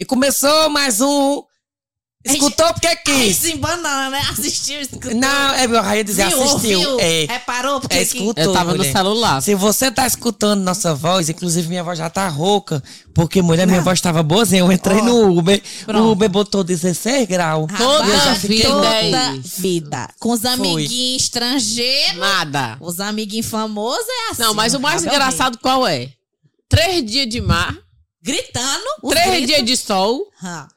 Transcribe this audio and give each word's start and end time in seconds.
E 0.00 0.04
começou 0.04 0.70
mais 0.70 1.00
um. 1.00 1.42
Escutou 2.22 2.66
porque 2.74 2.86
Aí 2.86 2.96
quis. 2.96 3.36
se 3.38 3.56
banana, 3.56 4.10
né? 4.10 4.20
Assistiu, 4.30 4.78
escutou. 4.82 5.14
Não, 5.14 5.54
é 5.54 5.66
meu 5.66 5.80
raio 5.80 6.04
dizer 6.04 6.28
viu, 6.28 6.42
assistiu. 6.42 6.78
ouviu, 6.90 7.00
É, 7.00 7.24
reparou 7.26 7.80
porque 7.80 7.96
é 7.96 8.02
escutou. 8.02 8.44
Eu 8.44 8.52
tava 8.52 8.72
no 8.72 8.76
mulher. 8.78 8.92
celular. 8.92 9.40
Se 9.42 9.54
você 9.54 9.90
tá 9.90 10.06
escutando 10.06 10.60
nossa 10.62 10.94
voz, 10.94 11.30
inclusive 11.30 11.66
minha 11.68 11.82
voz 11.82 11.98
já 11.98 12.10
tá 12.10 12.28
rouca, 12.28 12.82
porque 13.14 13.40
mulher, 13.40 13.66
minha 13.66 13.78
Não. 13.78 13.84
voz 13.84 14.02
tava 14.02 14.22
boazinha. 14.22 14.60
Eu 14.60 14.70
entrei 14.70 14.98
Ó, 14.98 15.04
no 15.04 15.38
Uber, 15.38 15.62
pronto. 15.86 16.02
o 16.04 16.10
Uber 16.12 16.28
botou 16.28 16.62
16 16.62 17.26
graus. 17.26 17.66
Toda 17.78 18.04
eu 18.06 18.20
já 18.20 18.34
fiquei 18.34 18.66
é 18.66 18.68
Toda 18.68 19.32
vida. 19.56 20.08
Com 20.20 20.32
os 20.32 20.44
amiguinhos 20.44 21.22
estrangeiros, 21.22 22.18
Nada. 22.18 22.76
os 22.82 23.00
amiguinhos 23.00 23.46
famosos 23.46 24.06
é 24.06 24.30
assim. 24.32 24.42
Não, 24.42 24.52
mas 24.52 24.74
o 24.74 24.80
mais 24.80 25.02
engraçado 25.02 25.56
qual 25.58 25.86
é? 25.86 26.10
Três 26.68 27.02
dias 27.10 27.26
de 27.30 27.40
mar, 27.40 27.74
Gritando. 28.22 28.84
três 29.08 29.30
gritos. 29.30 29.46
dias 29.48 29.64
de 29.64 29.76
sol, 29.76 30.26
Ah, 30.42 30.68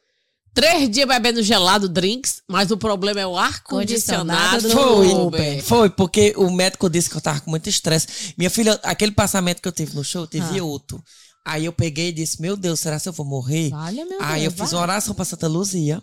três 0.53 0.89
dias 0.89 1.07
bebendo 1.07 1.41
gelado, 1.43 1.89
drinks, 1.89 2.41
mas 2.47 2.71
o 2.71 2.77
problema 2.77 3.19
é 3.19 3.27
o 3.27 3.37
ar-condicionado 3.37 4.61
do 4.61 4.69
Foi, 4.69 5.07
Uber. 5.13 5.63
foi, 5.63 5.89
porque 5.89 6.33
o 6.37 6.49
médico 6.51 6.89
disse 6.89 7.09
que 7.09 7.17
eu 7.17 7.21
tava 7.21 7.41
com 7.41 7.49
muito 7.51 7.67
estresse. 7.69 8.33
Minha 8.37 8.49
filha, 8.49 8.79
aquele 8.83 9.11
passamento 9.11 9.61
que 9.61 9.67
eu 9.67 9.71
tive 9.71 9.95
no 9.95 10.03
show, 10.03 10.25
teve 10.27 10.59
Ah. 10.59 10.63
outro. 10.63 11.03
Aí 11.45 11.65
eu 11.65 11.73
peguei 11.73 12.07
e 12.09 12.11
disse, 12.13 12.41
meu 12.41 12.55
Deus, 12.55 12.79
será 12.79 12.97
que 12.99 13.09
eu 13.09 13.13
vou 13.13 13.25
morrer? 13.25 13.69
Olha, 13.73 14.05
meu 14.05 14.21
Aí 14.21 14.41
Deus. 14.43 14.53
eu 14.53 14.59
fiz 14.63 14.71
vai. 14.71 14.79
uma 14.79 14.81
oração 14.83 15.13
pra 15.13 15.25
Santa 15.25 15.45
Luzia, 15.47 16.01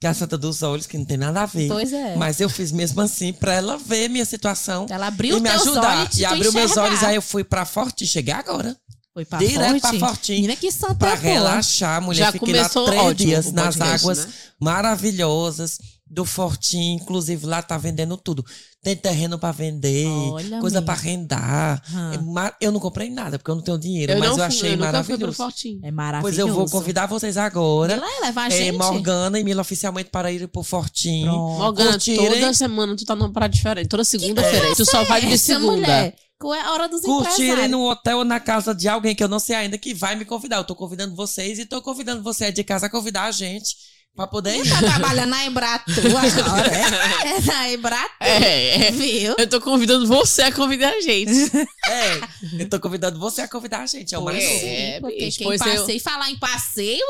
que 0.00 0.06
é 0.06 0.10
a 0.10 0.14
Santa 0.14 0.36
dos 0.36 0.64
Olhos, 0.64 0.86
que 0.88 0.98
não 0.98 1.04
tem 1.04 1.16
nada 1.16 1.42
a 1.42 1.46
ver. 1.46 1.68
Pois 1.68 1.92
é. 1.92 2.16
Mas 2.16 2.40
eu 2.40 2.48
fiz 2.48 2.72
mesmo 2.72 3.00
assim 3.00 3.32
pra 3.32 3.54
ela 3.54 3.76
ver 3.76 4.08
minha 4.08 4.24
situação 4.24 4.86
Ela 4.90 5.06
abriu 5.06 5.36
e 5.38 5.40
me 5.40 5.48
ajudar. 5.48 6.00
olhos 6.00 6.18
E 6.18 6.24
abriu 6.24 6.52
meus 6.52 6.70
enxergar. 6.72 6.88
olhos, 6.88 7.04
aí 7.04 7.14
eu 7.14 7.22
fui 7.22 7.44
pra 7.44 7.64
Forte, 7.64 8.04
cheguei 8.04 8.34
agora. 8.34 8.76
Foi 9.12 9.24
pra 9.24 9.38
direto 9.38 9.80
Forte. 9.80 9.98
pra. 9.98 10.34
Menina, 10.36 10.56
que 10.56 10.70
santa 10.70 10.94
Pra 10.94 11.10
boa. 11.16 11.18
relaxar, 11.20 12.00
mulher. 12.00 12.18
Já 12.26 12.32
Fiquei 12.32 12.52
lá 12.54 12.58
começou 12.60 12.84
três 12.86 13.02
ótimo 13.02 13.14
dias 13.14 13.52
nas 13.52 13.76
podcast, 13.76 14.04
águas 14.04 14.26
né? 14.26 14.32
maravilhosas 14.60 15.78
do 16.10 16.24
Fortinho. 16.24 16.96
Inclusive, 17.00 17.46
lá 17.46 17.62
tá 17.62 17.78
vendendo 17.78 18.16
tudo. 18.16 18.44
Tem 18.82 18.96
terreno 18.96 19.38
pra 19.38 19.52
vender, 19.52 20.06
Olha, 20.06 20.58
coisa 20.58 20.82
pra 20.82 20.94
arrendar. 20.94 21.82
É 22.58 22.64
Eu 22.66 22.72
não 22.72 22.80
comprei 22.80 23.10
nada, 23.10 23.38
porque 23.38 23.50
eu 23.50 23.54
não 23.54 23.62
tenho 23.62 23.78
dinheiro, 23.78 24.12
Eu 24.12 24.18
mas 24.18 24.36
eu 24.36 24.42
achei 24.42 24.74
eu 24.74 24.78
maravilhoso. 24.78 25.34
Fortinho. 25.34 25.80
É 25.84 25.90
maravilhoso. 25.90 26.22
Pois 26.22 26.38
eu 26.38 26.52
vou 26.52 26.68
convidar 26.68 27.06
vocês 27.06 27.36
agora. 27.36 27.92
Ela 27.92 28.06
levar 28.22 28.44
a 28.44 28.46
É, 28.46 28.50
gente. 28.50 28.76
Morgana 28.76 29.38
e 29.38 29.44
Mila 29.44 29.60
oficialmente 29.60 30.10
para 30.10 30.32
ir 30.32 30.48
pro 30.48 30.62
Fortinho. 30.62 31.30
Pronto. 31.30 31.58
Morgana, 31.58 31.90
Curtirem. 31.92 32.40
toda 32.40 32.54
semana 32.54 32.96
tu 32.96 33.04
tá 33.04 33.14
numa 33.14 33.30
praia 33.32 33.48
diferente. 33.50 33.88
Toda 33.88 34.02
segunda-feira. 34.02 34.74
Tu 34.74 34.84
só 34.84 35.04
vai 35.04 35.20
de 35.24 35.38
segunda. 35.38 35.72
mulher, 35.76 36.16
qual 36.38 36.54
é 36.54 36.60
a 36.62 36.72
hora 36.72 36.88
dos 36.88 37.02
Curtirem 37.02 37.68
no 37.68 37.88
hotel 37.88 38.18
ou 38.18 38.24
na 38.24 38.40
casa 38.40 38.74
de 38.74 38.88
alguém 38.88 39.14
que 39.14 39.22
eu 39.22 39.28
não 39.28 39.38
sei 39.38 39.56
ainda 39.56 39.76
que 39.76 39.92
vai 39.92 40.16
me 40.16 40.24
convidar. 40.24 40.56
Eu 40.56 40.64
tô 40.64 40.74
convidando 40.74 41.14
vocês 41.14 41.58
e 41.58 41.66
tô 41.66 41.82
convidando 41.82 42.22
você 42.22 42.46
aí 42.46 42.52
de 42.52 42.64
casa 42.64 42.86
a 42.86 42.90
convidar 42.90 43.24
a 43.24 43.30
gente 43.30 43.76
pra 44.14 44.26
poder 44.26 44.56
ir. 44.56 44.68
Tá 44.68 44.78
trabalhando 44.78 45.30
na 45.30 45.44
Embratu 45.46 45.90
agora, 45.90 46.68
é? 46.68 47.30
É 47.36 47.40
na 47.42 47.72
Embratu, 47.72 48.10
É, 48.20 48.86
é. 48.88 48.90
viu? 48.90 49.34
Eu 49.38 49.46
tô 49.48 49.60
convidando 49.60 50.06
você 50.06 50.42
a 50.42 50.52
convidar 50.52 50.90
a 50.92 51.00
gente. 51.00 51.30
É, 51.90 52.20
eu 52.62 52.68
tô 52.68 52.78
convidando 52.78 53.18
você 53.18 53.40
a 53.42 53.48
convidar 53.48 53.80
a 53.80 53.86
gente. 53.86 54.14
É 54.14 54.18
o 54.18 54.22
mais 54.22 54.44
É, 54.44 55.00
novo. 55.00 55.08
Porque 55.12 55.24
bicho, 55.24 55.38
quem 55.38 55.46
pois 55.48 55.60
eu- 55.60 55.74
passei, 55.80 55.98
falar 55.98 56.30
em 56.30 56.38
passeios, 56.38 57.02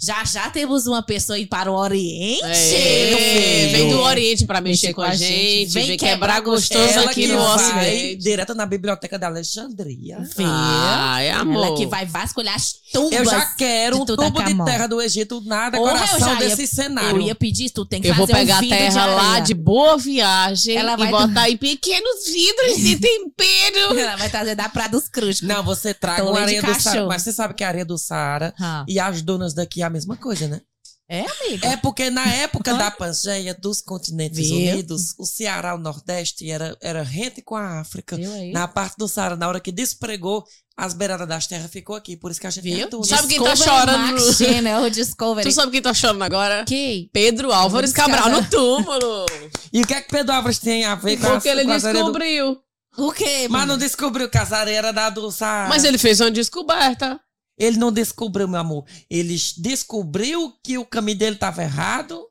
já 0.00 0.24
já 0.24 0.48
temos 0.48 0.86
uma 0.86 1.02
pessoa 1.02 1.38
indo 1.38 1.48
para 1.48 1.70
o 1.70 1.74
Oriente. 1.74 2.42
É, 2.42 3.68
vem 3.72 3.90
do 3.90 4.00
Oriente 4.00 4.46
pra 4.46 4.62
mexer, 4.62 4.86
Mexer 4.88 4.94
com 4.94 5.02
a 5.02 5.14
gente, 5.14 5.72
Vem 5.72 5.86
vem 5.88 5.96
quebrar 5.98 6.14
quebrar 6.14 6.40
gostoso 6.40 6.88
Ela 6.88 7.10
aqui 7.10 7.22
que 7.22 7.26
no 7.26 7.38
Ocidente. 7.38 8.16
direto 8.16 8.54
na 8.54 8.64
biblioteca 8.64 9.18
da 9.18 9.26
Alexandria. 9.26 10.18
Viu? 10.36 10.46
Ah, 10.48 11.20
é 11.20 11.32
amor. 11.32 11.66
Ela 11.66 11.76
que 11.76 11.86
vai 11.86 12.06
vasculhar 12.06 12.54
as 12.54 12.72
tumbas. 12.92 13.12
Eu 13.18 13.24
já 13.26 13.44
quero 13.56 13.96
de 13.96 14.02
um 14.02 14.06
tubo 14.06 14.22
de 14.24 14.30
Tutankhamon. 14.32 14.64
terra 14.64 14.86
do 14.86 15.02
Egito 15.02 15.42
na 15.44 15.70
Porra, 15.70 16.06
eu 16.12 16.18
ia- 16.42 16.48
desse 16.56 16.66
cenário. 16.66 17.20
Eu 17.20 17.26
ia 17.26 17.34
pedir, 17.34 17.70
tu 17.70 17.84
tem 17.84 18.00
que 18.00 18.08
Eu 18.08 18.14
vou 18.14 18.26
fazer 18.26 18.40
pegar 18.40 18.54
um 18.54 18.58
a 18.58 18.68
terra 18.68 18.88
de 19.08 19.14
lá 19.14 19.40
de 19.40 19.54
boa 19.54 19.96
viagem 19.98 20.76
Ela 20.76 20.94
e 20.94 20.96
vai- 20.96 21.10
botar 21.10 21.50
em 21.50 21.56
pequenos 21.56 22.26
vidros 22.26 22.76
de 22.78 22.96
tempero. 23.00 23.98
Ela 23.98 24.16
vai 24.16 24.28
trazer 24.30 24.54
da 24.54 24.68
Praia 24.68 24.88
dos 24.88 25.08
Cruz. 25.08 25.40
Não, 25.40 25.62
você 25.62 25.92
traga 25.94 26.24
uma 26.24 26.40
areia 26.40 26.62
do 26.62 26.74
Saara. 26.80 27.06
Mas 27.06 27.22
você 27.22 27.32
sabe 27.32 27.54
que 27.54 27.64
a 27.64 27.68
areia 27.68 27.84
do 27.84 27.96
Saara 27.98 28.54
Ah. 28.60 28.84
e 28.88 28.98
as 28.98 29.22
dunas 29.22 29.54
daqui 29.54 29.82
é 29.82 29.84
a 29.84 29.90
mesma 29.90 30.16
coisa, 30.16 30.48
né? 30.48 30.60
É, 31.08 31.20
amiga? 31.20 31.68
É 31.68 31.76
porque 31.76 32.08
na 32.08 32.26
época 32.26 32.74
da 32.74 32.90
Pangeia 32.90 33.54
dos 33.54 33.82
continentes 33.82 34.48
Viu? 34.48 34.56
unidos, 34.56 35.14
o 35.18 35.26
Ceará, 35.26 35.74
o 35.74 35.78
Nordeste, 35.78 36.50
era, 36.50 36.76
era 36.80 37.02
rente 37.02 37.42
com 37.42 37.56
a 37.56 37.80
África. 37.80 38.16
Na 38.52 38.66
parte 38.66 38.96
do 38.96 39.06
Saara, 39.06 39.36
na 39.36 39.46
hora 39.46 39.60
que 39.60 39.70
despregou, 39.70 40.44
as 40.76 40.94
beiradas 40.94 41.28
das 41.28 41.46
terras 41.46 41.70
ficou 41.70 41.94
aqui. 41.94 42.16
Por 42.16 42.30
isso 42.30 42.40
que 42.40 42.46
a 42.46 42.50
gente 42.50 42.64
Viu? 42.64 42.88
dunas. 42.88 43.08
Sabe 43.08 43.28
quem 43.28 43.42
tá 43.42 43.54
chorando? 43.54 44.12
Max 44.12 44.36
Channel, 44.38 44.82
o 44.84 44.90
Discovery. 44.90 45.48
Tu 45.48 45.54
sabe 45.54 45.72
quem 45.72 45.82
tá 45.82 45.92
chorando 45.92 46.22
agora? 46.22 46.64
Quem? 46.64 47.10
Pedro 47.12 47.52
Álvares 47.52 47.92
Cabral 47.92 48.30
no 48.30 48.48
túmulo. 48.48 49.26
E 49.72 49.82
o 49.82 49.86
que 49.86 49.94
é 49.94 50.00
que 50.00 50.08
Pedro 50.08 50.34
Álvares 50.34 50.58
tem 50.58 50.84
a 50.84 50.94
ver 50.94 51.18
com, 51.18 51.26
Porque 51.26 51.48
as, 51.48 51.58
ele 51.58 51.64
com 51.64 51.78
do... 51.78 51.92
descobriu. 51.92 52.58
O 52.96 53.12
quê? 53.12 53.46
Mas 53.50 53.66
não 53.66 53.76
descobriu 53.76 54.28
que 54.30 54.38
as 54.38 54.52
areias 54.52 54.78
eram 54.78 54.94
da 54.94 55.10
do 55.10 55.30
Saara. 55.30 55.68
Mas 55.68 55.84
ele 55.84 55.98
fez 55.98 56.20
uma 56.20 56.30
descoberta. 56.30 57.20
Ele 57.58 57.76
não 57.76 57.92
descobriu, 57.92 58.48
meu 58.48 58.60
amor. 58.60 58.84
Ele 59.08 59.36
descobriu 59.58 60.52
que 60.62 60.76
o 60.78 60.84
caminho 60.84 61.18
dele 61.18 61.36
estava 61.36 61.62
errado 61.62 62.26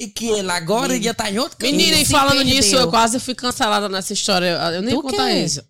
e 0.00 0.06
que 0.08 0.26
ele 0.26 0.50
agora 0.50 0.96
ia 0.96 1.10
estar 1.10 1.30
em 1.32 1.38
outro 1.38 1.56
caminho. 1.56 1.76
Menina, 1.78 2.00
e 2.00 2.04
falando 2.04 2.36
perdeu. 2.36 2.54
nisso, 2.54 2.76
eu 2.76 2.88
quase 2.90 3.18
fui 3.18 3.34
cancelada 3.34 3.88
nessa 3.88 4.12
história. 4.12 4.58
Eu 4.74 4.82
nem 4.82 5.00
contar 5.00 5.32
isso. 5.32 5.62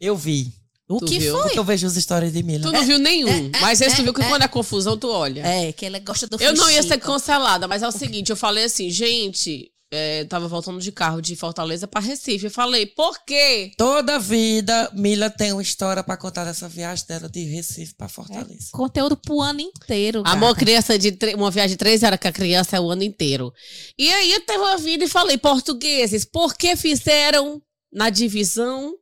Eu 0.00 0.16
vi. 0.16 0.52
O 0.86 0.98
Tu 0.98 1.06
que 1.06 1.18
viu? 1.18 1.32
foi? 1.34 1.42
Porque 1.44 1.58
eu 1.58 1.64
vejo 1.64 1.86
as 1.86 1.96
histórias 1.96 2.32
de 2.32 2.42
Mila. 2.42 2.62
Tu 2.64 2.72
não 2.72 2.84
viu 2.84 2.98
nenhum. 2.98 3.50
Mas 3.60 3.80
esse 3.80 3.96
tu 3.96 4.02
viu 4.02 4.12
que 4.12 4.20
é, 4.22 4.28
quando 4.28 4.42
é 4.42 4.48
confusão, 4.48 4.98
tu 4.98 5.08
olha. 5.08 5.40
É, 5.46 5.72
que 5.72 5.86
ela 5.86 5.98
gosta 5.98 6.26
do 6.26 6.36
Eu 6.42 6.52
não 6.54 6.68
ia 6.70 6.82
ser 6.82 6.88
fuxico. 6.94 7.06
cancelada, 7.06 7.66
mas 7.66 7.82
é 7.82 7.88
o 7.88 7.92
seguinte, 7.92 8.28
eu 8.30 8.36
falei 8.36 8.64
assim, 8.64 8.90
gente, 8.90 9.70
é, 9.94 10.24
tava 10.24 10.48
voltando 10.48 10.80
de 10.80 10.90
carro 10.90 11.20
de 11.20 11.36
Fortaleza 11.36 11.86
pra 11.86 12.00
Recife. 12.00 12.46
Eu 12.46 12.50
falei, 12.50 12.84
por 12.84 13.24
quê? 13.24 13.72
Toda 13.78 14.18
vida, 14.18 14.90
Mila 14.92 15.30
tem 15.30 15.52
uma 15.52 15.62
história 15.62 16.02
pra 16.02 16.16
contar 16.16 16.44
dessa 16.44 16.68
viagem 16.68 17.06
dela 17.06 17.28
de 17.28 17.44
Recife 17.44 17.94
pra 17.94 18.08
Fortaleza. 18.08 18.70
Conteúdo 18.72 19.16
pro 19.16 19.40
ano 19.40 19.60
inteiro. 19.60 20.22
Amor, 20.26 20.56
criança 20.56 20.98
de 20.98 21.16
uma 21.36 21.50
viagem 21.50 21.70
de 21.70 21.76
três 21.76 22.02
horas 22.02 22.18
com 22.20 22.28
a 22.28 22.32
criança 22.32 22.76
é 22.76 22.80
o 22.80 22.90
ano 22.90 23.04
inteiro. 23.04 23.52
E 23.96 24.12
aí 24.12 24.32
eu 24.32 24.44
tava 24.44 24.72
ouvindo 24.72 25.04
e 25.04 25.08
falei, 25.08 25.38
portugueses, 25.38 26.24
por 26.24 26.56
que 26.56 26.74
fizeram 26.74 27.62
na 27.92 28.10
divisão 28.10 28.94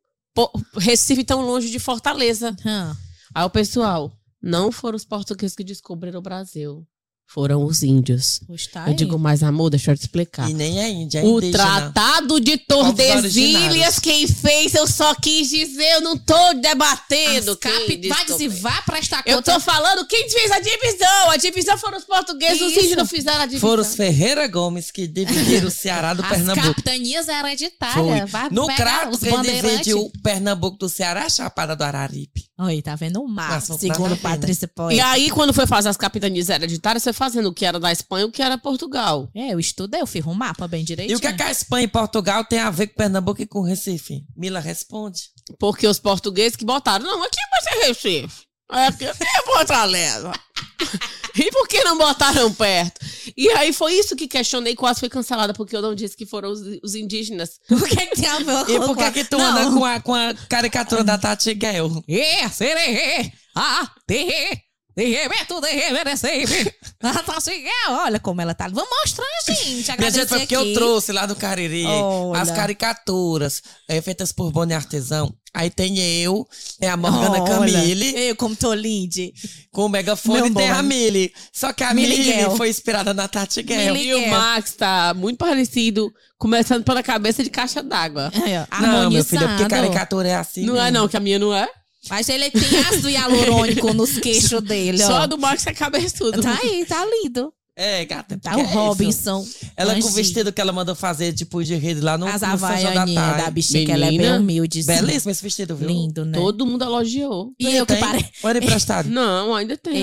Recife 0.77 1.25
tão 1.25 1.41
longe 1.41 1.71
de 1.71 1.79
Fortaleza? 1.79 2.55
Hã. 2.65 2.97
Aí 3.35 3.45
o 3.45 3.51
pessoal, 3.51 4.13
não 4.43 4.71
foram 4.71 4.97
os 4.97 5.05
portugueses 5.05 5.57
que 5.57 5.65
descobriram 5.65 6.19
o 6.19 6.23
Brasil. 6.23 6.87
Foram 7.33 7.65
os 7.65 7.83
índios. 7.83 8.41
Tá 8.71 8.89
eu 8.89 8.95
digo, 8.95 9.19
mas 9.19 9.43
amor, 9.43 9.71
deixa 9.71 9.91
eu 9.93 9.97
te 9.97 10.03
explicar. 10.03 10.51
E 10.51 10.53
nem 10.53 10.81
é 10.81 10.91
índia, 10.91 11.21
é 11.21 11.23
O 11.25 11.39
indígena. 11.39 11.65
Tratado 11.65 12.39
de 12.39 12.59
Tordesilhas, 12.59 13.99
quem 13.99 14.27
fez, 14.27 14.75
eu 14.75 14.87
só 14.87 15.15
quis 15.15 15.49
dizer, 15.49 15.93
eu 15.95 16.01
não 16.03 16.17
tô 16.17 16.53
debatendo. 16.55 17.53
As 17.53 17.57
quem 17.59 17.73
capi- 17.73 18.09
Vai 18.09 18.25
descobriu. 18.25 18.49
dizer, 18.51 18.61
vá 18.61 18.83
prestar 18.83 19.23
Eu 19.25 19.37
conta. 19.37 19.55
tô 19.55 19.61
falando 19.61 20.07
quem 20.07 20.29
fez 20.29 20.51
a 20.51 20.61
divisão. 20.61 21.31
A 21.31 21.37
divisão 21.39 21.79
foram 21.79 21.97
os 21.99 22.05
portugueses, 22.05 22.61
os 22.61 22.71
Isso. 22.73 22.81
índios 22.81 22.97
não 22.97 23.07
fizeram 23.07 23.41
a 23.41 23.47
divisão. 23.47 23.69
Foram 23.71 23.83
os 23.83 23.95
Ferreira 23.95 24.47
Gomes 24.47 24.91
que 24.91 25.07
dividiram 25.07 25.69
o 25.69 25.71
Ceará 25.71 26.13
do 26.13 26.23
As 26.23 26.29
Pernambuco. 26.29 26.67
capitanias 26.69 27.29
hereditárias. 27.29 28.31
No 28.51 28.67
crato, 28.67 29.15
os 29.15 29.21
quem 29.21 29.95
o 29.95 30.11
Pernambuco 30.23 30.77
do 30.77 30.89
Ceará 30.89 31.23
é 31.23 31.27
a 31.27 31.31
Chapada 31.31 31.75
do 31.75 31.83
Araripe. 31.83 32.45
Oi, 32.65 32.81
tá 32.83 32.95
vendo 32.95 33.21
o 33.23 33.27
mar, 33.29 33.59
Assunto 33.59 33.81
segundo 33.81 34.11
né? 34.11 34.17
Patrícia 34.17 34.67
E 34.67 34.69
Poeta. 34.69 35.07
aí, 35.07 35.31
quando 35.31 35.53
foi 35.53 35.67
fazer 35.67 35.89
as 35.89 35.97
capitanias 35.97 36.49
hereditárias, 36.49 37.03
foi 37.03 37.13
fazendo 37.13 37.49
o 37.49 37.53
que 37.55 37.65
era 37.65 37.81
da 37.81 37.91
Espanha 37.91 38.25
e 38.25 38.29
o 38.29 38.31
que 38.31 38.41
era 38.43 38.57
Portugal. 38.59 39.29
É, 39.35 39.53
eu 39.53 39.59
estudei, 39.61 40.01
eu 40.01 40.07
fiz 40.07 40.25
um 40.27 40.35
mapa 40.35 40.69
bem 40.69 40.83
E 40.83 40.85
direitinho. 40.85 41.19
o 41.19 41.21
que, 41.21 41.27
é 41.27 41.33
que 41.33 41.43
a 41.43 41.51
Espanha 41.51 41.85
e 41.85 41.89
Portugal 41.89 42.45
tem 42.45 42.59
a 42.61 42.71
ver 42.71 42.89
com 42.89 42.95
Pernambuco 42.95 43.43
e 43.43 43.47
com 43.47 43.63
Recife? 43.63 44.25
Mila 44.37 44.61
responde. 44.61 45.23
Porque 45.59 45.87
os 45.87 45.99
portugueses 45.99 46.57
que 46.57 46.65
botaram, 46.65 47.05
não, 47.05 47.23
aqui 47.25 47.37
vai 47.51 47.63
ser 47.63 47.87
Recife. 47.87 48.43
Aqui 48.69 49.05
é 49.07 49.43
Fortaleza. 49.45 50.33
e 51.35 51.51
por 51.51 51.67
que 51.69 51.83
não 51.85 51.97
botaram 51.97 52.53
perto? 52.53 53.01
E 53.37 53.49
aí 53.51 53.73
foi 53.73 53.95
isso 53.95 54.17
que 54.17 54.29
questionei, 54.29 54.75
quase 54.75 55.01
foi 55.01 55.09
cancelada, 55.09 55.53
porque 55.53 55.77
eu 55.77 55.83
não 55.83 55.95
disse 55.95 56.17
que 56.17 56.27
foram 56.27 56.51
os, 56.51 56.61
os 56.83 56.95
indígenas. 56.95 57.61
O 57.71 57.85
que 57.85 58.07
que 58.07 58.17
tem 58.17 58.29
a 58.29 58.39
ver 58.39 58.71
E 58.71 58.79
com 58.79 58.87
por 58.87 58.97
que, 58.97 59.11
que 59.11 59.25
tu 59.25 59.37
anda 59.37 59.71
com 59.71 59.85
a, 59.85 60.01
com 60.01 60.15
a 60.15 60.35
caricatura 60.49 61.03
da 61.03 61.19
Tati 61.19 61.55
Gale? 61.55 62.03
É, 62.09 62.49
sererê, 62.49 63.33
ah, 63.55 63.91
terê, 64.07 64.63
derrebeto, 64.97 65.61
derreberecei. 65.61 66.45
Ah, 67.05 67.21
tá 67.21 67.37
assim, 67.37 67.67
é, 67.67 67.91
olha 67.91 68.21
como 68.21 68.41
ela 68.41 68.55
tá. 68.55 68.69
Vamos 68.69 68.89
mostrar, 68.89 69.27
gente. 69.45 69.91
Agradecer 69.91 70.21
gente, 70.21 70.29
foi 70.29 70.39
porque 70.41 70.55
aqui. 70.55 70.71
eu 70.71 70.75
trouxe 70.75 71.11
lá 71.11 71.27
do 71.27 71.35
Cariri 71.35 71.85
Olha. 71.85 72.41
as 72.41 72.49
caricaturas 72.53 73.61
é, 73.89 74.01
feitas 74.01 74.31
por 74.31 74.53
Boni 74.53 74.73
Artesão. 74.73 75.35
Aí 75.55 75.69
tem 75.69 75.99
eu, 75.99 76.49
tem 76.81 76.89
a 76.89 76.97
Morgana 76.97 77.43
Olha, 77.43 77.45
Camille, 77.45 78.15
Eu, 78.17 78.35
como 78.37 78.57
tô 78.57 78.73
linde. 78.73 79.35
com 79.71 79.85
o 79.85 79.89
megafone 79.89 80.39
Meu 80.41 80.47
e 80.47 80.55
tem 80.55 80.69
bom. 80.69 80.75
a 80.75 80.83
Millie. 80.83 81.31
Só 81.53 81.75
que 81.75 81.85
a 81.85 81.93
Millie 81.93 82.19
Millie 82.19 82.43
Gale. 82.45 82.57
foi 82.57 82.71
inspirada 82.71 83.13
na 83.13 83.29
Tati 83.29 83.63
Gale. 83.63 83.93
Millie 83.93 84.09
E 84.09 84.15
o. 84.15 84.29
Max 84.31 84.73
tá 84.73 85.13
muito 85.15 85.37
parecido, 85.37 86.11
começando 86.39 86.85
pela 86.85 87.03
cabeça 87.03 87.45
de 87.45 87.51
caixa 87.51 87.83
d'água. 87.83 88.33
Ó, 88.35 88.81
Não, 88.81 89.11
meu 89.11 89.23
filho, 89.23 89.45
é 89.45 89.49
porque 89.49 89.69
caricatura 89.69 90.29
é 90.29 90.35
assim. 90.37 90.65
Não 90.65 90.75
é 90.77 90.85
mesmo. 90.85 90.99
não, 91.01 91.09
que 91.09 91.17
a 91.19 91.21
minha 91.21 91.39
não 91.39 91.55
é. 91.55 91.69
Mas 92.09 92.29
ele 92.31 92.51
tem 92.51 92.79
ácido 92.81 93.11
hialurônico 93.11 93.93
nos 93.93 94.19
queixos 94.19 94.61
dele, 94.63 95.03
ó. 95.03 95.07
Só 95.07 95.17
a 95.19 95.27
do 95.27 95.39
Max 95.39 95.67
é 95.67 95.75
cabeçudo. 95.75 96.41
Tá 96.41 96.59
aí, 96.63 96.85
tá 96.87 97.05
lindo. 97.05 97.53
É, 97.75 98.05
gata. 98.05 98.39
Tá 98.39 98.55
o 98.57 98.61
é 98.61 98.65
isso. 98.65 98.73
Robinson. 98.75 99.47
Ela 99.77 99.99
com 99.99 100.07
o 100.07 100.11
vestido 100.11 100.53
que 100.53 100.61
ela 100.61 100.73
mandou 100.73 100.95
fazer, 100.95 101.33
tipo, 101.33 101.65
de 101.65 101.75
rede 101.75 102.03
lá 102.03 102.19
no, 102.19 102.27
As 102.27 102.43
no 102.43 102.59
da 102.59 103.05
da, 103.05 103.15
Tarde. 103.15 103.51
bichinha, 103.51 103.87
que 103.87 103.93
ela 103.93 104.07
é 104.07 104.09
bem 104.11 104.19
Menina, 104.19 104.39
humilde. 104.39 104.83
Belíssimo 104.83 105.31
esse 105.31 105.43
vestido, 105.43 105.75
viu? 105.75 105.89
Lindo, 105.89 106.25
né? 106.25 106.39
Todo 106.39 106.67
mundo 106.67 106.85
elogiou. 106.85 107.53
E 107.59 107.75
eu 107.75 107.87
que, 107.87 107.95
Tem? 107.95 108.03
pare... 108.03 108.29
Ou 108.43 108.51
era 108.51 108.59
emprestado? 108.59 109.09
Não, 109.11 109.55
ainda 109.55 109.77
tem. 109.77 110.03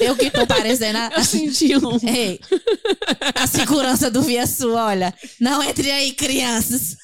eu 0.00 0.16
que 0.16 0.30
tô 0.30 0.46
parecendo 0.46 0.98
a... 0.98 1.10
Eu 1.16 1.24
senti 1.24 1.76
um. 1.76 1.98
Ei, 2.08 2.40
a 3.34 3.46
segurança 3.46 4.10
do 4.10 4.22
Viesu, 4.22 4.72
olha. 4.72 5.12
Não 5.38 5.62
entre 5.62 5.90
aí, 5.90 6.12
crianças. 6.12 6.96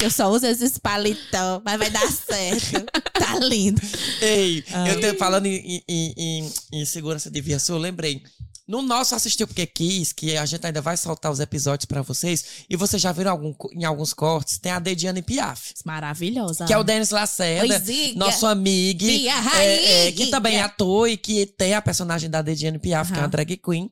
Que 0.00 0.06
eu 0.06 0.10
só 0.10 0.30
uso 0.30 0.46
esses 0.46 0.78
palitão, 0.78 1.60
mas 1.62 1.78
vai 1.78 1.90
dar 1.90 2.10
certo. 2.10 2.86
Tá 3.12 3.38
lindo. 3.38 3.80
Ei, 4.22 4.64
Ai. 4.72 4.92
eu 4.94 5.00
tô 5.00 5.18
falando 5.18 5.44
em, 5.44 5.82
em, 5.86 6.14
em- 6.16 6.52
em 6.72 6.84
segurança 6.86 7.30
de 7.30 7.38
viação, 7.42 7.76
eu 7.76 7.82
lembrei. 7.82 8.22
No 8.66 8.80
nosso 8.82 9.14
Assistiu 9.14 9.46
Porque 9.48 9.66
Quis, 9.66 10.12
que 10.12 10.36
a 10.38 10.46
gente 10.46 10.64
ainda 10.64 10.80
vai 10.80 10.96
soltar 10.96 11.30
os 11.30 11.38
episódios 11.40 11.84
pra 11.86 12.00
vocês, 12.02 12.44
e 12.70 12.76
vocês 12.76 13.02
já 13.02 13.10
viram 13.12 13.32
algum, 13.32 13.52
em 13.72 13.84
alguns 13.84 14.14
cortes, 14.14 14.58
tem 14.58 14.70
a 14.72 14.78
Dediane 14.78 15.20
Piaf. 15.22 15.74
Maravilhosa. 15.84 16.64
Que 16.64 16.72
é 16.72 16.78
o 16.78 16.84
Denis 16.84 17.10
Lacerda, 17.10 17.74
Oi, 17.84 18.14
nosso 18.14 18.46
amigo, 18.46 19.04
é, 19.04 20.06
é, 20.06 20.12
que 20.12 20.28
também 20.28 20.56
é 20.56 20.62
ator 20.62 21.08
e 21.10 21.16
que 21.16 21.44
tem 21.46 21.74
a 21.74 21.82
personagem 21.82 22.30
da 22.30 22.40
Dediane 22.40 22.78
Piaf, 22.78 23.12
que 23.12 23.18
é 23.18 23.22
uma 23.22 23.28
drag 23.28 23.56
queen. 23.56 23.90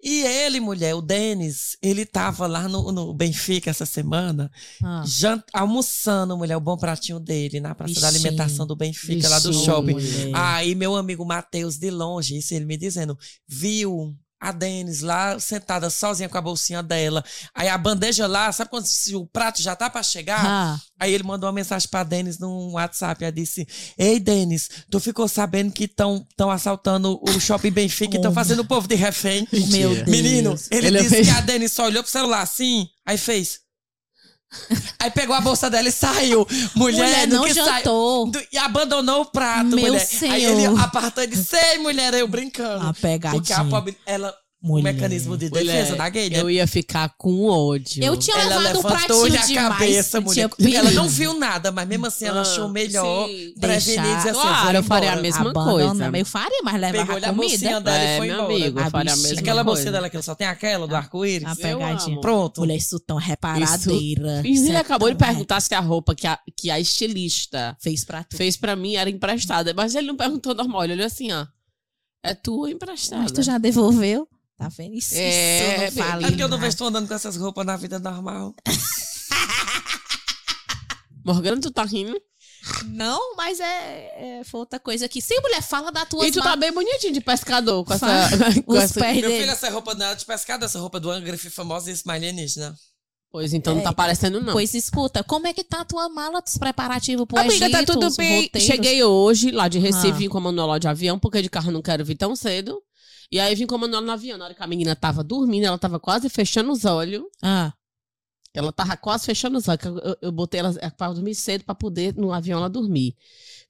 E 0.00 0.22
ele, 0.24 0.60
mulher, 0.60 0.94
o 0.94 1.02
Denis, 1.02 1.76
ele 1.82 2.06
tava 2.06 2.46
lá 2.46 2.68
no, 2.68 2.92
no 2.92 3.12
Benfica 3.12 3.68
essa 3.70 3.84
semana, 3.84 4.48
Ah, 4.82 5.02
jant- 5.04 5.42
almoçando, 5.52 6.36
mulher, 6.36 6.56
o 6.56 6.60
bom 6.60 6.76
pratinho 6.76 7.18
dele 7.18 7.58
na 7.60 7.74
praça 7.74 8.00
da 8.00 8.08
Bichinho. 8.10 8.28
alimentação 8.28 8.64
do 8.66 8.76
Benfica, 8.76 9.28
lá 9.28 9.40
do 9.40 9.52
shopping. 9.52 9.92
mulher. 9.94 10.30
Aí 10.34 10.74
meu 10.76 10.94
amigo 10.94 11.24
Matheus, 11.24 11.76
de 11.78 11.90
longe, 11.90 12.36
isso 12.38 12.54
ele 12.54 12.64
me 12.64 12.76
dizendo, 12.76 13.18
viu 13.46 14.14
a 14.40 14.52
Denis 14.52 15.00
lá 15.02 15.38
sentada 15.40 15.90
sozinha 15.90 16.28
com 16.28 16.38
a 16.38 16.40
bolsinha 16.40 16.82
dela. 16.82 17.24
Aí 17.54 17.68
a 17.68 17.76
bandeja 17.76 18.26
lá, 18.26 18.50
sabe 18.52 18.70
quando 18.70 18.86
se 18.86 19.14
o 19.16 19.26
prato 19.26 19.60
já 19.62 19.74
tá 19.74 19.90
pra 19.90 20.02
chegar? 20.02 20.44
ah, 20.44 20.78
Aí 21.00 21.12
ele 21.12 21.22
mandou 21.24 21.46
uma 21.48 21.52
mensagem 21.54 21.88
pra 21.88 22.02
Denis 22.04 22.38
no 22.38 22.72
WhatsApp. 22.72 23.24
Aí 23.24 23.32
disse: 23.32 23.66
Ei, 23.96 24.18
Denis, 24.20 24.68
tu 24.90 24.98
ficou 25.00 25.26
sabendo 25.28 25.72
que 25.72 25.84
estão 25.84 26.26
assaltando 26.52 27.20
o 27.22 27.40
shopping 27.40 27.70
Benfica 27.70 28.14
e 28.14 28.16
estão 28.16 28.30
Oh. 28.30 28.34
fazendo 28.34 28.60
o 28.60 28.64
povo 28.64 28.86
de 28.88 28.94
refém? 28.94 29.46
meu 29.52 29.94
Deus. 29.94 30.08
Menino, 30.08 30.54
ele, 30.70 30.86
Ele 30.88 30.98
disse 30.98 31.10
fez- 31.16 31.26
que 31.28 31.34
a 31.34 31.40
Denis 31.40 31.72
só 31.72 31.84
olhou 31.86 32.02
pro 32.02 32.10
celular 32.12 32.42
assim, 32.42 32.88
aí 33.06 33.16
fez. 33.18 33.60
Aí 34.98 35.10
pegou 35.10 35.34
a 35.36 35.40
bolsa 35.40 35.68
dela 35.70 35.88
e 35.88 35.92
saiu. 35.92 36.46
Mulher, 36.74 37.04
Mulher, 37.04 37.28
não 37.28 37.44
que 37.44 37.52
jantou. 37.54 38.30
do- 38.30 38.42
e 38.52 38.58
abandonou 38.58 39.22
o 39.22 39.26
prato, 39.26 39.66
Meu 39.76 39.78
mulher. 39.92 40.08
Aí 40.22 40.44
ele 40.44 40.56
Senhor. 40.62 40.80
apartou 40.80 41.22
e 41.22 41.26
disse: 41.26 41.54
Ei, 41.56 41.78
mulher, 41.78 42.14
eu 42.14 42.26
brincando. 42.26 42.86
A 42.86 42.92
pegadinha. 42.94 43.40
Porque 43.40 43.52
a 43.52 43.64
pobre, 43.64 43.96
ela, 44.06 44.34
o 44.60 44.66
Mulher. 44.68 44.92
mecanismo 44.92 45.36
de 45.36 45.48
Mulher, 45.50 45.64
defesa 45.64 45.94
da 45.96 46.08
gay, 46.08 46.30
né? 46.30 46.40
Eu 46.40 46.50
ia 46.50 46.66
ficar 46.66 47.14
com 47.16 47.44
ódio. 47.46 48.02
Eu 48.02 48.16
tinha 48.16 48.36
Ela 48.36 48.56
levado 48.58 48.74
o 48.74 48.82
levantou-lhe 48.88 49.30
pratinho 49.36 49.58
a 49.60 49.62
demais. 49.62 49.78
cabeça, 49.78 50.20
mulher. 50.20 50.50
Tinha- 50.50 50.78
Ela 50.80 50.90
não 50.90 51.06
viu 51.08 51.34
nada, 51.34 51.70
mas 51.70 51.86
mesmo 51.86 52.06
assim 52.06 52.24
ela 52.24 52.38
Ah, 52.40 52.42
achou 52.42 52.68
melhor 52.68 53.28
sim. 53.28 53.54
prevenir 53.60 54.04
e 54.12 54.16
dizer 54.16 54.30
assim, 54.30 54.40
Claro, 54.40 54.58
eu, 54.58 54.64
vou 54.64 54.74
eu 54.74 54.82
faria 54.82 55.12
a 55.12 55.16
mesma 55.16 55.50
Abandona, 55.50 55.72
coisa. 56.04 56.18
Eu 56.18 56.26
faria, 56.26 56.60
mas 56.64 56.74
levava 56.80 57.06
Pegou-lhe 57.06 57.24
a 57.24 57.32
bolsinha 57.32 57.58
comida. 57.74 57.80
dela 57.80 57.98
e 58.02 58.06
É, 58.08 58.16
foi 58.18 58.26
meu 58.26 58.34
embora. 58.36 58.52
amigo, 58.54 58.78
A 58.80 58.82
eu 58.84 58.90
faria 58.90 59.12
a 59.12 59.16
mesma 59.16 59.28
Aquela 59.40 59.44
coisa. 59.44 59.64
bolsinha 59.64 59.92
dela 59.92 60.10
que 60.10 60.22
só 60.22 60.34
tem 60.34 60.46
aquela 60.48 60.88
do 60.88 60.96
arco-íris. 60.96 61.46
A 61.48 61.54
pegadinha. 61.54 62.20
Pronto. 62.20 62.60
Mulher, 62.60 62.76
isso 62.76 62.98
tão 62.98 63.16
reparadeira. 63.16 64.42
E 64.44 64.48
ele 64.48 64.50
Isso 64.50 64.72
é 64.72 64.76
acabou 64.76 65.08
de 65.08 65.16
perguntar 65.16 65.60
se 65.60 65.72
a 65.72 65.78
roupa 65.80 66.16
que 66.16 66.26
a, 66.26 66.36
que 66.56 66.68
a 66.68 66.80
estilista 66.80 67.76
Fez 67.80 68.04
pra 68.04 68.24
tu. 68.24 68.36
fez 68.36 68.56
pra 68.56 68.74
mim 68.74 68.96
era 68.96 69.08
emprestada. 69.08 69.72
Mas 69.72 69.94
ele 69.94 70.08
não 70.08 70.16
perguntou 70.16 70.52
normal, 70.52 70.82
ele 70.82 70.94
olhou 70.94 71.06
assim, 71.06 71.30
ó. 71.32 71.46
É 72.24 72.34
tua 72.34 72.70
emprestada? 72.72 73.22
Mas 73.22 73.30
tu 73.30 73.40
já 73.42 73.56
devolveu? 73.58 74.26
Tá 74.58 74.68
vendo? 74.68 74.94
Isso, 74.96 75.14
É, 75.14 75.86
isso 75.88 75.98
eu 75.98 76.02
não 76.02 76.08
falei 76.08 76.26
É 76.26 76.28
porque 76.30 76.42
eu 76.42 76.48
não 76.48 76.58
vejo 76.58 76.76
tu 76.76 76.84
andando 76.84 77.06
com 77.06 77.14
essas 77.14 77.36
roupas 77.36 77.64
na 77.64 77.76
vida 77.76 77.98
normal. 78.00 78.54
Morgana, 81.24 81.60
tu 81.60 81.70
tá 81.70 81.84
rindo? 81.84 82.20
Não, 82.86 83.36
mas 83.36 83.60
é, 83.60 84.38
é 84.40 84.44
foi 84.44 84.60
outra 84.60 84.80
coisa 84.80 85.08
que. 85.08 85.20
Se 85.22 85.38
mulher 85.40 85.62
fala 85.62 85.92
da 85.92 86.04
tua 86.04 86.26
E 86.26 86.32
tu 86.32 86.40
tá 86.42 86.56
bem 86.56 86.72
bonitinho 86.72 87.12
de 87.12 87.20
pescador 87.20 87.84
com 87.84 87.94
essa... 87.94 88.06
Com 88.66 88.72
Os 88.72 88.78
essa- 88.82 89.00
Meu 89.00 89.14
dele. 89.22 89.38
filho, 89.40 89.50
essa 89.52 89.70
roupa 89.70 89.94
não 89.94 90.06
é 90.06 90.14
de 90.14 90.24
pescado, 90.24 90.64
essa 90.64 90.78
roupa 90.78 90.98
do 90.98 91.10
Angrife 91.10 91.50
famosa 91.50 91.90
e 91.90 91.92
esse 91.92 92.02
alienígena. 92.10 92.74
Pois 93.30 93.52
então 93.52 93.74
não 93.74 93.82
É. 93.82 93.84
tá 93.84 93.92
parecendo 93.92 94.40
não. 94.40 94.52
Pois 94.54 94.72
escuta, 94.74 95.22
como 95.22 95.46
é 95.46 95.52
que 95.52 95.62
tá 95.62 95.82
a 95.82 95.84
tua 95.84 96.08
mala 96.08 96.40
dos 96.40 96.56
preparativos 96.56 97.26
pro 97.26 97.38
Amiga, 97.38 97.70
tá 97.70 97.78
Egito, 97.78 97.92
tudo 97.92 98.06
os 98.06 98.16
bem. 98.16 98.44
roteiros? 98.44 98.66
Cheguei 98.66 99.04
hoje 99.04 99.50
lá 99.50 99.68
de 99.68 99.78
Recife, 99.78 100.26
Ah. 100.26 100.30
com 100.30 100.38
a 100.38 100.40
Manuela 100.40 100.80
de 100.80 100.88
avião, 100.88 101.18
porque 101.18 101.42
de 101.42 101.50
carro 101.50 101.70
não 101.70 101.82
quero 101.82 102.04
vir 102.04 102.16
tão 102.16 102.34
cedo. 102.34 102.82
E 103.30 103.38
aí 103.38 103.54
vim 103.54 103.66
com 103.66 103.74
a 103.74 103.78
Manuela 103.78 104.04
no 104.06 104.12
avião. 104.12 104.38
Na 104.38 104.46
hora 104.46 104.54
que 104.54 104.62
a 104.62 104.66
menina 104.66 104.96
tava 104.96 105.22
dormindo, 105.22 105.64
ela 105.66 105.78
tava 105.78 106.00
quase 106.00 106.28
fechando 106.28 106.72
os 106.72 106.84
olhos. 106.84 107.24
Ah, 107.42 107.72
Ela 108.54 108.72
tava 108.72 108.96
quase 108.96 109.26
fechando 109.26 109.58
os 109.58 109.68
olhos. 109.68 109.84
Eu, 109.84 109.98
eu- 109.98 110.16
eu 110.22 110.32
botei 110.32 110.60
ela 110.60 110.72
pra 110.96 111.12
dormir 111.12 111.34
cedo 111.34 111.64
pra 111.64 111.74
poder 111.74 112.14
no 112.16 112.32
avião 112.32 112.58
ela 112.58 112.68
dormir. 112.70 113.14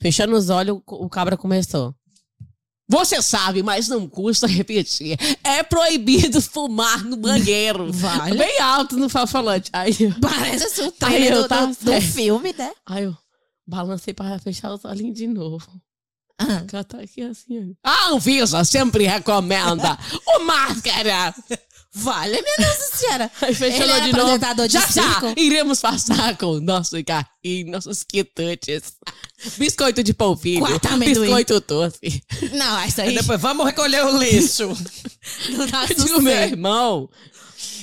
Fechando 0.00 0.36
os 0.36 0.48
olhos, 0.48 0.76
o, 0.86 1.04
o 1.04 1.08
cabra 1.10 1.36
começou. 1.36 1.94
Você 2.90 3.20
sabe, 3.20 3.62
mas 3.62 3.86
não 3.88 4.08
custa 4.08 4.46
repetir. 4.48 5.18
É 5.44 5.62
proibido 5.62 6.40
fumar 6.40 7.04
no 7.04 7.16
banheiro. 7.16 7.92
vale. 7.92 8.38
Bem 8.38 8.60
alto 8.60 8.96
no 8.96 9.08
falante. 9.10 9.68
Aí, 9.74 9.94
eu- 10.00 10.14
Parece 10.20 10.80
o 10.82 10.92
trailer 10.92 11.32
eu 11.34 11.42
do, 11.48 11.48
do, 11.48 11.84
do 11.84 12.00
filme, 12.00 12.54
né? 12.56 12.72
aí 12.86 13.04
eu 13.04 13.16
balancei 13.66 14.14
pra 14.14 14.38
fechar 14.38 14.72
os 14.72 14.84
olhinhos 14.84 15.16
de 15.18 15.26
novo. 15.26 15.66
Ah, 16.40 16.62
Ela 16.72 16.84
tá 16.84 16.98
aqui 17.00 17.22
assim. 17.22 17.74
ó. 17.84 17.88
A 17.90 18.08
Anvisa 18.10 18.64
sempre 18.64 19.06
recomenda 19.06 19.98
o 20.24 20.38
máscara. 20.44 21.34
vale, 21.92 22.40
minha 22.40 22.68
Nossa 22.68 22.96
Senhora. 22.96 23.30
Aí 23.42 23.54
fechou 23.54 23.82
Ele 23.82 23.90
ela 23.92 23.96
é 23.96 24.06
de 24.06 24.12
novo. 24.12 24.38
de 24.68 24.72
Já 24.72 24.80
já, 24.82 24.86
circo? 24.86 25.34
iremos 25.36 25.80
passar 25.80 26.36
com 26.38 26.46
o 26.46 26.60
nosso 26.60 26.96
carrinho, 27.04 27.72
nossos 27.72 28.04
quitantes. 28.04 28.92
Biscoito 29.56 30.02
de 30.04 30.14
polvilho, 30.14 30.60
Quarta 30.64 30.90
amendoim. 30.90 31.22
biscoito 31.26 31.60
doce. 31.60 32.22
Não, 32.52 32.84
isso 32.86 33.00
E 33.00 33.04
aí 33.04 33.14
depois, 33.16 33.40
vamos 33.40 33.66
recolher 33.66 34.04
o 34.04 34.16
lixo. 34.18 34.68
não 35.50 35.66
dá 35.66 35.86
Eu 35.90 35.96
digo, 36.04 36.22
meu 36.22 36.32
irmão, 36.36 37.10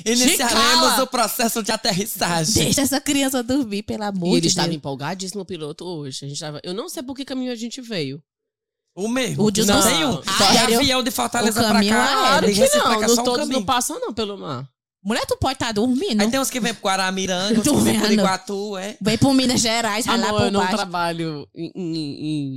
Iniciaremos 0.06 1.00
o 1.00 1.08
processo 1.08 1.62
de 1.64 1.72
aterrissagem. 1.72 2.64
Deixa 2.66 2.82
essa 2.82 3.02
criança 3.02 3.42
dormir, 3.44 3.84
pelo 3.84 4.04
amor 4.04 4.28
e 4.30 4.32
ele 4.34 4.42
de 4.42 4.48
estava 4.48 4.68
Deus. 4.68 4.78
empolgadíssimo 4.78 5.42
o 5.42 5.46
piloto 5.46 5.84
hoje. 5.86 6.26
A 6.26 6.28
gente 6.30 6.40
tava, 6.40 6.60
eu 6.64 6.74
não 6.74 6.88
sei 6.88 7.04
por 7.04 7.16
que 7.16 7.26
caminho 7.26 7.52
a 7.52 7.56
gente 7.56 7.82
veio. 7.82 8.22
O 8.96 9.08
mesmo. 9.10 9.44
O 9.44 9.52
de 9.52 9.66
não 9.66 9.76
não. 9.76 9.82
tem 9.84 10.06
um. 10.06 10.22
Aéreo. 10.26 10.68
De 10.68 10.76
avião 10.76 11.04
de 11.04 11.12
Fortaleza 11.12 11.60
O 11.62 11.64
pra 11.70 11.84
cá. 11.86 12.34
aéreo. 12.36 12.54
de 12.54 12.56
que 12.70 12.78
não, 12.78 12.84
cá, 13.00 13.08
não 13.08 13.14
um 13.14 13.24
todos 13.24 13.50
não 13.50 13.64
passam 13.66 14.00
não 14.00 14.14
pelo 14.14 14.38
mar. 14.38 14.66
Mulher, 15.04 15.24
tu 15.28 15.38
pode 15.38 15.54
estar 15.54 15.72
dormindo. 15.72 16.22
Aí 16.22 16.32
tem 16.32 16.40
uns 16.40 16.50
que 16.50 16.60
vêm 16.60 16.74
pro 16.74 16.86
Guaramiranga, 16.90 17.60
uns 17.60 17.68
que 17.68 17.76
vêm 17.84 18.00
pro. 18.00 18.12
Iguatu, 18.12 18.78
é. 18.78 18.98
Vem 19.02 19.18
pro 19.18 19.34
Minas 19.34 19.62
Gerais, 19.62 20.06
vai 20.06 20.18
lá 20.18 20.30
por 20.34 20.42
eu 20.44 20.52
não 20.52 20.62
baixo. 20.62 20.76
trabalho 20.78 21.48
em, 21.54 21.72
em, 21.76 21.96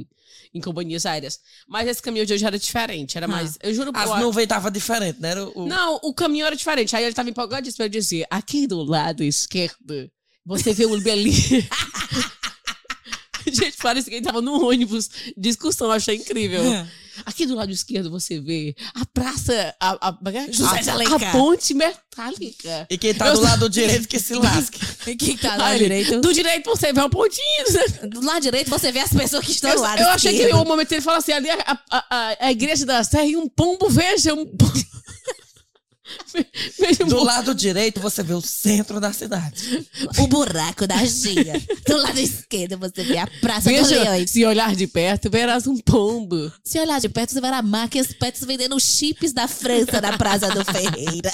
em, 0.01 0.07
em 0.55 0.61
companhias 0.63 1.05
aéreas. 1.05 1.41
Mas 1.69 1.87
esse 1.89 2.01
caminho 2.01 2.25
de 2.25 2.33
hoje 2.33 2.47
era 2.47 2.59
diferente. 2.59 3.19
Era 3.19 3.27
Ah. 3.27 3.29
mais. 3.29 3.59
Eu 3.63 3.75
juro 3.75 3.91
As 3.93 4.19
nuvens 4.21 4.45
estavam 4.45 4.71
diferentes, 4.71 5.21
né? 5.21 5.35
O- 5.55 5.67
Não, 5.67 5.97
o 6.03 6.15
caminho 6.15 6.47
era 6.47 6.57
diferente. 6.57 6.95
Aí 6.97 7.05
ele 7.05 7.15
tava 7.15 7.29
empolgadíssimo. 7.29 7.85
Eu 7.85 7.89
dizia, 7.91 8.27
aqui 8.31 8.67
do 8.67 8.83
lado 8.83 9.23
esquerdo, 9.23 10.09
você 10.47 10.73
vê 10.73 10.87
o 10.87 10.99
Belinha. 11.03 11.69
Gente, 13.55 13.77
parece 13.81 14.09
que 14.09 14.17
ele 14.17 14.25
tava 14.25 14.41
no 14.41 14.67
ônibus 14.67 15.11
de 15.37 15.49
excursão. 15.49 15.91
Achei 15.91 16.17
incrível. 16.17 16.63
Aqui 17.27 17.47
do 17.47 17.55
lado 17.55 17.73
esquerdo 17.73 18.11
você 18.11 18.41
vê 18.41 18.75
a 18.95 19.05
praça. 19.07 19.75
A, 19.81 20.09
a, 20.09 20.19
José 20.51 20.83
de 20.83 20.91
a, 20.91 20.95
a 20.95 21.33
ponte 21.33 21.75
metálica. 21.75 22.87
E 22.89 22.97
quem 22.97 23.15
tá 23.15 23.29
Eu 23.29 23.35
do 23.35 23.41
lado 23.41 23.69
direito 23.69 24.07
que 24.07 24.19
se 24.19 24.35
lasque. 24.35 24.79
Quem 25.17 25.37
tá 25.37 25.57
do 25.57 25.63
lado 25.63 25.79
direito? 25.79 26.21
Do 26.21 26.33
direito 26.33 26.69
você 26.69 26.93
vê 26.93 27.01
o 27.01 27.09
pontinho. 27.09 27.65
Do 28.11 28.25
lado 28.25 28.43
direito 28.43 28.71
você 28.71 28.93
vê 28.93 29.01
as 29.01 29.13
pessoas 29.13 29.45
que 29.45 29.53
estão 29.53 29.71
Eu, 29.71 29.81
lado 29.81 30.01
eu 30.01 30.09
achei 30.11 30.33
que 30.33 30.43
esquerdo. 30.43 30.63
o 30.63 30.65
momento 30.67 30.93
ele 30.93 31.01
fala 31.01 31.19
assim: 31.19 31.33
ali 31.33 31.51
a, 31.51 31.57
a, 31.91 32.05
a, 32.11 32.37
a 32.47 32.53
igreja 32.53 32.85
da 32.85 33.03
Serra 33.03 33.25
e 33.25 33.37
um 33.37 33.49
pombo, 33.49 33.89
veja 33.89 34.35
um 34.35 34.45
pombo. 34.45 34.98
Do 37.09 37.23
lado 37.23 37.55
direito 37.55 38.01
você 38.01 38.23
vê 38.23 38.35
o 38.35 38.41
centro 38.41 39.01
da 39.01 39.13
cidade. 39.13 39.87
O 40.19 40.27
buraco 40.27 40.87
da 40.87 41.05
Gia. 41.05 41.61
Do 41.87 41.97
lado 41.97 42.19
esquerdo 42.19 42.79
você 42.79 43.03
vê 43.03 43.19
a 43.19 43.27
Praça 43.41 43.71
dos 43.71 43.89
Veja, 43.89 44.03
Leões. 44.03 44.31
se 44.31 44.45
olhar 44.45 44.75
de 44.75 44.87
perto, 44.87 45.31
verás 45.31 45.67
um 45.67 45.77
pombo. 45.79 46.53
Se 46.65 46.79
olhar 46.79 47.01
de 47.01 47.09
perto, 47.09 47.33
você 47.33 47.41
verá 47.41 47.63
máquinas 47.63 48.13
pets 48.13 48.45
vendendo 48.45 48.79
chips 48.81 49.33
da 49.33 49.47
França 49.49 50.01
na 50.01 50.17
Praça 50.17 50.49
do 50.49 50.65
Ferreira. 50.65 51.33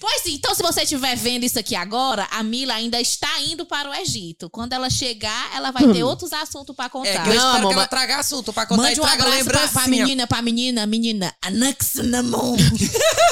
Pois 0.00 0.22
sim, 0.22 0.34
então 0.34 0.54
se 0.54 0.62
você 0.62 0.82
estiver 0.82 1.16
vendo 1.16 1.44
isso 1.44 1.58
aqui 1.58 1.74
agora, 1.74 2.28
a 2.30 2.42
Mila 2.42 2.74
ainda 2.74 3.00
está 3.00 3.40
indo 3.40 3.66
para 3.66 3.90
o 3.90 3.94
Egito. 3.94 4.48
Quando 4.48 4.72
ela 4.72 4.88
chegar, 4.88 5.50
ela 5.56 5.72
vai 5.72 5.90
ter 5.92 6.02
outros 6.04 6.32
assuntos 6.32 6.74
para 6.76 6.86
É, 6.86 6.88
contar. 6.88 7.22
que 7.24 7.30
eu 7.30 7.34
Não, 7.34 7.46
espero 7.52 7.68
que 7.68 7.74
ela 7.74 7.86
traga 7.88 8.16
assunto 8.18 8.52
pra 8.52 8.64
contar 8.66 8.82
Mande 8.82 8.98
e 8.98 9.00
um 9.00 9.04
traga 9.04 9.22
abraço 9.24 9.44
pra, 9.44 9.52
pra 9.54 9.62
lembrancinha. 9.82 10.04
menina, 10.04 10.26
pra 10.26 10.40
menina, 10.42 10.86
menina. 10.86 11.34
Anaxunamon. 11.42 12.56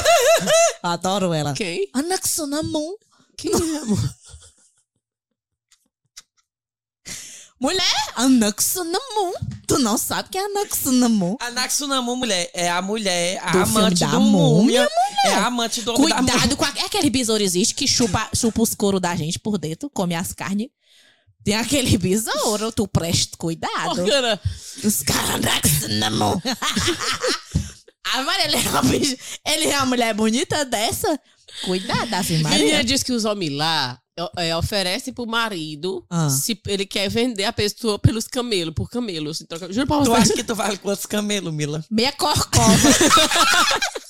Adoro 0.83 1.33
ela. 1.33 1.53
Quem? 1.53 1.87
Anaxunamon. 1.93 2.93
Quem 3.37 3.51
é, 3.51 3.77
amor? 3.77 3.99
Mulher, 7.59 8.11
Anaxunamun. 8.15 9.33
Tu 9.65 9.79
não 9.79 9.97
sabe 9.97 10.29
quem 10.29 10.39
é 10.39 10.45
Anaxunamun? 10.45 11.37
A 11.39 11.49
Naxunamu, 11.49 12.15
mulher, 12.15 12.49
é 12.53 12.69
a 12.69 12.81
mulher, 12.83 13.39
a 13.43 13.51
Do 13.51 13.65
filme 13.65 13.77
amante 13.79 13.99
da 14.01 14.07
do 14.11 14.21
múmia, 14.21 14.81
múmia. 14.83 14.89
É 15.25 15.33
a 15.33 15.45
amante 15.47 15.81
do 15.81 15.93
homem 15.93 16.09
da 16.09 16.15
múmia. 16.17 16.31
Cuidado 16.33 16.55
com 16.57 16.65
a- 16.65 16.73
é 16.77 16.85
aquele 16.85 17.09
besouro 17.09 17.43
existe 17.43 17.73
que 17.75 17.87
chupa, 17.87 18.29
chupa 18.35 18.61
os 18.61 18.73
couro 18.75 18.99
da 18.99 19.15
gente 19.15 19.39
por 19.39 19.57
dentro, 19.57 19.89
come 19.89 20.15
as 20.15 20.31
carnes. 20.33 20.67
Tem 21.43 21.55
aquele 21.55 21.97
besouro, 21.97 22.71
tu 22.71 22.87
presta 22.87 23.37
cuidado. 23.37 23.95
Morgana, 23.95 24.39
Os 24.83 25.01
caras 25.01 25.29
Anaxunamun. 25.35 26.41
A 28.13 28.21
Maria, 28.23 28.45
ele 28.45 28.55
é, 28.57 28.69
uma 28.69 28.81
bicha- 28.83 29.17
ele 29.45 29.65
é 29.67 29.77
uma 29.77 29.85
mulher 29.85 30.13
bonita 30.13 30.63
dessa? 30.65 31.19
Cuidado, 31.63 32.13
Ave 32.13 32.33
menina 32.33 32.49
Maria. 32.49 32.83
diz 32.83 33.01
que 33.03 33.11
os 33.11 33.25
homens 33.25 33.51
lá 33.53 33.99
é, 34.37 34.55
oferecem 34.57 35.13
pro 35.13 35.25
marido 35.27 36.05
Ah. 36.09 36.29
se 36.29 36.59
ele 36.67 36.85
quer 36.85 37.09
vender 37.09 37.43
a 37.45 37.53
pessoa 37.53 37.97
pelos 37.99 38.27
camelos, 38.27 38.73
por 38.73 38.89
camelo. 38.89 39.33
Se 39.33 39.45
troca... 39.45 39.71
Juro 39.71 39.85
pra 39.87 39.97
Tu 39.99 40.05
você. 40.05 40.21
acha 40.21 40.33
que 40.33 40.43
tu 40.43 40.55
vale 40.55 40.77
quantos 40.77 41.05
camelos, 41.05 41.53
Mila? 41.53 41.83
Meia 41.89 42.11
corcova. 42.11 42.77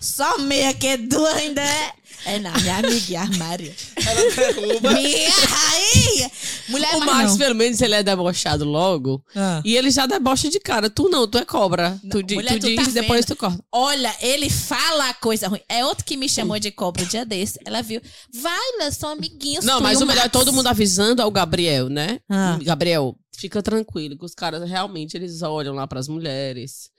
Só 0.00 0.38
meia 0.38 0.72
que 0.74 0.86
é 0.86 0.96
duas 0.96 1.34
ainda 1.34 1.62
é. 1.62 1.92
É 2.24 2.40
não, 2.40 2.52
minha 2.60 2.78
amiga, 2.78 3.20
a 3.20 3.26
Maria. 3.38 3.72
Ela 4.04 4.30
derruba. 4.34 4.90
Minha 4.94 5.30
rainha! 5.30 6.30
Mulher 6.68 6.96
O 6.96 7.00
Max, 7.04 7.30
não. 7.32 7.38
pelo 7.38 7.54
menos, 7.54 7.80
ele 7.80 7.94
é 7.94 8.02
debochado 8.02 8.64
logo. 8.64 9.22
Ah. 9.34 9.60
E 9.64 9.76
ele 9.76 9.92
já 9.92 10.06
debocha 10.06 10.48
de 10.50 10.58
cara. 10.58 10.90
Tu 10.90 11.08
não, 11.08 11.28
tu 11.28 11.38
é 11.38 11.44
cobra. 11.44 11.90
Não, 12.02 12.10
tu 12.10 12.22
di- 12.24 12.34
mulher, 12.34 12.54
tu 12.54 12.60
tu 12.62 12.66
diz, 12.66 12.76
tá 12.86 13.00
depois 13.00 13.20
vendo? 13.24 13.26
tu 13.28 13.36
corta. 13.36 13.62
Olha, 13.70 14.12
ele 14.20 14.50
fala 14.50 15.14
coisa 15.14 15.46
ruim. 15.46 15.60
É 15.68 15.84
outro 15.84 16.04
que 16.04 16.16
me 16.16 16.28
chamou 16.28 16.58
de 16.58 16.72
cobra 16.72 17.04
o 17.04 17.06
dia 17.06 17.24
desse. 17.24 17.60
Ela 17.64 17.80
viu. 17.80 18.00
Vai, 18.34 18.72
lá, 18.80 18.90
são 18.90 19.10
amiguinhos. 19.10 19.64
Não, 19.64 19.80
mas 19.80 20.00
e 20.00 20.02
o 20.02 20.06
melhor 20.06 20.26
é 20.26 20.28
todo 20.28 20.52
mundo 20.52 20.66
avisando 20.66 21.22
ao 21.22 21.30
Gabriel, 21.30 21.88
né? 21.88 22.18
Ah. 22.28 22.58
Gabriel, 22.60 23.14
fica 23.36 23.62
tranquilo, 23.62 24.16
que 24.18 24.24
os 24.24 24.34
caras 24.34 24.68
realmente 24.68 25.16
eles 25.16 25.42
olham 25.42 25.74
lá 25.74 25.86
pras 25.86 26.08
mulheres. 26.08 26.90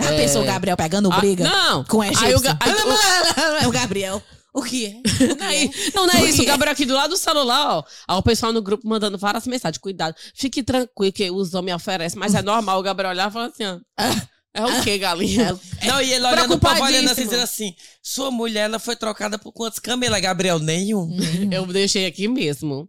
Já 0.00 0.10
É. 0.12 0.16
pensou 0.16 0.42
o 0.42 0.44
Gabriel 0.44 0.76
pegando 0.76 1.10
Ah, 1.12 1.18
briga? 1.18 1.44
não! 1.44 1.84
Com 1.84 1.98
o 1.98 2.00
Aí 2.02 2.34
o 2.34 2.40
Ga- 2.40 2.56
aí 2.60 2.72
o- 2.72 3.64
É 3.64 3.66
o 3.68 3.70
Gabriel. 3.70 4.22
O 4.52 4.62
que 4.62 4.86
é? 4.86 4.90
O 5.32 5.36
que 5.36 5.42
Aí- 5.42 5.64
é? 5.66 5.90
não, 5.96 6.06
não 6.06 6.14
é 6.14 6.22
O 6.22 6.26
isso. 6.28 6.42
O 6.42 6.46
Gabriel 6.46 6.72
aqui 6.72 6.84
do 6.84 6.94
lado 6.94 7.10
do 7.10 7.16
celular, 7.16 7.78
ó. 7.78 7.84
Aí 8.06 8.16
o 8.16 8.22
pessoal 8.22 8.52
no 8.52 8.62
grupo 8.62 8.86
mandando 8.88 9.18
várias 9.18 9.46
mensagens. 9.46 9.78
Cuidado. 9.78 10.14
Fique 10.34 10.62
tranquilo 10.62 11.12
que 11.12 11.28
os 11.30 11.54
homens 11.54 11.74
oferecem. 11.76 12.18
Mas 12.18 12.34
é 12.34 12.42
normal 12.42 12.78
o 12.78 12.82
Gabriel 12.82 13.10
olhar 13.10 13.28
e 13.30 13.32
falar 13.32 13.46
assim, 13.46 13.64
ó. 13.64 13.78
É 14.56 14.64
o 14.64 14.82
quê, 14.84 14.96
galinha? 14.98 15.58
Não, 15.84 16.00
e 16.00 16.12
ele 16.12 16.24
olhando 16.24 16.54
o 16.54 16.58
povo 16.60 16.80
olhando 16.80 17.10
assim, 17.10 17.24
dizendo 17.24 17.42
assim: 17.42 17.74
sua 18.00 18.30
mulher 18.30 18.66
ela 18.66 18.78
foi 18.78 18.94
trocada 18.94 19.36
por 19.36 19.50
quantos 19.52 19.80
camelos, 19.80 20.20
Gabriel? 20.20 20.60
Nenhum. 20.60 21.10
Eu 21.50 21.66
deixei 21.66 22.06
aqui 22.06 22.28
mesmo. 22.28 22.88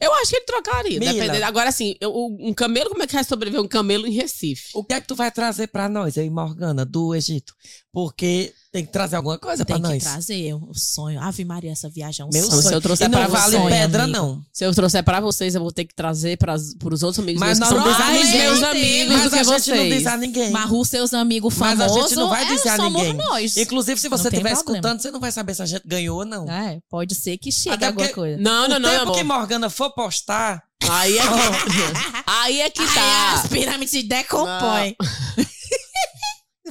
Eu 0.00 0.12
acho 0.14 0.30
que 0.30 0.36
ele 0.36 0.44
trocaria, 0.46 0.98
Mila. 0.98 1.12
dependendo. 1.12 1.44
Agora, 1.44 1.68
assim, 1.68 1.94
eu- 2.00 2.14
um 2.40 2.54
camelo, 2.54 2.88
como 2.88 3.02
é 3.02 3.06
que 3.06 3.12
vai 3.12 3.24
sobreviver 3.24 3.60
um 3.62 3.68
camelo 3.68 4.06
em 4.06 4.12
Recife? 4.12 4.70
O 4.72 4.82
que 4.82 4.94
é 4.94 5.00
que 5.02 5.06
tu 5.06 5.14
vai 5.14 5.30
trazer 5.30 5.66
pra 5.66 5.86
nós 5.86 6.16
aí, 6.16 6.30
Morgana, 6.30 6.82
do 6.84 7.14
Egito? 7.14 7.54
Porque 7.92 8.52
tem 8.72 8.86
que 8.86 8.90
trazer 8.90 9.16
alguma 9.16 9.38
coisa 9.38 9.66
Tem 9.66 9.78
pra 9.78 9.86
que 9.86 9.94
nós. 9.96 10.02
trazer 10.02 10.54
o 10.54 10.72
sonho. 10.74 11.20
Ave 11.20 11.44
Maria, 11.44 11.72
essa 11.72 11.90
viagem 11.90 12.22
é 12.22 12.26
um 12.26 12.30
Meu 12.32 12.42
sonho. 12.46 12.56
se 12.56 12.62
sonho. 12.62 12.74
eu 12.76 12.80
trouxer 12.80 13.06
e 13.06 13.10
não 13.10 13.18
pra 13.18 13.28
vale 13.28 13.58
você, 13.58 13.68
pedra, 13.68 14.02
amigo. 14.04 14.18
não. 14.18 14.42
Se 14.50 14.64
eu 14.64 14.74
trouxer 14.74 15.04
pra 15.04 15.20
vocês, 15.20 15.54
eu 15.54 15.60
vou 15.60 15.70
ter 15.70 15.84
que 15.84 15.94
trazer 15.94 16.38
pras, 16.38 16.74
pros 16.78 17.02
outros 17.02 17.22
amigos 17.22 17.38
Mas 17.38 17.58
meus, 17.58 17.68
que 17.70 17.74
nós 17.74 17.84
são 17.84 17.92
não 17.92 17.98
mais 18.06 18.20
dizemos 18.26 18.58
meus 18.60 18.62
amigos 18.70 19.12
Mas 19.12 19.22
do 19.24 19.30
que 19.30 19.36
a 19.36 19.42
gente 19.44 19.70
não 19.70 19.76
vocês. 19.76 19.94
diz 19.94 20.06
a 20.06 20.16
ninguém. 20.16 20.50
Marru 20.50 20.84
seus 20.86 21.12
amigos 21.12 21.54
Mas 21.54 21.78
famosos. 21.78 21.96
a 21.98 22.00
gente 22.08 22.16
não 22.16 22.28
vai 22.30 22.42
é, 22.44 22.46
dizer 22.56 22.68
a 22.70 22.76
somos 22.76 23.02
ninguém. 23.02 23.14
nós. 23.26 23.56
Inclusive, 23.58 24.00
se 24.00 24.08
você 24.08 24.24
Não 24.24 24.30
tem 24.30 24.38
estiver 24.40 24.52
escutando, 24.54 25.00
você 25.02 25.10
não 25.10 25.20
vai 25.20 25.32
saber 25.32 25.54
se 25.54 25.62
a 25.62 25.66
gente 25.66 25.82
ganhou 25.86 26.20
ou 26.20 26.24
não. 26.24 26.50
É, 26.50 26.78
pode 26.88 27.14
ser 27.14 27.36
que 27.36 27.52
chegue 27.52 27.74
Até 27.76 27.86
alguma 27.88 28.08
coisa. 28.08 28.38
Não, 28.40 28.66
não, 28.68 28.76
o 28.76 28.80
não, 28.80 28.88
tempo 28.90 29.02
amor. 29.02 29.16
que 29.16 29.22
Morgana 29.22 29.68
for 29.68 29.90
postar, 29.92 30.62
Aí 30.90 31.16
é 31.16 31.22
que, 31.22 31.28
aí 32.26 32.60
é 32.62 32.70
que 32.70 32.82
Aí 32.82 32.88
tá. 32.88 33.34
as 33.34 33.46
pirâmides 33.46 33.90
se 33.92 34.02
decompõem. 34.02 34.96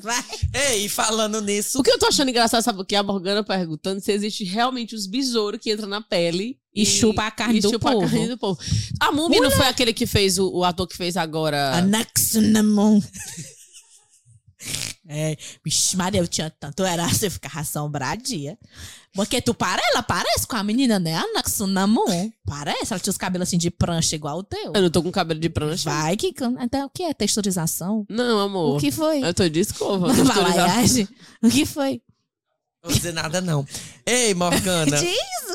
Vai. 0.03 0.24
ei, 0.53 0.89
falando 0.89 1.41
nisso, 1.41 1.79
O 1.79 1.84
que 1.84 1.91
eu 1.91 2.00
tô 2.00 2.08
achando 2.08 2.29
engraçado, 2.29 2.63
sabe 2.63 2.81
o 2.81 2.86
que? 2.86 2.96
A 2.96 3.03
Morgana 3.03 3.43
perguntando 3.43 4.01
se 4.01 4.12
existe 4.12 4.43
realmente 4.43 4.96
os 4.96 5.05
besouros 5.08 5.60
que 5.62 5.72
entram 5.72 5.88
na 5.88 6.01
pele 6.01 6.60
E 6.74 6.86
chupa 6.86 7.27
a 7.27 7.31
carne 7.31 7.60
e 7.60 7.62
do 7.62 7.70
chupa 7.70 7.91
povo. 7.91 8.05
a 8.05 8.10
carne 8.10 8.27
do 8.27 8.38
povo. 8.38 8.60
A 9.00 9.12
Múmia 9.12 9.41
não 9.41 9.51
foi 9.51 9.67
aquele 9.67 9.93
que 9.93 10.05
fez, 10.05 10.38
o, 10.38 10.50
o 10.50 10.63
ator 10.63 10.88
que 10.88 10.98
fez 10.98 11.17
agora... 11.17 11.75
Anaxunamon. 11.77 13.01
É, 15.08 15.36
vixe, 15.65 15.98
Maria, 15.98 16.22
eu 16.22 16.27
tinha 16.27 16.50
tanto 16.50 16.84
era 16.86 17.05
você 17.08 17.29
ficar 17.29 17.60
assombradinha. 17.60 18.58
Porque 19.13 19.41
tu 19.41 19.53
para, 19.53 19.82
ela 19.91 20.01
parece 20.01 20.48
com 20.48 20.56
a 20.56 20.63
menina, 20.63 20.98
né? 20.98 21.15
Anaxunamon. 21.15 22.32
Parece, 22.46 22.94
ela 22.94 23.00
tinha 23.00 23.12
os 23.12 23.18
cabelos 23.18 23.48
assim 23.48 23.58
de 23.58 23.70
prancha 23.70 24.15
igual 24.15 24.38
o 24.38 24.44
teu. 24.44 24.72
Eu 24.74 24.82
não 24.82 24.89
tô 24.89 25.03
com 25.03 25.12
cabelo 25.12 25.39
de 25.39 25.50
prancha. 25.50 25.89
Vai 25.89 26.15
que. 26.15 26.34
Então, 26.62 26.86
o 26.86 26.89
que 26.89 27.03
é 27.03 27.13
texturização? 27.13 28.06
Não, 28.10 28.39
amor. 28.39 28.77
O 28.77 28.80
que 28.80 28.89
foi? 28.89 29.24
Eu 29.24 29.34
tô 29.34 29.48
de 29.50 29.60
escova. 29.60 30.08
Balaiagem? 30.24 31.08
O 31.44 31.50
que 31.50 31.65
foi? 31.65 32.01
não 32.84 32.89
vou 32.89 32.98
dizer 32.98 33.13
nada 33.13 33.41
não. 33.41 33.65
Ei, 34.06 34.34
Morgana, 34.34 34.98
Diz 34.98 35.12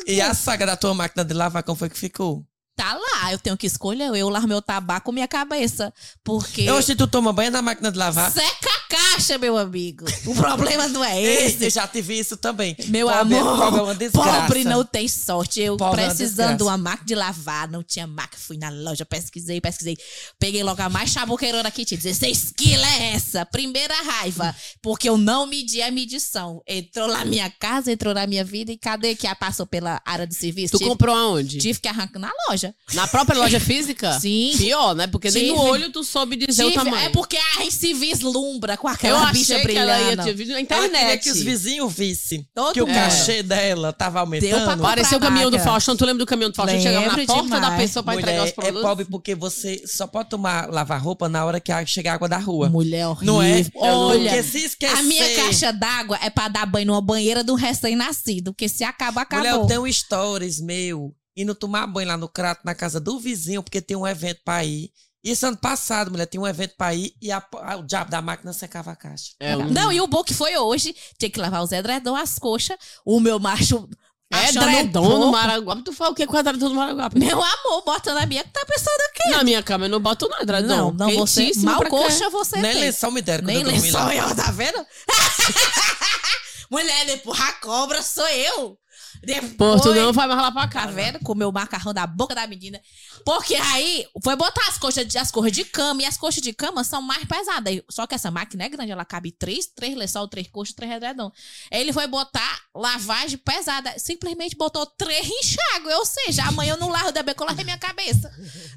o 0.06 0.10
e 0.10 0.20
a 0.20 0.32
saga 0.34 0.66
da 0.66 0.76
tua 0.76 0.94
máquina 0.94 1.25
de 1.25 1.34
lavar, 1.34 1.62
como 1.62 1.76
foi 1.76 1.88
que 1.88 1.98
ficou? 1.98 2.44
Tá 2.76 2.92
lá, 2.95 3.33
eu 3.33 3.38
tenho 3.38 3.56
que 3.56 3.66
escolher. 3.66 4.14
Eu 4.14 4.28
largo 4.28 4.47
meu 4.47 4.61
tabaco 4.61 5.06
com 5.06 5.12
minha 5.12 5.26
cabeça. 5.26 5.92
Porque. 6.23 6.61
Eu 6.62 6.83
que 6.85 6.95
tu 6.95 7.06
toma 7.06 7.33
banho 7.33 7.50
na 7.50 7.62
máquina 7.62 7.90
de 7.90 7.97
lavar. 7.97 8.30
Seca 8.30 8.68
a 8.68 8.80
caixa, 8.88 9.38
meu 9.38 9.56
amigo. 9.56 10.04
O 10.26 10.35
problema 10.37 10.87
não 10.88 11.02
é 11.02 11.18
Ei, 11.21 11.47
esse. 11.47 11.64
eu 11.64 11.71
já 11.71 11.88
tive 11.88 12.18
isso 12.18 12.37
também. 12.37 12.76
Meu 12.88 13.09
Pobre- 13.09 13.37
amor, 13.38 13.59
pobre 13.59 13.80
é 13.80 13.83
uma 13.83 13.95
desgraça. 13.95 14.40
pobre 14.42 14.64
não 14.64 14.85
tem 14.85 15.09
sorte. 15.09 15.61
Eu 15.61 15.76
Pobre 15.78 16.02
é 16.02 16.06
precisando 16.06 16.59
de 16.59 16.62
uma 16.64 16.76
máquina 16.76 17.06
de 17.06 17.14
lavar, 17.14 17.66
não 17.68 17.83
tinha 17.83 18.06
máquina. 18.06 18.38
Fui 18.38 18.59
na 18.59 18.68
loja, 18.68 19.06
pesquisei, 19.06 19.59
pesquisei. 19.61 19.97
Peguei 20.38 20.62
logo 20.62 20.83
a 20.83 20.90
mais 20.90 21.11
chabuqueirona 21.11 21.71
que 21.71 21.83
tinha. 21.85 21.99
16 21.99 22.52
quilos 22.56 22.87
é 22.87 23.12
essa. 23.14 23.47
Primeira 23.47 23.95
raiva. 24.02 24.54
Porque 24.83 25.09
eu 25.09 25.16
não 25.16 25.47
medi 25.47 25.80
a 25.80 25.90
medição. 25.90 26.61
Entrou 26.66 27.09
na 27.09 27.25
minha 27.25 27.50
casa, 27.50 27.90
entrou 27.90 28.12
na 28.12 28.26
minha 28.26 28.45
vida. 28.45 28.71
E 28.71 28.76
cadê 28.76 29.14
que 29.14 29.26
a 29.26 29.35
passou 29.35 29.66
pela 29.66 30.00
área 30.04 30.26
de 30.26 30.35
serviço? 30.35 30.73
Tu 30.73 30.78
tive, 30.78 30.90
comprou 30.90 31.16
aonde? 31.16 31.59
tive 31.59 31.80
que 31.80 31.88
arrancar 31.88 32.18
na 32.18 32.30
loja. 32.50 32.65
Na 32.94 33.06
própria 33.06 33.38
loja 33.38 33.58
física? 33.61 34.18
Sim. 34.20 34.54
Pior, 34.56 34.94
né? 34.94 35.06
Porque 35.06 35.30
nem 35.30 35.49
no 35.49 35.54
Tive. 35.54 35.66
olho 35.68 35.90
tu 35.92 36.02
soube 36.04 36.37
dizer 36.37 36.64
o 36.64 36.70
Tive- 36.70 36.85
tamanho. 36.85 37.06
é 37.06 37.08
porque 37.11 37.37
a 37.37 37.62
gente 37.62 37.75
se 37.75 37.92
vislumbra 37.94 38.76
com 38.76 38.88
Eu 38.88 38.94
aquela 38.94 39.20
achei 39.25 39.32
bicha 39.32 39.61
que 39.61 39.76
ela 39.76 39.99
ia 39.99 40.04
brilhando. 40.06 40.25
ter 40.25 40.35
vídeo 40.35 40.52
na 40.52 40.58
Ela 40.61 40.66
queria 40.66 40.87
internet. 40.87 41.23
que 41.23 41.30
os 41.30 41.40
vizinhos 41.40 41.92
vissem 41.92 42.46
Todo 42.54 42.73
que 42.75 42.82
o 42.82 42.87
mundo. 42.87 42.94
cachê 42.96 43.42
dela 43.42 43.92
tava 43.92 44.20
aumentando. 44.20 44.80
Pareceu 44.82 45.18
o 45.18 45.20
caminhão 45.20 45.50
do. 45.50 45.58
Faustão. 45.58 45.96
Tu 45.96 46.04
lembra 46.04 46.18
do 46.25 46.26
caminhão 46.26 46.50
do 46.50 46.54
Faustão? 46.56 46.80
Chegava 46.80 47.06
na 47.16 47.26
porta 47.26 47.49
da 47.49 47.61
demais. 47.61 47.82
pessoa 47.82 48.02
pra 48.02 48.14
entregar 48.14 48.38
Mulher, 48.38 48.49
os 48.49 48.52
produtos. 48.54 48.80
é 48.80 48.82
pobre 48.82 49.04
porque 49.06 49.35
você 49.35 49.82
só 49.87 50.06
pode 50.06 50.28
tomar 50.28 50.68
lavar 50.70 51.00
roupa 51.02 51.28
na 51.28 51.44
hora 51.44 51.58
que 51.61 51.73
chega 51.87 52.11
a 52.12 52.14
água 52.14 52.28
da 52.28 52.38
rua. 52.38 52.68
Mulher 52.68 53.06
horrível. 53.08 53.35
Não 53.35 53.42
é? 53.42 53.64
Olha, 53.75 54.30
Porque 54.30 54.42
se 54.42 54.58
esquecer. 54.64 54.96
a 54.96 55.02
minha 55.02 55.35
caixa 55.37 55.73
d'água 55.73 56.18
é 56.23 56.30
pra 56.30 56.49
dar 56.49 56.66
banho 56.66 56.87
numa 56.87 57.00
banheira 57.00 57.42
de 57.42 57.50
um 57.50 57.54
recém-nascido. 57.54 58.52
Porque 58.52 58.68
se 58.68 58.85
acaba, 58.85 59.26
Mulher, 59.30 59.44
eu 59.49 59.50
acabou. 59.62 59.66
tenho 59.66 59.92
stories 59.92 60.61
meu 60.61 61.12
indo 61.36 61.54
tomar 61.54 61.86
banho 61.86 62.08
lá 62.08 62.16
no 62.16 62.28
crato 62.28 62.62
na 62.64 62.74
casa 62.74 62.98
do 62.98 63.18
vizinho 63.20 63.62
porque 63.62 63.80
tem 63.82 63.96
um 63.96 64.06
evento 64.06 64.40
pra 64.44 64.64
ir. 64.64 64.90
Isso 65.22 65.44
ano 65.44 65.56
passado, 65.56 66.10
mulher, 66.10 66.26
tinha 66.26 66.40
um 66.40 66.46
evento 66.46 66.74
pra 66.76 66.94
ir 66.94 67.12
e 67.20 67.32
a- 67.32 67.42
a- 67.62 67.76
o 67.76 67.82
diabo 67.82 68.10
da 68.10 68.22
máquina 68.22 68.52
secava 68.52 68.92
a 68.92 68.96
caixa. 68.96 69.32
É, 69.40 69.56
um- 69.56 69.68
Não, 69.70 69.92
e 69.92 70.00
o 70.00 70.06
bom 70.06 70.22
que 70.22 70.32
foi 70.32 70.56
hoje, 70.56 70.94
tinha 71.18 71.28
que 71.28 71.40
lavar 71.40 71.62
os 71.64 71.72
edredom, 71.72 72.14
as 72.14 72.38
coxas, 72.38 72.76
o 73.04 73.18
meu 73.18 73.38
macho 73.40 73.88
É 74.32 74.36
achando 74.38 74.66
um 74.66 74.70
dredom 74.72 75.18
no. 75.18 75.32
Maraguape. 75.32 75.82
Tu 75.82 75.92
fala 75.92 76.10
o 76.10 76.14
que 76.14 76.26
com 76.26 76.36
edredom 76.38 76.68
no 76.68 76.74
Maraguape? 76.76 77.18
Meu 77.18 77.42
amor, 77.42 77.82
bota 77.84 78.14
na 78.14 78.24
minha 78.26 78.42
que 78.44 78.50
tá 78.50 78.64
pensando 78.66 78.94
o 79.00 79.12
quê? 79.14 79.30
Na 79.30 79.42
minha 79.44 79.62
cama 79.64 79.86
eu 79.86 79.88
não 79.88 80.00
boto 80.00 80.28
nada, 80.28 80.42
edredom. 80.42 80.68
Não, 80.68 80.92
não, 80.92 81.10
você, 81.16 81.50
mal 81.58 81.82
coxa 81.86 82.30
você 82.30 82.56
Nem 82.60 82.72
tem. 82.72 82.80
lençol 82.82 83.10
me 83.10 83.22
deram 83.22 83.44
Nem 83.46 83.62
lençol 83.64 84.10
eu, 84.12 84.34
tá 84.34 84.50
vendo? 84.52 84.84
Mulher, 86.70 87.22
a 87.38 87.52
cobra 87.54 88.02
sou 88.02 88.26
eu. 88.28 88.78
Depois, 89.26 89.54
Pô, 89.56 89.80
tu 89.80 89.95
não 89.95 90.12
vai 90.12 90.28
mais 90.28 90.40
lá 90.40 90.52
pra 90.52 90.62
Tá 90.62 90.68
cá. 90.68 90.87
vendo? 90.87 91.18
Comeu 91.21 91.49
o 91.49 91.52
macarrão 91.52 91.92
da 91.92 92.06
boca 92.06 92.35
da 92.35 92.47
menina. 92.47 92.80
Porque 93.25 93.56
aí 93.56 94.06
foi 94.23 94.37
botar 94.37 94.68
as 94.68 94.78
coxas 94.78 95.04
de, 95.06 95.18
as 95.18 95.30
coxas 95.33 95.50
de 95.52 95.64
cama. 95.64 96.02
E 96.02 96.04
as 96.04 96.16
coxas 96.16 96.40
de 96.40 96.52
cama 96.52 96.85
são 96.85 97.02
mais 97.02 97.25
pesadas. 97.25 97.80
Só 97.90 98.06
que 98.06 98.14
essa 98.14 98.30
máquina 98.30 98.64
é 98.64 98.68
grande. 98.68 98.92
Ela 98.92 99.04
cabe 99.04 99.33
três, 99.33 99.66
três 99.66 99.97
lençol, 99.97 100.28
três 100.28 100.47
coxas, 100.49 100.75
três 100.75 100.90
redredom. 100.92 101.30
Aí 101.73 101.80
ele 101.80 101.92
foi 101.92 102.06
botar 102.06 102.61
lavagem 102.75 103.37
pesada. 103.38 103.92
Simplesmente 103.99 104.56
botou 104.56 104.87
três 104.87 105.26
enxáguas. 105.28 105.95
Ou 105.97 106.06
seja, 106.06 106.45
amanhã 106.45 106.75
eu 106.75 106.78
não 106.78 106.88
largo 106.88 107.11
da 107.11 107.23
beca, 107.23 107.42
eu 107.42 107.47
larguei 107.47 107.64
minha 107.64 107.78
cabeça. 107.78 108.30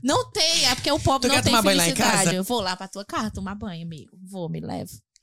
Não 0.04 0.32
tem. 0.32 0.66
É 0.66 0.74
porque 0.74 0.92
o 0.92 1.00
pobre 1.00 1.28
Tu 1.30 1.32
não 1.32 1.36
quer 1.36 1.44
tem 1.44 1.52
tomar 1.52 1.62
banho 1.62 1.78
lá 1.78 1.84
em 1.84 1.96
felicidade. 1.96 2.18
casa? 2.26 2.34
Eu 2.36 2.44
vou 2.44 2.60
lá 2.62 2.76
pra 2.76 2.88
tua 2.88 3.06
casa 3.06 3.30
tomar 3.30 3.54
banho, 3.54 3.86
amigo. 3.86 4.18
Vou, 4.28 4.50
me 4.50 4.60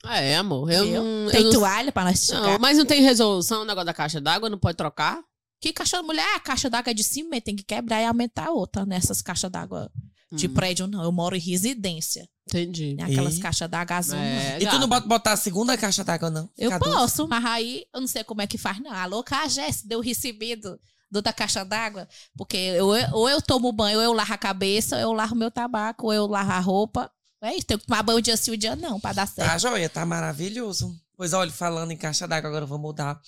leve. 0.07 0.27
É, 0.27 0.35
amor. 0.37 0.71
Eu 0.71 0.85
não. 0.85 1.31
Tem 1.31 1.41
eu 1.41 1.45
não- 1.45 1.51
toalha 1.59 1.91
pra 1.91 2.03
nós 2.05 2.19
esticar. 2.21 2.41
Não, 2.43 2.59
mas 2.59 2.77
não 2.77 2.85
tem 2.85 3.01
resolução 3.01 3.61
o 3.61 3.65
negócio 3.65 3.85
da 3.85 3.93
caixa 3.93 4.19
d'água, 4.21 4.49
não 4.49 4.57
pode 4.57 4.77
trocar? 4.77 5.19
Que 5.61 5.73
caixa 5.73 6.01
mulher? 6.03 6.35
A 6.35 6.39
caixa 6.39 6.69
d'água 6.69 6.91
é 6.91 6.93
de 6.93 7.03
cima, 7.03 7.39
tem 7.41 7.55
que 7.55 7.63
quebrar 7.63 8.01
e 8.01 8.05
aumentar 8.05 8.47
a 8.47 8.51
outra 8.51 8.85
nessas 8.85 9.21
caixas 9.21 9.49
d'água 9.51 9.89
de 10.31 10.47
Hum. 10.47 10.53
prédio, 10.53 10.87
não. 10.87 11.03
Eu 11.03 11.11
moro 11.11 11.35
em 11.35 11.39
residência. 11.39 12.27
Entendi. 12.47 12.95
Tem 12.95 13.05
aquelas 13.05 13.37
E? 13.37 13.39
caixas 13.41 13.69
d'água 13.69 13.97
azul. 13.97 14.15
não. 14.15 14.23
É, 14.23 14.57
E 14.61 14.67
tu 14.67 14.77
não 14.79 14.87
bota 14.87 15.07
botar 15.07 15.33
a 15.33 15.37
segunda 15.37 15.75
caixa 15.77 16.03
d'água, 16.03 16.29
não? 16.29 16.49
Eu 16.57 16.69
doce. 16.77 16.83
posso, 16.91 17.27
mas 17.27 17.43
aí 17.43 17.85
eu 17.93 17.99
não 17.99 18.07
sei 18.07 18.23
como 18.23 18.41
é 18.41 18.47
que 18.47 18.57
faz, 18.57 18.79
não. 18.79 18.91
Alô, 18.91 19.23
Cagés, 19.23 19.81
deu 19.83 19.99
recebido. 19.99 20.79
do 21.09 21.21
da 21.21 21.31
caixa 21.31 21.63
d'água, 21.63 22.05
porque 22.35 22.57
eu, 22.57 22.87
ou 23.13 23.29
eu 23.29 23.41
tomo 23.41 23.71
banho, 23.71 23.97
ou 23.97 24.03
eu 24.03 24.11
lavo 24.11 24.33
a 24.33 24.37
cabeça, 24.37 24.97
ou 24.97 25.01
eu 25.01 25.13
lavo 25.13 25.35
meu 25.35 25.49
tabaco, 25.49 26.07
ou 26.07 26.13
eu 26.13 26.27
lavo 26.27 26.51
a 26.51 26.59
roupa. 26.59 27.09
É 27.47 27.55
isso, 27.55 27.65
tenho 27.65 27.79
que 27.79 27.85
tomar 27.85 28.03
banho 28.03 28.19
um 28.19 28.21
dia 28.21 28.35
sim, 28.35 28.51
um 28.51 28.57
dia 28.57 28.75
não, 28.75 28.99
pra 28.99 29.13
dar 29.13 29.25
certo. 29.25 29.47
Tá 29.49 29.57
joia, 29.57 29.87
tá 29.87 30.05
maravilhoso. 30.05 30.93
Pois 31.15 31.31
olha, 31.31 31.49
falando 31.49 31.91
em 31.91 31.97
caixa 31.97 32.27
d'água, 32.27 32.49
agora 32.49 32.63
eu 32.65 32.67
vou 32.67 32.77
mudar 32.77 33.19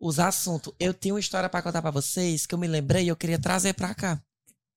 os 0.00 0.20
assuntos. 0.20 0.72
Eu 0.78 0.94
tenho 0.94 1.16
uma 1.16 1.20
história 1.20 1.48
pra 1.48 1.60
contar 1.60 1.82
pra 1.82 1.90
vocês 1.90 2.46
que 2.46 2.54
eu 2.54 2.58
me 2.58 2.68
lembrei 2.68 3.04
e 3.04 3.08
eu 3.08 3.16
queria 3.16 3.38
trazer 3.38 3.72
pra 3.74 3.92
cá. 3.92 4.22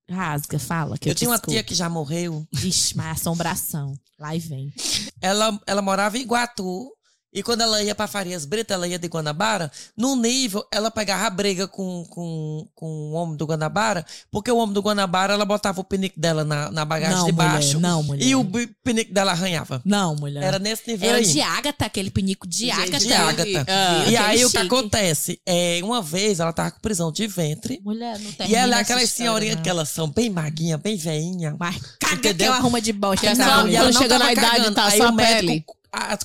Rasga, 0.10 0.58
fala. 0.58 0.98
Que 0.98 1.10
eu 1.10 1.12
eu, 1.12 1.16
tinha 1.16 1.30
uma 1.30 1.38
tia 1.38 1.63
que 1.63 1.75
já 1.75 1.88
morreu. 1.88 2.48
Vixe, 2.51 2.98
mas 2.98 3.20
assombração. 3.20 3.94
Lá 4.18 4.36
e 4.36 4.39
vem. 4.39 4.74
Ela, 5.22 5.60
ela 5.68 5.82
morava 5.82 6.18
em 6.18 6.22
Iguatu. 6.22 6.92
E 7.34 7.44
quando 7.44 7.62
ela 7.62 7.84
ia 7.84 7.94
pra 7.94 8.08
Farias 8.08 8.46
Brito, 8.46 8.74
ela 8.74 8.88
ia 8.88 8.98
de 8.98 9.08
Guanabara. 9.08 9.70
No 9.96 10.16
nível, 10.16 10.66
ela 10.72 10.90
pegava 10.90 11.26
a 11.28 11.30
briga 11.30 11.68
com, 11.68 12.04
com, 12.10 12.68
com 12.74 12.86
o 12.86 13.12
homem 13.12 13.36
do 13.36 13.46
Guanabara. 13.46 14.06
Porque 14.32 14.50
o 14.50 14.58
homem 14.58 14.74
do 14.74 14.82
Guanabara, 14.82 15.34
ela 15.34 15.46
botava 15.46 15.80
o 15.82 15.84
pinico 15.84 16.20
dela 16.20 16.44
na, 16.44 16.72
na 16.72 16.86
bagagem 16.86 17.18
Não, 17.18 17.26
de 17.26 17.32
mulher, 17.34 17.50
baixo. 17.52 17.80
não, 17.80 18.02
mulher. 18.02 18.24
E 18.26 18.36
o 18.36 18.44
pinico 18.84 19.14
dela 19.14 19.32
arranhava. 19.34 19.82
Não, 19.86 20.16
mulher. 20.16 20.42
Era 20.44 20.58
nesse 20.58 20.90
nível 20.90 21.10
Era 21.10 21.18
aí. 21.18 21.26
de 21.26 21.42
ágata, 21.42 21.86
aquele 21.86 22.10
pinico 22.10 22.48
de 22.48 22.72
ágata. 22.72 22.98
de 22.98 23.14
ágata. 23.14 23.66
Ah. 23.68 24.06
E 24.10 24.16
aí 24.18 24.46
o 24.46 24.50
que 24.50 24.58
chique. 24.58 24.66
acontece? 24.66 25.42
É, 25.46 25.80
uma 25.84 26.02
vez 26.02 26.40
ela 26.40 26.54
tava 26.54 26.72
com 26.72 26.80
prisão 26.80 27.12
de 27.12 27.28
ventre. 27.28 27.80
Mulher, 27.84 28.18
não 28.20 28.32
tem 28.32 28.50
e 28.50 28.56
ela 28.56 28.78
é 28.78 28.82
aquelas 28.82 29.10
senhorinhas 29.10 29.60
que 29.62 29.70
elas 29.70 29.90
são 29.90 30.10
bem 30.10 30.30
maguinha, 30.30 30.78
bem 30.78 30.96
veinha. 30.96 31.56
Mas 31.60 31.76
caga 32.00 32.16
que 32.22 32.28
Entendeu? 32.30 32.48
ela 32.48 32.56
arruma 32.58 32.82
de 32.82 32.94
bosta. 32.94 33.28
Que 33.28 33.36
Não, 33.38 33.62
mulher. 33.62 33.74
e 33.74 33.76
ela 33.76 33.92
não 33.92 34.08
na 34.20 34.32
idade, 34.32 34.50
cagando. 34.58 34.76
tá 34.76 34.86
Aí 34.88 34.98
só 34.98 35.08
a 35.08 35.12
médico 35.12 35.48
pele. 35.48 35.66
a- 35.68 35.78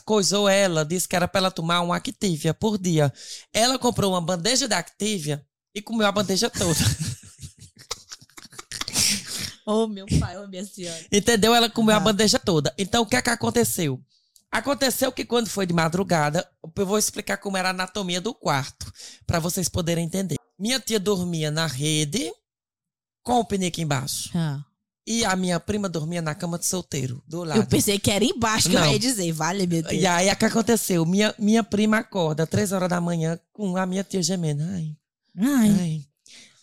coisou 0.04 0.48
ela, 0.48 0.84
disse 0.84 1.08
que 1.08 1.16
era 1.16 1.26
pra 1.28 1.38
ela 1.40 1.50
tomar 1.50 1.80
um 1.82 1.92
Activia 1.92 2.52
por 2.54 2.78
dia. 2.78 3.12
Ela 3.52 3.78
comprou 3.78 4.12
uma 4.12 4.20
bandeja 4.20 4.66
de 4.68 4.74
Activia 4.74 5.44
e 5.74 5.80
comeu 5.82 6.06
a 6.06 6.12
bandeja 6.12 6.48
toda. 6.50 6.78
Oh, 9.64 9.86
meu 9.86 10.06
pai, 10.18 10.36
oh, 10.38 10.48
minha 10.48 10.64
senhora. 10.64 11.06
Entendeu? 11.12 11.54
Ela 11.54 11.70
comeu 11.70 11.94
Ah. 11.94 11.98
a 11.98 12.00
bandeja 12.00 12.36
toda. 12.38 12.74
Então, 12.76 13.02
o 13.02 13.06
que 13.06 13.14
é 13.14 13.22
que 13.22 13.30
aconteceu? 13.30 14.00
Aconteceu 14.50 15.12
que 15.12 15.24
quando 15.24 15.48
foi 15.48 15.66
de 15.66 15.72
madrugada, 15.72 16.46
eu 16.76 16.84
vou 16.84 16.98
explicar 16.98 17.36
como 17.36 17.56
era 17.56 17.68
a 17.68 17.70
anatomia 17.70 18.20
do 18.20 18.34
quarto, 18.34 18.92
pra 19.24 19.38
vocês 19.38 19.68
poderem 19.68 20.04
entender. 20.04 20.34
Minha 20.58 20.80
tia 20.80 20.98
dormia 20.98 21.48
na 21.50 21.66
rede, 21.68 22.30
com 23.22 23.38
o 23.38 23.44
pinico 23.44 23.80
embaixo. 23.80 24.30
Ah, 24.34 24.64
E 25.06 25.24
a 25.24 25.34
minha 25.34 25.58
prima 25.58 25.88
dormia 25.88 26.22
na 26.22 26.32
cama 26.34 26.58
de 26.58 26.64
solteiro, 26.66 27.20
do 27.26 27.42
lado. 27.42 27.58
eu 27.60 27.66
pensei 27.66 27.98
que 27.98 28.10
era 28.10 28.24
embaixo 28.24 28.68
que 28.68 28.76
Não. 28.76 28.84
eu 28.84 28.92
ia 28.92 28.98
dizer. 29.00 29.32
Vale, 29.32 29.66
meu 29.66 29.82
Deus. 29.82 29.94
E 30.00 30.06
aí, 30.06 30.30
o 30.30 30.36
que 30.36 30.44
aconteceu? 30.44 31.04
Minha, 31.04 31.34
minha 31.38 31.64
prima 31.64 31.98
acorda 31.98 32.46
três 32.46 32.70
horas 32.70 32.88
da 32.88 33.00
manhã 33.00 33.38
com 33.52 33.76
a 33.76 33.84
minha 33.84 34.04
tia 34.04 34.22
gemendo. 34.22 34.62
Ai, 34.62 34.94
Ai, 35.38 35.70
ai, 35.80 36.04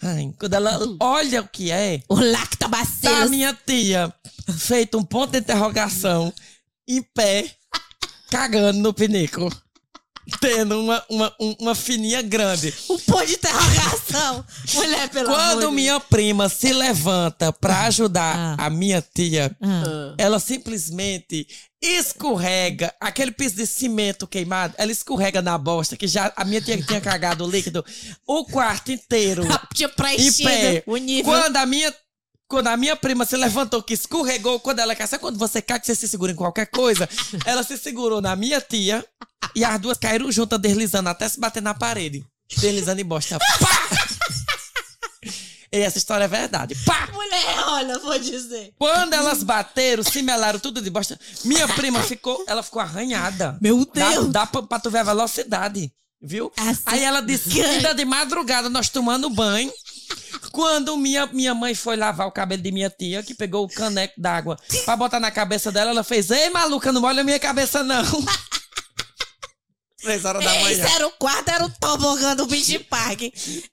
ai. 0.02 0.34
Quando 0.40 0.54
ela 0.54 0.80
olha 1.02 1.42
o 1.42 1.48
que 1.50 1.70
é, 1.70 2.02
o 2.08 2.16
tá 2.16 2.22
a 2.22 2.26
lactobacillus. 2.26 3.30
minha 3.30 3.54
tia 3.54 4.14
feito 4.58 4.98
um 4.98 5.04
ponto 5.04 5.32
de 5.32 5.40
interrogação 5.40 6.34
em 6.88 7.02
pé, 7.02 7.50
cagando 8.30 8.80
no 8.80 8.94
pinico. 8.94 9.50
Tendo 10.40 10.80
uma, 10.82 11.04
uma, 11.10 11.34
um- 11.40 11.56
uma 11.60 11.76
fininha 11.76 12.22
grande. 12.22 12.74
Um 12.90 12.98
ponto 13.00 13.26
de 13.26 13.34
interrogação. 13.34 14.46
Mulher, 14.74 15.10
pelo 15.10 15.28
amor 15.28 15.38
Quando 15.38 15.70
de 15.70 15.76
minha 15.76 16.00
prima 16.00 16.50
se 16.50 16.72
levanta 16.74 17.52
pra 17.54 17.84
ajudar 17.86 18.36
Ah. 18.60 18.66
a 18.66 18.70
minha 18.70 19.02
tia, 19.02 19.56
Ah. 19.62 19.84
Ah. 19.86 20.16
ela 20.18 20.40
simplesmente 20.40 21.48
escorrega 21.82 22.94
aquele 23.00 23.32
piso 23.32 23.56
de 23.56 23.66
cimento 23.66 24.28
queimado, 24.28 24.74
ela 24.78 24.92
escorrega 24.92 25.42
na 25.42 25.58
bosta, 25.58 25.96
que 25.96 26.08
já 26.08 26.32
a 26.36 26.44
minha 26.44 26.62
tia 26.62 26.82
tinha 26.82 27.00
cagado 27.00 27.46
o 27.46 27.50
líquido, 27.50 27.86
o 28.28 28.44
quarto 28.46 28.92
inteiro 28.92 29.44
Tinha 29.74 29.88
em 29.88 29.92
preenchido 29.94 30.50
pé. 30.50 30.84
o 30.86 30.98
nível. 30.98 31.32
Quando 31.32 31.56
a 31.58 31.66
minha 31.66 31.94
quando 32.50 32.68
a 32.68 32.76
minha 32.76 32.96
prima 32.96 33.26
se 33.26 33.38
levantou, 33.38 33.82
que 33.84 33.94
escorregou, 33.94 34.60
quando 34.60 34.80
ela 34.80 34.96
quer, 34.96 35.08
sabe 35.08 35.22
quando 35.22 35.38
você 35.38 35.62
cai, 35.62 35.80
que 35.80 35.86
você 35.86 35.94
se 35.94 36.08
segura 36.08 36.32
em 36.32 36.36
qualquer 36.36 36.66
coisa? 36.66 37.08
ela 37.46 37.62
se 37.64 37.78
segurou 37.78 38.20
na 38.22 38.36
minha 38.36 38.60
tia 38.60 39.06
e 39.56 39.64
as 39.64 39.80
duas 39.80 39.98
caíram 40.00 40.32
juntas, 40.32 40.60
deslizando 40.60 41.10
até 41.10 41.30
se 41.30 41.40
bater 41.40 41.62
na 41.62 41.76
parede. 41.76 42.26
Deslizando 42.58 43.00
em 43.00 43.06
bosta. 43.06 43.38
Pá! 43.38 43.90
E 45.72 45.78
essa 45.78 46.00
história 46.00 46.24
é 46.24 46.28
verdade. 46.28 46.74
Pá! 46.84 47.08
Mulher, 47.14 47.60
olha, 47.68 48.00
vou 48.00 48.18
dizer. 48.18 48.74
Quando 48.80 49.14
elas 49.14 49.44
bateram, 49.44 50.02
se 50.02 50.24
melaram 50.24 50.58
tudo 50.58 50.82
de 50.82 50.90
bosta. 50.90 51.20
Minha 51.46 51.68
prima 51.68 52.02
ficou, 52.02 52.44
ela 52.48 52.64
ficou 52.64 52.82
arranhada. 52.82 53.56
Meu 53.62 53.86
Dá, 53.94 54.10
Deus. 54.10 54.28
dá 54.32 54.48
pra, 54.48 54.64
pra 54.64 54.80
tu 54.80 54.90
ver 54.90 55.00
a 55.00 55.04
velocidade, 55.04 55.94
viu? 56.20 56.52
Assim, 56.58 56.82
Aí 56.88 57.04
ela 57.04 57.22
disse, 57.22 57.62
ainda 57.62 57.94
de 57.94 58.04
madrugada, 58.04 58.68
nós 58.68 58.90
tomando 58.90 59.30
banho. 59.30 59.72
Quando 60.52 60.96
minha, 60.98 61.26
minha 61.28 61.54
mãe 61.54 61.74
foi 61.74 61.96
lavar 61.96 62.28
o 62.28 62.32
cabelo 62.32 62.62
de 62.62 62.72
minha 62.72 62.90
tia, 62.90 63.24
que 63.24 63.34
pegou 63.34 63.66
o 63.66 63.70
caneco 63.70 64.20
d'água 64.20 64.58
pra 64.86 64.96
botar 64.96 65.20
na 65.20 65.32
cabeça 65.32 65.72
dela, 65.72 65.92
ela 65.92 66.04
fez, 66.04 66.30
ei, 66.32 66.50
maluca, 66.50 66.92
não 66.92 67.02
molha 67.02 67.24
minha 67.24 67.40
cabeça, 67.40 67.84
não. 67.84 68.04
Três 70.02 70.24
horas 70.24 70.44
da 70.44 70.56
Esse 70.56 70.82
manhã. 70.82 70.96
era 70.96 71.08
o 71.08 71.12
quarto, 71.12 71.50
era 71.50 71.66
o 71.66 71.70
tobogã 71.70 72.36
do 72.36 72.46
Beach 72.46 72.80
Park. 72.80 73.22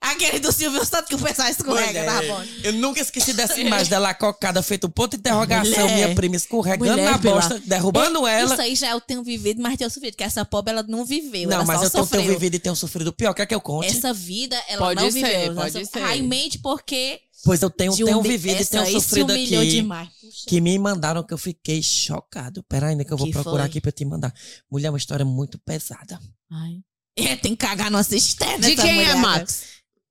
Aquele 0.00 0.38
do 0.40 0.50
Silvio 0.50 0.84
Santos 0.84 1.08
que 1.08 1.14
o 1.14 1.18
pessoal 1.18 1.48
escorrega 1.48 2.02
na 2.04 2.22
bosta. 2.22 2.48
eu 2.64 2.72
nunca 2.74 3.00
esqueci 3.00 3.32
dessa 3.32 3.60
imagem 3.60 3.88
dela 3.88 4.12
cocada, 4.12 4.62
feito 4.62 4.86
um 4.86 4.90
ponto 4.90 5.12
de 5.12 5.18
interrogação, 5.20 5.70
Mulher. 5.88 5.94
minha 5.94 6.14
prima 6.14 6.36
escorregando 6.36 6.92
Mulher, 6.92 7.10
na 7.12 7.18
pela- 7.18 7.34
bosta, 7.36 7.60
derrubando 7.64 8.26
ela. 8.26 8.52
Isso 8.54 8.60
aí 8.62 8.74
já 8.74 8.90
eu 8.90 9.00
tenho 9.00 9.22
vivido, 9.22 9.62
mas 9.62 9.76
tenho 9.76 9.88
sofrido. 9.90 10.16
Que 10.16 10.24
essa 10.24 10.44
pobre, 10.44 10.72
ela 10.72 10.82
não 10.82 11.04
viveu. 11.04 11.48
Não, 11.48 11.56
ela 11.58 11.64
mas 11.64 11.78
só 11.80 11.86
eu 11.86 11.90
tenho, 11.90 12.04
sofreu. 12.04 12.20
tenho 12.22 12.32
vivido 12.32 12.54
e 12.54 12.58
tenho 12.58 12.74
sofrido 12.76 13.12
pior. 13.12 13.32
Quer 13.32 13.46
que 13.46 13.54
eu 13.54 13.60
conte? 13.60 13.86
Essa 13.96 14.12
vida, 14.12 14.60
ela 14.68 14.78
Pode 14.86 15.02
não 15.02 15.10
ser, 15.10 15.22
viveu. 15.22 15.54
pode 15.54 15.72
só- 15.72 15.92
ser. 15.92 15.98
Realmente 16.04 16.58
porque... 16.58 17.20
Pois 17.46 17.62
eu 17.62 17.70
tenho, 17.70 17.94
tenho 17.96 18.18
humi- 18.18 18.28
vivido 18.28 18.58
e 18.58 18.60
essa 18.60 18.70
tenho 18.72 18.82
aí 18.82 18.92
se 18.92 19.00
sofrido 19.00 19.32
aqui. 19.32 19.70
demais. 19.70 20.08
Puxa. 20.20 20.44
Que 20.48 20.60
me 20.60 20.78
mandaram 20.78 21.22
que 21.22 21.32
eu 21.32 21.38
fiquei 21.38 21.82
chocado. 21.82 22.62
Pera 22.64 22.88
ainda 22.88 23.04
que 23.04 23.12
eu 23.12 23.16
vou 23.16 23.26
Que 23.28 23.32
procurar 23.32 23.62
foi? 23.62 23.70
aqui 23.70 23.80
pra 23.80 23.88
eu 23.88 23.92
te 23.92 24.04
mandar. 24.04 24.34
Mulher, 24.70 24.88
é 24.88 24.90
uma 24.90 24.98
história 24.98 25.24
muito 25.24 25.58
pesada. 25.60 26.20
Ai. 26.52 26.80
É, 27.16 27.34
tem 27.36 27.52
que 27.56 27.64
cagar 27.66 27.90
numa 27.90 28.02
cisterna. 28.02 28.68
De 28.68 28.76
quem 28.76 28.94
mulher 28.94 29.10
é. 29.12 29.14
Max? 29.14 29.62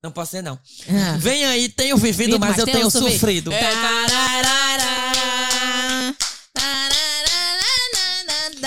Não 0.02 0.10
posso 0.10 0.32
ser, 0.32 0.42
não. 0.42 0.58
Ah. 0.88 1.16
Vem 1.18 1.44
aí, 1.44 1.68
tenho 1.68 1.96
vivido, 1.96 2.38
mas, 2.40 2.50
mas 2.50 2.58
eu 2.58 2.66
tenho 2.66 2.90
sofrido. 2.90 3.12
sofrido. 3.12 3.52
É. 3.52 3.70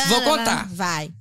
Vou 0.07 0.21
contar. 0.23 0.67
Vai. 0.73 1.11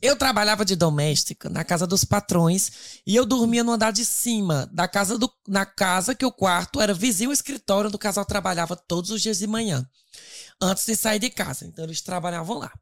Eu 0.00 0.16
trabalhava 0.16 0.64
de 0.64 0.76
doméstica 0.76 1.48
na 1.48 1.64
casa 1.64 1.86
dos 1.86 2.04
patrões 2.04 3.00
e 3.06 3.16
eu 3.16 3.26
dormia 3.26 3.64
no 3.64 3.72
andar 3.72 3.90
de 3.90 4.04
cima 4.04 4.68
da 4.72 4.86
casa 4.86 5.18
do, 5.18 5.30
na 5.46 5.66
casa 5.66 6.14
que 6.14 6.24
o 6.24 6.32
quarto 6.32 6.80
era 6.80 6.94
vizinho 6.94 7.30
ao 7.30 7.34
escritório 7.34 7.88
onde 7.88 7.96
o 7.96 7.98
casal 7.98 8.24
trabalhava 8.24 8.76
todos 8.76 9.10
os 9.10 9.20
dias 9.20 9.38
de 9.38 9.46
manhã, 9.46 9.84
antes 10.60 10.86
de 10.86 10.94
sair 10.94 11.18
de 11.18 11.30
casa. 11.30 11.66
Então 11.66 11.84
eles 11.84 12.00
trabalhavam 12.00 12.58
lá. 12.58 12.72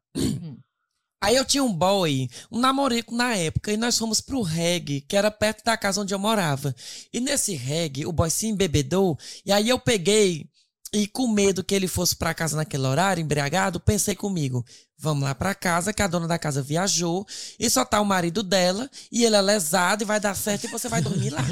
Aí 1.19 1.35
eu 1.35 1.43
tinha 1.43 1.63
um 1.63 1.73
boy, 1.73 2.29
um 2.51 2.59
namorico 2.59 3.15
na 3.15 3.35
época, 3.35 3.71
e 3.71 3.77
nós 3.77 3.97
fomos 3.97 4.21
pro 4.21 4.43
reggae, 4.43 5.01
que 5.01 5.17
era 5.17 5.31
perto 5.31 5.63
da 5.63 5.75
casa 5.75 6.01
onde 6.01 6.13
eu 6.13 6.19
morava. 6.19 6.75
E 7.11 7.19
nesse 7.19 7.55
reggae, 7.55 8.05
o 8.05 8.11
boy 8.11 8.29
se 8.29 8.45
embebedou, 8.45 9.17
e 9.43 9.51
aí 9.51 9.67
eu 9.67 9.79
peguei, 9.79 10.47
e 10.93 11.07
com 11.07 11.27
medo 11.27 11.63
que 11.63 11.75
ele 11.75 11.87
fosse 11.87 12.15
pra 12.15 12.33
casa 12.33 12.55
naquele 12.57 12.85
horário, 12.85 13.21
embriagado, 13.21 13.79
pensei 13.79 14.15
comigo, 14.15 14.65
vamos 14.97 15.23
lá 15.23 15.35
pra 15.35 15.53
casa, 15.53 15.91
que 15.93 16.01
a 16.01 16.07
dona 16.07 16.27
da 16.27 16.39
casa 16.39 16.61
viajou, 16.61 17.25
e 17.59 17.69
só 17.69 17.83
tá 17.85 17.99
o 18.01 18.05
marido 18.05 18.41
dela, 18.43 18.89
e 19.11 19.23
ele 19.25 19.35
é 19.35 19.41
lesado, 19.41 20.03
e 20.03 20.05
vai 20.05 20.19
dar 20.19 20.35
certo, 20.35 20.65
e 20.65 20.67
você 20.71 20.87
vai 20.87 21.01
dormir 21.01 21.29
lá. 21.31 21.41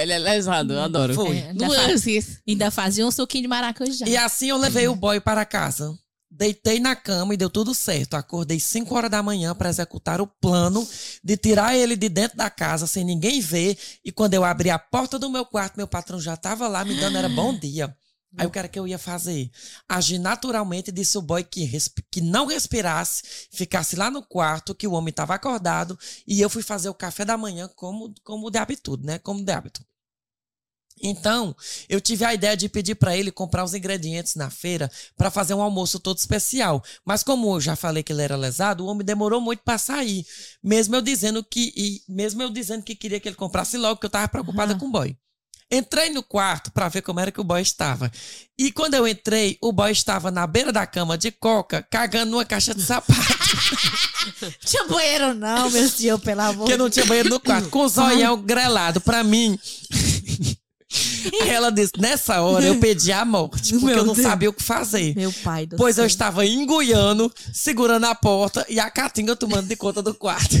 Ele 0.00 0.12
é 0.12 0.18
lesado, 0.18 0.72
eu 0.72 0.82
adoro. 0.82 1.14
Foi. 1.14 1.36
É, 1.38 1.48
ainda, 1.50 1.66
Duas 1.66 1.80
fa- 1.80 1.86
vezes. 1.86 2.38
ainda 2.46 2.70
fazia 2.70 3.06
um 3.06 3.10
suquinho 3.12 3.42
de 3.42 3.48
maracujá. 3.48 4.06
E 4.08 4.16
assim 4.16 4.48
eu 4.48 4.56
levei 4.56 4.88
o 4.88 4.94
boy 4.96 5.20
para 5.20 5.44
casa. 5.44 5.96
Deitei 6.34 6.80
na 6.80 6.96
cama 6.96 7.34
e 7.34 7.36
deu 7.36 7.50
tudo 7.50 7.74
certo. 7.74 8.14
Acordei 8.14 8.58
5 8.58 8.94
horas 8.94 9.10
da 9.10 9.22
manhã 9.22 9.54
para 9.54 9.68
executar 9.68 10.18
o 10.18 10.26
plano 10.26 10.88
de 11.22 11.36
tirar 11.36 11.76
ele 11.76 11.94
de 11.94 12.08
dentro 12.08 12.38
da 12.38 12.48
casa 12.48 12.86
sem 12.86 13.04
ninguém 13.04 13.38
ver. 13.38 13.78
E 14.02 14.10
quando 14.10 14.32
eu 14.32 14.42
abri 14.42 14.70
a 14.70 14.78
porta 14.78 15.18
do 15.18 15.28
meu 15.28 15.44
quarto, 15.44 15.76
meu 15.76 15.86
patrão 15.86 16.18
já 16.18 16.32
estava 16.32 16.66
lá 16.68 16.86
me 16.86 16.98
dando 16.98 17.18
era 17.18 17.28
bom 17.28 17.52
dia. 17.60 17.94
Aí 18.38 18.46
o 18.46 18.50
que 18.50 18.58
era 18.58 18.66
que 18.66 18.78
eu 18.78 18.88
ia 18.88 18.98
fazer? 18.98 19.50
Agir 19.86 20.18
naturalmente 20.18 20.88
e 20.88 20.92
disse 20.92 21.18
o 21.18 21.22
boy 21.22 21.44
que, 21.44 21.70
que 22.10 22.22
não 22.22 22.46
respirasse, 22.46 23.22
ficasse 23.52 23.94
lá 23.94 24.10
no 24.10 24.22
quarto, 24.22 24.74
que 24.74 24.86
o 24.86 24.92
homem 24.92 25.10
estava 25.10 25.34
acordado, 25.34 25.98
e 26.26 26.40
eu 26.40 26.48
fui 26.48 26.62
fazer 26.62 26.88
o 26.88 26.94
café 26.94 27.26
da 27.26 27.36
manhã 27.36 27.68
como, 27.76 28.14
como 28.24 28.50
de 28.50 28.58
habitude, 28.58 29.04
né? 29.04 29.18
Como 29.18 29.44
de 29.44 29.52
hábito. 29.52 29.84
Então, 31.02 31.54
eu 31.88 32.00
tive 32.00 32.24
a 32.24 32.32
ideia 32.32 32.56
de 32.56 32.68
pedir 32.68 32.94
para 32.94 33.16
ele 33.16 33.32
comprar 33.32 33.64
os 33.64 33.74
ingredientes 33.74 34.36
na 34.36 34.50
feira 34.50 34.90
para 35.16 35.30
fazer 35.30 35.52
um 35.54 35.60
almoço 35.60 35.98
todo 35.98 36.18
especial. 36.18 36.82
Mas 37.04 37.24
como 37.24 37.56
eu 37.56 37.60
já 37.60 37.74
falei 37.74 38.02
que 38.02 38.12
ele 38.12 38.22
era 38.22 38.36
lesado, 38.36 38.84
o 38.84 38.86
homem 38.86 39.04
demorou 39.04 39.40
muito 39.40 39.60
para 39.64 39.78
sair, 39.78 40.24
mesmo 40.62 40.94
eu 40.94 41.02
dizendo 41.02 41.42
que 41.42 41.72
e 41.76 42.02
mesmo 42.08 42.42
eu 42.42 42.50
dizendo 42.50 42.84
que 42.84 42.94
queria 42.94 43.18
que 43.18 43.28
ele 43.28 43.34
comprasse 43.34 43.76
logo, 43.76 43.98
que 43.98 44.06
eu 44.06 44.10
tava 44.10 44.28
preocupada 44.28 44.72
Aham. 44.72 44.78
com 44.78 44.86
o 44.86 44.92
boy. 44.92 45.16
Entrei 45.74 46.10
no 46.10 46.22
quarto 46.22 46.70
pra 46.70 46.90
ver 46.90 47.00
como 47.00 47.18
era 47.18 47.32
que 47.32 47.40
o 47.40 47.44
boy 47.44 47.62
estava. 47.62 48.12
E 48.58 48.70
quando 48.70 48.92
eu 48.92 49.08
entrei, 49.08 49.56
o 49.58 49.72
boy 49.72 49.90
estava 49.90 50.30
na 50.30 50.46
beira 50.46 50.70
da 50.70 50.86
cama 50.86 51.16
de 51.16 51.30
coca, 51.30 51.82
cagando 51.90 52.30
numa 52.32 52.44
caixa 52.44 52.74
de 52.74 52.82
sapato. 52.82 53.22
Tinha 54.66 54.86
banheiro 54.86 55.32
não, 55.32 55.70
meu 55.70 55.88
senhor, 55.88 56.18
pelo 56.18 56.42
amor 56.42 56.58
Porque 56.58 56.76
não 56.76 56.90
tinha 56.90 57.06
banheiro 57.06 57.30
no 57.30 57.40
quarto, 57.40 57.70
com 57.70 57.80
o 57.80 57.88
zoião 57.88 58.40
grelado 58.40 59.00
pra 59.00 59.24
mim. 59.24 59.58
Aí 61.42 61.50
ela 61.50 61.70
disse: 61.70 61.92
nessa 61.98 62.40
hora 62.40 62.64
eu 62.64 62.78
pedi 62.78 63.12
a 63.12 63.24
morte, 63.24 63.72
porque 63.72 63.86
Meu 63.86 63.96
eu 63.98 64.04
não 64.04 64.14
Deus. 64.14 64.26
sabia 64.26 64.50
o 64.50 64.52
que 64.52 64.62
fazer. 64.62 65.14
Meu 65.16 65.32
pai 65.44 65.66
do 65.66 65.76
Pois 65.76 65.98
eu 65.98 66.06
estava 66.06 66.44
enguiando, 66.46 67.32
segurando 67.52 68.04
a 68.06 68.14
porta 68.14 68.64
e 68.68 68.78
a 68.80 68.90
Caatinga 68.90 69.36
tomando 69.36 69.66
de 69.66 69.76
conta 69.76 70.02
do 70.02 70.14
quarto. 70.14 70.56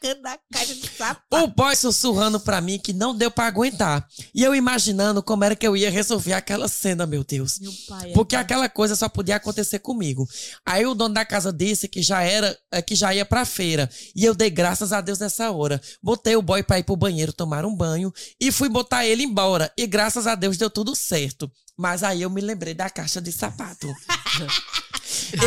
Cagando 0.00 0.22
na 0.22 0.38
caixa 0.52 0.74
de 0.74 0.88
sapato. 0.88 1.44
O 1.44 1.46
boy 1.48 1.74
sussurrando 1.76 2.40
pra 2.40 2.60
mim 2.60 2.78
que 2.78 2.92
não 2.92 3.14
deu 3.14 3.30
pra 3.30 3.46
aguentar. 3.46 4.06
E 4.34 4.42
eu 4.42 4.54
imaginando 4.54 5.22
como 5.22 5.44
era 5.44 5.56
que 5.56 5.66
eu 5.66 5.76
ia 5.76 5.90
resolver 5.90 6.32
aquela 6.32 6.68
cena, 6.68 7.06
meu 7.06 7.24
Deus. 7.24 7.58
Meu 7.58 7.72
pai. 7.88 8.10
é 8.10 8.14
Porque 8.14 8.36
aquela 8.36 8.68
coisa 8.68 8.96
só 8.96 9.08
podia 9.08 9.36
acontecer 9.36 9.78
comigo. 9.80 10.28
Aí 10.64 10.86
o 10.86 10.94
dono 10.94 11.14
da 11.14 11.24
casa 11.24 11.52
disse 11.52 11.88
que 11.88 12.02
já 12.02 12.22
era, 12.22 12.56
eh, 12.72 12.82
que 12.82 12.94
já 12.94 13.14
ia 13.14 13.24
pra 13.24 13.44
feira. 13.44 13.90
E 14.14 14.24
eu 14.24 14.34
dei 14.34 14.50
graças 14.50 14.92
a 14.92 15.00
Deus 15.00 15.18
nessa 15.18 15.50
hora. 15.50 15.80
Botei 16.02 16.36
o 16.36 16.42
boy 16.42 16.62
pra 16.62 16.78
ir 16.78 16.84
pro 16.84 16.96
banheiro 16.96 17.32
tomar 17.32 17.64
um 17.64 17.74
banho 17.74 18.12
e 18.40 18.50
fui 18.52 18.68
botar 18.68 19.04
ele 19.04 19.22
embora. 19.22 19.72
E 19.76 19.86
graças 19.86 20.26
a 20.26 20.34
Deus 20.34 20.56
deu 20.56 20.70
tudo 20.70 20.94
certo. 20.94 21.50
Mas 21.76 22.02
aí 22.02 22.22
eu 22.22 22.30
me 22.30 22.40
lembrei 22.40 22.74
da 22.74 22.90
caixa 22.90 23.20
de 23.20 23.30
sapato. 23.30 23.86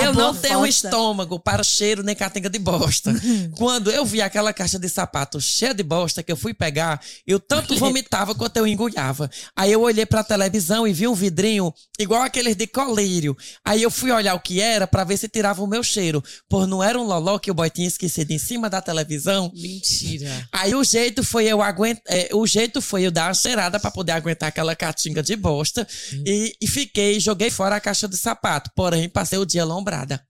Eu 0.02 0.14
não 0.14 0.36
tenho 0.36 0.60
um 0.60 0.66
estômago 0.66 1.40
para 1.40 1.64
cheiro 1.64 2.04
nem 2.04 2.16
catenga 2.16 2.50
de 2.50 2.60
bosta. 2.60 3.14
Quando 3.58 3.92
eu 3.92 4.06
vi 4.06 4.22
aquela 4.22 4.54
caixa 4.54 4.80
de 4.80 4.90
sapato 4.90 5.40
cheia 5.40 5.74
de 5.74 5.84
bosta 5.84 6.24
que 6.24 6.32
eu 6.32 6.38
fui 6.38 6.54
pegar, 6.54 7.02
eu 7.26 7.40
tanto 7.40 7.76
vomitava 7.78 8.34
quanto 8.36 8.58
eu 8.58 8.68
engolhava. 8.68 9.30
Aí 9.56 9.72
eu 9.72 9.82
olhei 9.82 10.06
pra 10.06 10.24
televisão 10.24 10.88
e 10.88 10.94
vi 10.94 11.08
um 11.08 11.14
vidrinho 11.14 11.74
igual 12.00 12.22
aqueles 12.22 12.56
de 12.56 12.68
colírio. 12.68 13.36
Aí 13.64 13.82
eu 13.82 13.92
fui 13.92 14.12
olhar 14.12 14.34
o 14.36 14.40
que 14.40 14.60
era 14.60 14.88
pra 14.88 15.04
ver 15.04 15.18
se 15.18 15.28
tirava 15.28 15.64
o 15.64 15.68
meu 15.68 15.84
cheiro. 15.84 16.24
Por 16.50 16.68
não 16.68 16.84
era 16.84 17.00
um 17.00 17.04
loló 17.04 17.38
que 17.38 17.52
o 17.52 17.54
boy 17.54 17.70
tinha 17.70 17.88
esquecido 17.88 18.32
em 18.32 18.40
cima 18.40 18.70
da 18.70 18.82
televisão. 18.82 19.52
Mentira. 19.54 20.48
Aí 20.52 20.74
o 20.74 20.84
jeito 20.84 21.24
foi 21.24 21.46
eu 21.46 21.62
aguentar, 21.62 22.04
o 22.34 22.46
jeito 22.48 22.82
foi 22.82 23.04
eu 23.04 23.12
dar 23.12 23.28
uma 23.28 23.34
cheirada 23.34 23.80
pra 23.80 23.92
poder 23.92 24.14
aguentar 24.14 24.50
aquela 24.50 24.76
catinga 24.76 25.22
de 25.22 25.36
bosta 25.36 25.88
e, 26.26 26.54
e 26.62 26.68
fiquei, 26.68 27.20
joguei 27.20 27.50
fora 27.50 27.76
a 27.76 27.80
caixa 27.80 28.08
de 28.08 28.18
sapato. 28.18 28.72
Porém, 28.76 29.10
passei 29.10 29.38
o 29.38 29.46
dia 29.52 29.66
lombrada. 29.66 30.26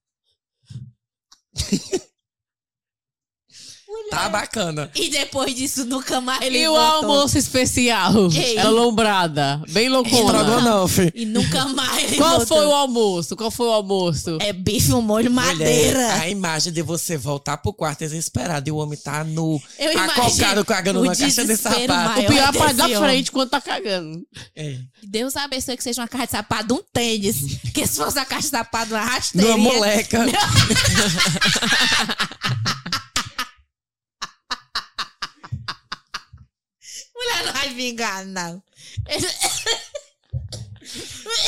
Tá 4.12 4.28
bacana. 4.28 4.92
E 4.94 5.10
depois 5.10 5.56
disso, 5.56 5.86
nunca 5.86 6.20
mais 6.20 6.42
ele 6.42 6.60
E 6.60 6.68
o 6.68 6.74
voltou. 6.74 6.96
almoço 7.12 7.38
especial? 7.38 8.30
Ei. 8.34 8.58
Era 8.58 8.70
lombrada. 8.70 9.62
Bem 9.70 9.88
loucona. 9.88 10.20
Estrogonofe. 10.20 11.12
E 11.16 11.26
nunca 11.26 11.66
mais 11.70 12.04
ele 12.04 12.18
Qual 12.18 12.38
voltou. 12.40 12.58
foi 12.58 12.66
o 12.68 12.72
almoço? 12.74 13.36
Qual 13.38 13.50
foi 13.50 13.68
o 13.68 13.72
almoço? 13.72 14.38
É 14.42 14.52
bife, 14.52 14.92
um 14.94 15.02
molho 15.02 15.32
madeira. 15.32 15.98
Mulher, 16.00 16.22
a 16.22 16.30
imagem 16.30 16.74
de 16.74 16.82
você 16.82 17.16
voltar 17.16 17.56
pro 17.58 17.72
quarto 17.74 18.00
desesperado 18.00 18.68
e 18.68 18.72
o 18.72 18.76
homem 18.76 19.00
tá 19.00 19.24
nu, 19.24 19.62
Eu 19.80 19.94
imagino 19.94 20.12
acocado, 20.24 20.66
cagando 20.66 21.00
numa 21.02 21.16
caixa 21.16 21.46
de 21.46 21.56
sapato. 21.56 22.20
O 22.20 22.26
pior 22.26 22.50
é 22.50 22.52
parte 22.58 22.76
da 22.76 22.90
frente 22.90 23.32
quando 23.32 23.50
tá 23.50 23.62
cagando. 23.62 24.22
É. 24.54 24.78
Deus 25.04 25.38
abençoe 25.38 25.78
que 25.78 25.84
seja 25.84 26.02
uma 26.02 26.08
caixa 26.10 26.26
de 26.26 26.32
sapato 26.34 26.68
de 26.68 26.74
um 26.74 26.84
tênis. 26.92 27.38
Porque 27.64 27.88
se 27.88 27.96
fosse 27.96 28.20
a 28.20 28.26
caixa 28.26 28.42
de 28.44 28.50
sapato 28.50 28.92
uma 28.94 29.00
rasteira. 29.02 29.48
Numa 29.52 29.58
moleca. 29.74 30.20
Mulher 37.16 37.46
não 37.46 37.54
vai 37.54 37.70
vingar, 37.82 38.26
não. 38.26 38.62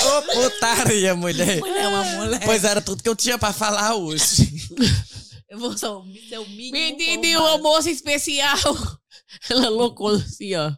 Ô, 0.06 0.22
putaria, 0.34 1.16
mulher. 1.16 1.60
Mulher 1.60 1.84
é 1.84 1.88
uma 1.88 2.04
mulher. 2.04 2.42
Pois 2.44 2.64
era 2.64 2.82
tudo 2.82 3.04
que 3.04 3.10
eu 3.10 3.16
tinha 3.16 3.38
pra 3.38 3.54
falar 3.54 3.96
hoje. 3.96 4.68
Eu 5.50 5.60
vou 5.60 5.78
ser 5.78 5.88
o 5.88 6.04
mínimo. 6.04 6.72
Menino, 6.72 7.40
comando. 7.40 7.48
almoço 7.54 7.90
especial. 7.90 8.58
Ela 9.50 9.70
loucona 9.70 10.24
assim, 10.24 10.56
ó. 10.56 10.72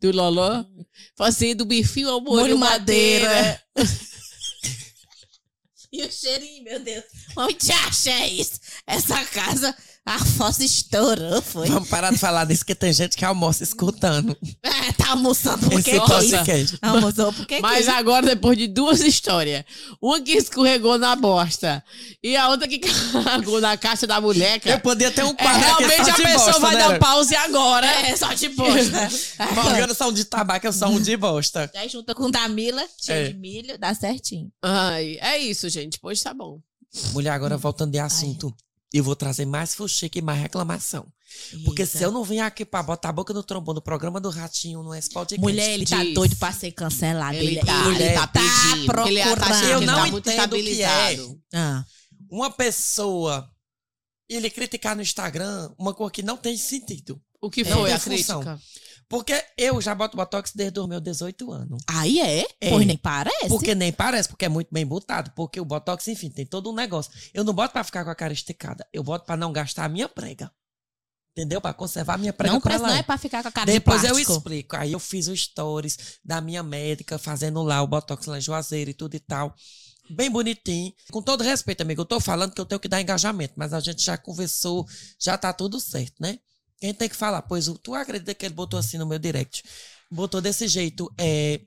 Do 0.00 0.12
Loló. 0.12 0.64
Fazendo 1.16 1.64
bifinho 1.64 2.10
ao 2.10 2.20
molho, 2.20 2.40
Molho 2.42 2.58
madeira. 2.58 3.28
madeira. 3.28 3.60
E 5.92 6.02
o 6.02 6.12
cheirinho, 6.12 6.62
meu 6.64 6.78
Deus. 6.80 7.04
Onde 7.34 7.72
acha 7.72 8.10
é 8.10 8.28
isso? 8.28 8.60
Essa 8.86 9.24
casa, 9.26 9.74
a 10.06 10.24
fossa 10.24 10.62
estourou, 10.64 11.42
foi. 11.42 11.66
Vamos 11.68 11.88
parar 11.88 12.12
de 12.12 12.18
falar 12.18 12.44
disso, 12.44 12.64
que 12.64 12.74
tem 12.76 12.92
gente 12.92 13.16
que 13.16 13.24
almoça 13.24 13.64
escutando 13.64 14.36
É, 14.62 14.92
tá 14.92 15.10
almoçando 15.10 15.68
porque 15.68 15.90
esse 15.90 16.00
podcast. 16.00 16.78
Almoçou 16.80 17.32
porque 17.32 17.58
Mas 17.60 17.86
quis. 17.86 17.88
agora, 17.88 18.24
depois 18.26 18.56
de 18.56 18.68
duas 18.68 19.00
histórias. 19.00 19.64
Uma 20.00 20.20
que 20.20 20.32
escorregou 20.32 20.96
na 20.96 21.16
bosta. 21.16 21.82
E 22.22 22.36
a 22.36 22.48
outra 22.48 22.68
que 22.68 22.78
cagou 22.78 23.60
na 23.60 23.76
caixa 23.76 24.06
da 24.06 24.20
mulher. 24.20 24.60
Eu 24.64 24.78
podia 24.80 25.10
ter 25.10 25.24
um 25.24 25.30
É, 25.30 25.34
quadro 25.34 25.60
aqui 25.72 25.84
realmente 25.84 26.04
só 26.04 26.10
a 26.10 26.14
de 26.16 26.22
pessoa 26.22 26.44
bosta, 26.46 26.60
vai 26.60 26.74
né? 26.76 26.88
dar 26.88 26.98
pause 27.00 27.34
agora. 27.36 27.86
É, 27.86 28.16
só 28.16 28.32
de 28.32 28.48
bosta. 28.50 29.08
Morgana 29.54 29.92
são 29.94 30.12
de 30.12 30.24
tabaco, 30.24 30.66
eu 30.66 30.72
sou 30.72 30.88
um 30.88 31.00
de 31.00 31.16
bosta. 31.16 31.68
Aí 31.74 31.88
junta 31.88 32.14
com 32.14 32.30
Damila, 32.30 32.84
cheio 33.00 33.26
É. 33.26 33.28
de 33.30 33.34
milho, 33.34 33.76
dá 33.78 33.92
certinho. 33.94 34.52
Ai, 34.62 35.18
é 35.20 35.36
isso, 35.38 35.68
gente. 35.68 35.98
Pois 36.00 36.22
tá 36.22 36.32
bom. 36.32 36.60
Mulher, 37.12 37.30
agora 37.30 37.56
voltando 37.58 37.90
de 37.92 37.98
assunto, 37.98 38.54
eu 38.92 39.02
vou 39.04 39.16
trazer 39.16 39.44
mais 39.46 39.74
fuxique 39.74 40.18
e 40.18 40.22
mais 40.22 40.40
reclamação. 40.40 41.06
Porque 41.64 41.84
se 41.84 42.02
eu 42.02 42.10
não 42.10 42.22
vim 42.24 42.38
aqui 42.38 42.64
pra 42.64 42.82
botar 42.82 43.08
a 43.08 43.12
boca 43.12 43.34
no 43.34 43.42
trombone 43.42 43.76
no 43.76 43.82
programa 43.82 44.20
do 44.20 44.30
Ratinho, 44.30 44.82
no 44.82 44.90
podcast. 44.90 45.38
Mulher, 45.38 45.72
ele 45.74 45.84
tá 45.84 46.02
Diz. 46.02 46.14
doido 46.14 46.36
pra 46.36 46.52
ser 46.52 46.70
cancelado. 46.72 47.36
Ele, 47.36 47.46
Ele, 47.58 47.60
tá, 47.60 47.86
ele 47.88 48.02
ele 48.04 48.14
tá 48.14 48.26
tá 48.26 48.40
pedindo. 48.40 48.76
ele 48.76 48.86
tá 48.86 48.92
procurando. 48.94 49.42
achando 49.42 49.70
Eu 49.70 49.80
não 49.80 49.94
tá 49.94 50.06
muito 50.06 50.30
entendo 50.30 50.52
o 50.52 50.62
que 50.62 50.82
é. 50.82 51.16
Ah, 51.54 51.84
uma 52.30 52.50
pessoa 52.50 53.50
ele 54.28 54.50
criticar 54.50 54.96
no 54.96 55.02
Instagram 55.02 55.70
uma 55.78 55.92
coisa 55.94 56.12
que 56.12 56.22
não 56.22 56.36
tem 56.36 56.56
sentido. 56.56 57.20
O 57.40 57.50
que 57.50 57.62
Não 57.64 57.72
foi 57.78 57.92
a 57.92 57.98
função. 57.98 58.40
crítica? 58.40 58.62
Porque 59.08 59.40
eu 59.56 59.80
já 59.80 59.94
boto 59.94 60.16
Botox 60.16 60.52
desde 60.54 60.80
os 60.80 60.88
meus 60.88 61.00
18 61.00 61.52
anos. 61.52 61.82
Aí 61.86 62.18
é? 62.20 62.46
É. 62.60 62.70
Pois 62.70 62.86
nem 62.86 62.96
parece. 62.96 63.48
Porque 63.48 63.74
nem 63.74 63.92
parece, 63.92 64.28
porque 64.28 64.44
é 64.44 64.48
muito 64.48 64.68
bem 64.72 64.84
botado. 64.84 65.30
Porque 65.36 65.60
o 65.60 65.64
Botox, 65.64 66.08
enfim, 66.08 66.28
tem 66.28 66.44
todo 66.44 66.70
um 66.70 66.74
negócio. 66.74 67.12
Eu 67.32 67.44
não 67.44 67.54
boto 67.54 67.72
pra 67.72 67.84
ficar 67.84 68.04
com 68.04 68.10
a 68.10 68.14
cara 68.14 68.32
esticada. 68.32 68.86
Eu 68.92 69.04
boto 69.04 69.24
pra 69.24 69.36
não 69.36 69.52
gastar 69.52 69.84
a 69.84 69.88
minha 69.88 70.08
prega. 70.08 70.50
Entendeu? 71.36 71.60
Pra 71.60 71.74
conservar 71.74 72.14
a 72.14 72.18
minha 72.18 72.32
prega 72.32 72.54
não, 72.54 72.78
não 72.78 72.88
é 72.88 73.02
pra 73.02 73.18
ficar 73.18 73.42
com 73.42 73.48
a 73.48 73.52
cara 73.52 73.70
Depois 73.70 74.00
de 74.00 74.08
eu 74.08 74.18
explico. 74.18 74.74
Aí 74.74 74.92
eu 74.92 74.98
fiz 74.98 75.28
o 75.28 75.36
stories 75.36 76.18
da 76.24 76.40
minha 76.40 76.62
médica 76.62 77.18
fazendo 77.18 77.62
lá 77.62 77.82
o 77.82 77.86
Botox 77.86 78.26
lá 78.26 78.38
em 78.38 78.40
Juazeiro 78.40 78.90
e 78.90 78.94
tudo 78.94 79.14
e 79.14 79.20
tal. 79.20 79.54
Bem 80.10 80.30
bonitinho. 80.30 80.92
Com 81.10 81.20
todo 81.20 81.44
respeito, 81.44 81.82
amigo, 81.82 82.00
eu 82.00 82.06
tô 82.06 82.20
falando 82.20 82.52
que 82.52 82.60
eu 82.60 82.66
tenho 82.66 82.80
que 82.80 82.88
dar 82.88 83.00
engajamento, 83.00 83.54
mas 83.56 83.72
a 83.72 83.80
gente 83.80 84.02
já 84.02 84.16
conversou, 84.16 84.86
já 85.20 85.36
tá 85.36 85.52
tudo 85.52 85.78
certo, 85.78 86.14
né? 86.20 86.38
Quem 86.78 86.92
tem 86.92 87.08
que 87.08 87.16
falar? 87.16 87.42
Pois 87.42 87.66
tu 87.82 87.94
acredita 87.94 88.34
que 88.34 88.44
ele 88.44 88.54
botou 88.54 88.78
assim 88.78 88.98
no 88.98 89.06
meu 89.06 89.18
direct? 89.18 89.62
Botou 90.10 90.40
desse 90.40 90.68
jeito, 90.68 91.12
é... 91.18 91.60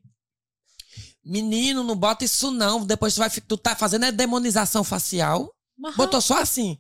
Menino, 1.24 1.84
não 1.84 1.96
bota 1.96 2.26
isso 2.26 2.50
não. 2.52 2.86
Depois 2.86 3.14
tu 3.14 3.20
vai 3.20 3.30
tu 3.30 3.58
tá 3.58 3.76
fazendo 3.76 4.06
é 4.06 4.12
demonização 4.12 4.84
facial. 4.84 5.54
Aham. 5.84 5.96
Botou 5.96 6.22
só 6.22 6.42
assim. 6.42 6.78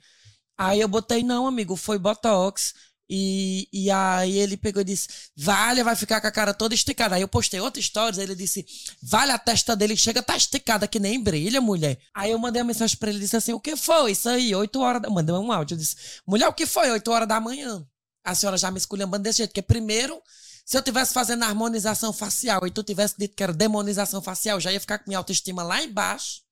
Aí 0.58 0.80
eu 0.80 0.88
botei, 0.88 1.24
não, 1.24 1.46
amigo, 1.46 1.76
foi 1.76 1.98
Botox. 1.98 2.74
E, 3.12 3.68
e 3.74 3.90
aí 3.90 4.38
ele 4.38 4.56
pegou 4.56 4.82
e 4.82 4.86
disse, 4.86 5.08
vale, 5.36 5.84
vai 5.84 5.96
ficar 5.96 6.22
com 6.22 6.28
a 6.28 6.32
cara 6.32 6.54
toda 6.54 6.76
esticada. 6.76 7.16
Aí 7.16 7.22
eu 7.22 7.28
postei 7.28 7.60
outra 7.60 7.80
história, 7.80 8.22
ele 8.22 8.36
disse, 8.36 8.64
vale, 9.02 9.32
a 9.32 9.40
testa 9.40 9.76
dele 9.76 9.98
chega, 9.98 10.22
tá 10.22 10.38
esticada 10.38 10.88
que 10.88 11.00
nem 11.00 11.22
brilha, 11.22 11.60
mulher. 11.60 12.00
Aí 12.14 12.32
eu 12.32 12.38
mandei 12.38 12.62
uma 12.62 12.68
mensagem 12.68 12.96
pra 12.98 13.10
ele 13.10 13.20
disse 13.20 13.36
assim, 13.36 13.54
o 13.54 13.60
que 13.60 13.76
foi 13.76 14.12
isso 14.12 14.30
aí? 14.30 14.54
Oito 14.54 14.80
horas 14.82 15.02
da... 15.02 15.10
Mandei 15.10 15.34
um 15.34 15.52
áudio, 15.52 15.74
eu 15.74 15.80
disse, 15.80 15.96
mulher, 16.28 16.48
o 16.48 16.54
que 16.54 16.68
foi? 16.68 16.92
Oito 16.92 17.10
horas 17.10 17.28
da 17.28 17.40
manhã. 17.40 17.84
A 18.24 18.36
senhora 18.36 18.58
já 18.58 18.70
me 18.72 18.78
esculhambando 18.78 19.24
desse 19.24 19.38
jeito, 19.38 19.50
porque 19.52 19.62
primeiro... 19.62 20.22
Se 20.66 20.78
eu 20.78 20.84
tivesse 20.84 21.12
fazendo 21.16 21.42
harmonização 21.42 22.14
facial 22.14 22.68
e 22.68 22.70
tu 22.70 22.84
tivesse 22.84 23.16
dito 23.18 23.36
que 23.36 23.42
era 23.42 23.52
demonização 23.52 24.22
facial, 24.22 24.60
já 24.60 24.72
ia 24.72 24.80
ficar 24.80 25.00
com 25.00 25.06
minha 25.08 25.18
autoestima 25.18 25.64
lá 25.64 25.82
embaixo. 25.82 26.44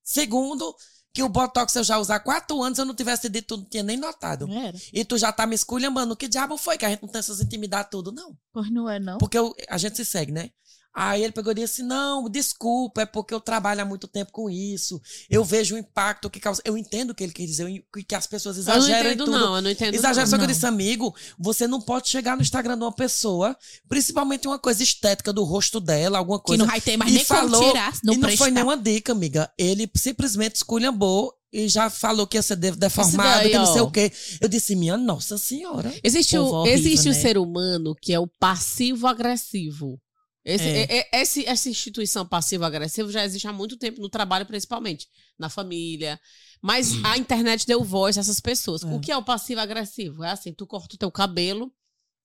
Segundo, 0.00 0.76
que 1.12 1.24
o 1.24 1.28
Botox 1.28 1.74
eu 1.74 1.82
já 1.82 1.98
uso 1.98 2.12
há 2.12 2.20
quatro 2.20 2.62
anos, 2.62 2.78
eu 2.78 2.84
não 2.84 2.94
tivesse 2.94 3.28
dito, 3.28 3.56
tu 3.56 3.60
não 3.62 3.64
tinha 3.68 3.82
nem 3.82 3.96
notado. 3.96 4.48
Era. 4.48 4.76
E 4.92 5.04
tu 5.04 5.18
já 5.18 5.32
tá 5.32 5.44
me 5.44 5.56
esculhambando. 5.56 6.14
Que 6.16 6.28
diabo 6.28 6.56
foi? 6.56 6.78
Que 6.78 6.84
a 6.84 6.88
gente 6.90 7.02
não 7.02 7.08
tem 7.08 7.18
essas 7.18 7.40
intimidades 7.40 7.88
tudo, 7.90 8.12
não. 8.12 8.36
Pois 8.52 8.70
não 8.70 8.88
é, 8.88 9.00
não. 9.00 9.18
Porque 9.18 9.36
eu- 9.36 9.52
a 9.68 9.76
gente 9.76 9.96
se 9.96 10.04
segue, 10.04 10.30
né? 10.30 10.50
Aí 10.96 11.24
ele 11.24 11.32
pegou 11.32 11.50
e 11.50 11.56
disse: 11.56 11.82
Não, 11.82 12.28
desculpa, 12.28 13.02
é 13.02 13.06
porque 13.06 13.34
eu 13.34 13.40
trabalho 13.40 13.82
há 13.82 13.84
muito 13.84 14.06
tempo 14.06 14.30
com 14.30 14.48
isso. 14.48 15.00
Eu 15.28 15.44
vejo 15.44 15.74
o 15.74 15.78
impacto 15.78 16.30
que 16.30 16.38
causa. 16.38 16.62
Eu 16.64 16.78
entendo 16.78 17.10
o 17.10 17.14
que 17.14 17.24
ele 17.24 17.32
quer 17.32 17.44
dizer, 17.44 17.68
eu- 17.68 18.04
que 18.04 18.14
as 18.14 18.26
pessoas 18.28 18.56
Eu 18.58 18.64
não 18.64 18.74
exageram 18.76 19.10
entendo, 19.10 19.26
não. 19.30 19.56
Eu 19.56 19.62
não 19.62 19.70
entendo, 19.70 19.94
Exagero, 19.94 20.26
não. 20.26 20.30
só 20.30 20.36
que 20.38 20.44
eu 20.44 20.48
disse, 20.48 20.64
amigo, 20.66 21.12
você 21.36 21.66
não 21.66 21.80
pode 21.80 22.08
chegar 22.08 22.36
no 22.36 22.42
Instagram 22.42 22.78
de 22.78 22.84
uma 22.84 22.92
pessoa, 22.94 23.56
principalmente 23.88 24.46
uma 24.46 24.58
coisa 24.58 24.82
estética 24.84 25.32
do 25.32 25.42
rosto 25.42 25.80
dela, 25.80 26.18
alguma 26.18 26.38
Que 26.38 26.44
coisa. 26.46 26.62
não 26.62 26.70
vai 26.70 26.80
ter 26.80 26.96
mais 26.96 27.12
nem 27.12 27.24
falou, 27.24 27.60
como 27.60 27.72
tirar. 27.72 27.92
Não 28.04 28.14
e 28.14 28.16
não 28.16 28.36
foi 28.36 28.50
nenhuma 28.52 28.76
dica, 28.76 29.10
amiga. 29.12 29.50
Ele 29.58 29.90
simplesmente 29.96 30.56
esculhambou 30.56 31.34
e 31.52 31.68
já 31.68 31.90
falou 31.90 32.26
que 32.26 32.36
ia 32.36 32.42
ser 32.42 32.56
de- 32.56 32.70
deformado, 32.72 33.40
daí, 33.40 33.50
que 33.50 33.58
não 33.58 33.66
sei 33.66 33.80
ó. 33.82 33.84
o 33.86 33.90
quê. 33.90 34.12
Eu 34.40 34.48
disse, 34.48 34.76
minha 34.76 34.96
nossa 34.96 35.38
senhora. 35.38 35.92
Existe, 36.04 36.36
o, 36.38 36.44
horrível, 36.46 36.78
existe 36.78 37.08
né? 37.08 37.14
ser 37.14 37.36
humano 37.38 37.94
que 38.00 38.12
é 38.12 38.18
o 38.20 38.26
passivo-agressivo. 38.38 40.00
Esse- 40.44 40.64
É. 40.68 40.82
é- 40.82 41.08
é- 41.12 41.22
esse- 41.22 41.46
essa 41.46 41.68
instituição 41.70 42.26
passivo-agressiva 42.26 43.10
já 43.10 43.24
existe 43.24 43.48
há 43.48 43.52
muito 43.52 43.76
tempo 43.78 44.00
no 44.00 44.10
trabalho, 44.10 44.44
principalmente. 44.44 45.08
Na 45.38 45.48
família. 45.48 46.20
Mas 46.60 46.92
a 47.04 47.16
internet 47.16 47.66
deu 47.66 47.82
voz 47.82 48.16
a 48.18 48.20
essas 48.20 48.40
pessoas. 48.40 48.82
É. 48.82 48.86
O 48.86 49.00
que 49.00 49.10
é 49.10 49.16
o 49.16 49.24
passivo-agressivo? 49.24 50.22
É 50.22 50.30
assim, 50.30 50.52
tu 50.52 50.66
corta 50.66 50.94
o 50.94 50.98
teu 50.98 51.10
cabelo, 51.10 51.72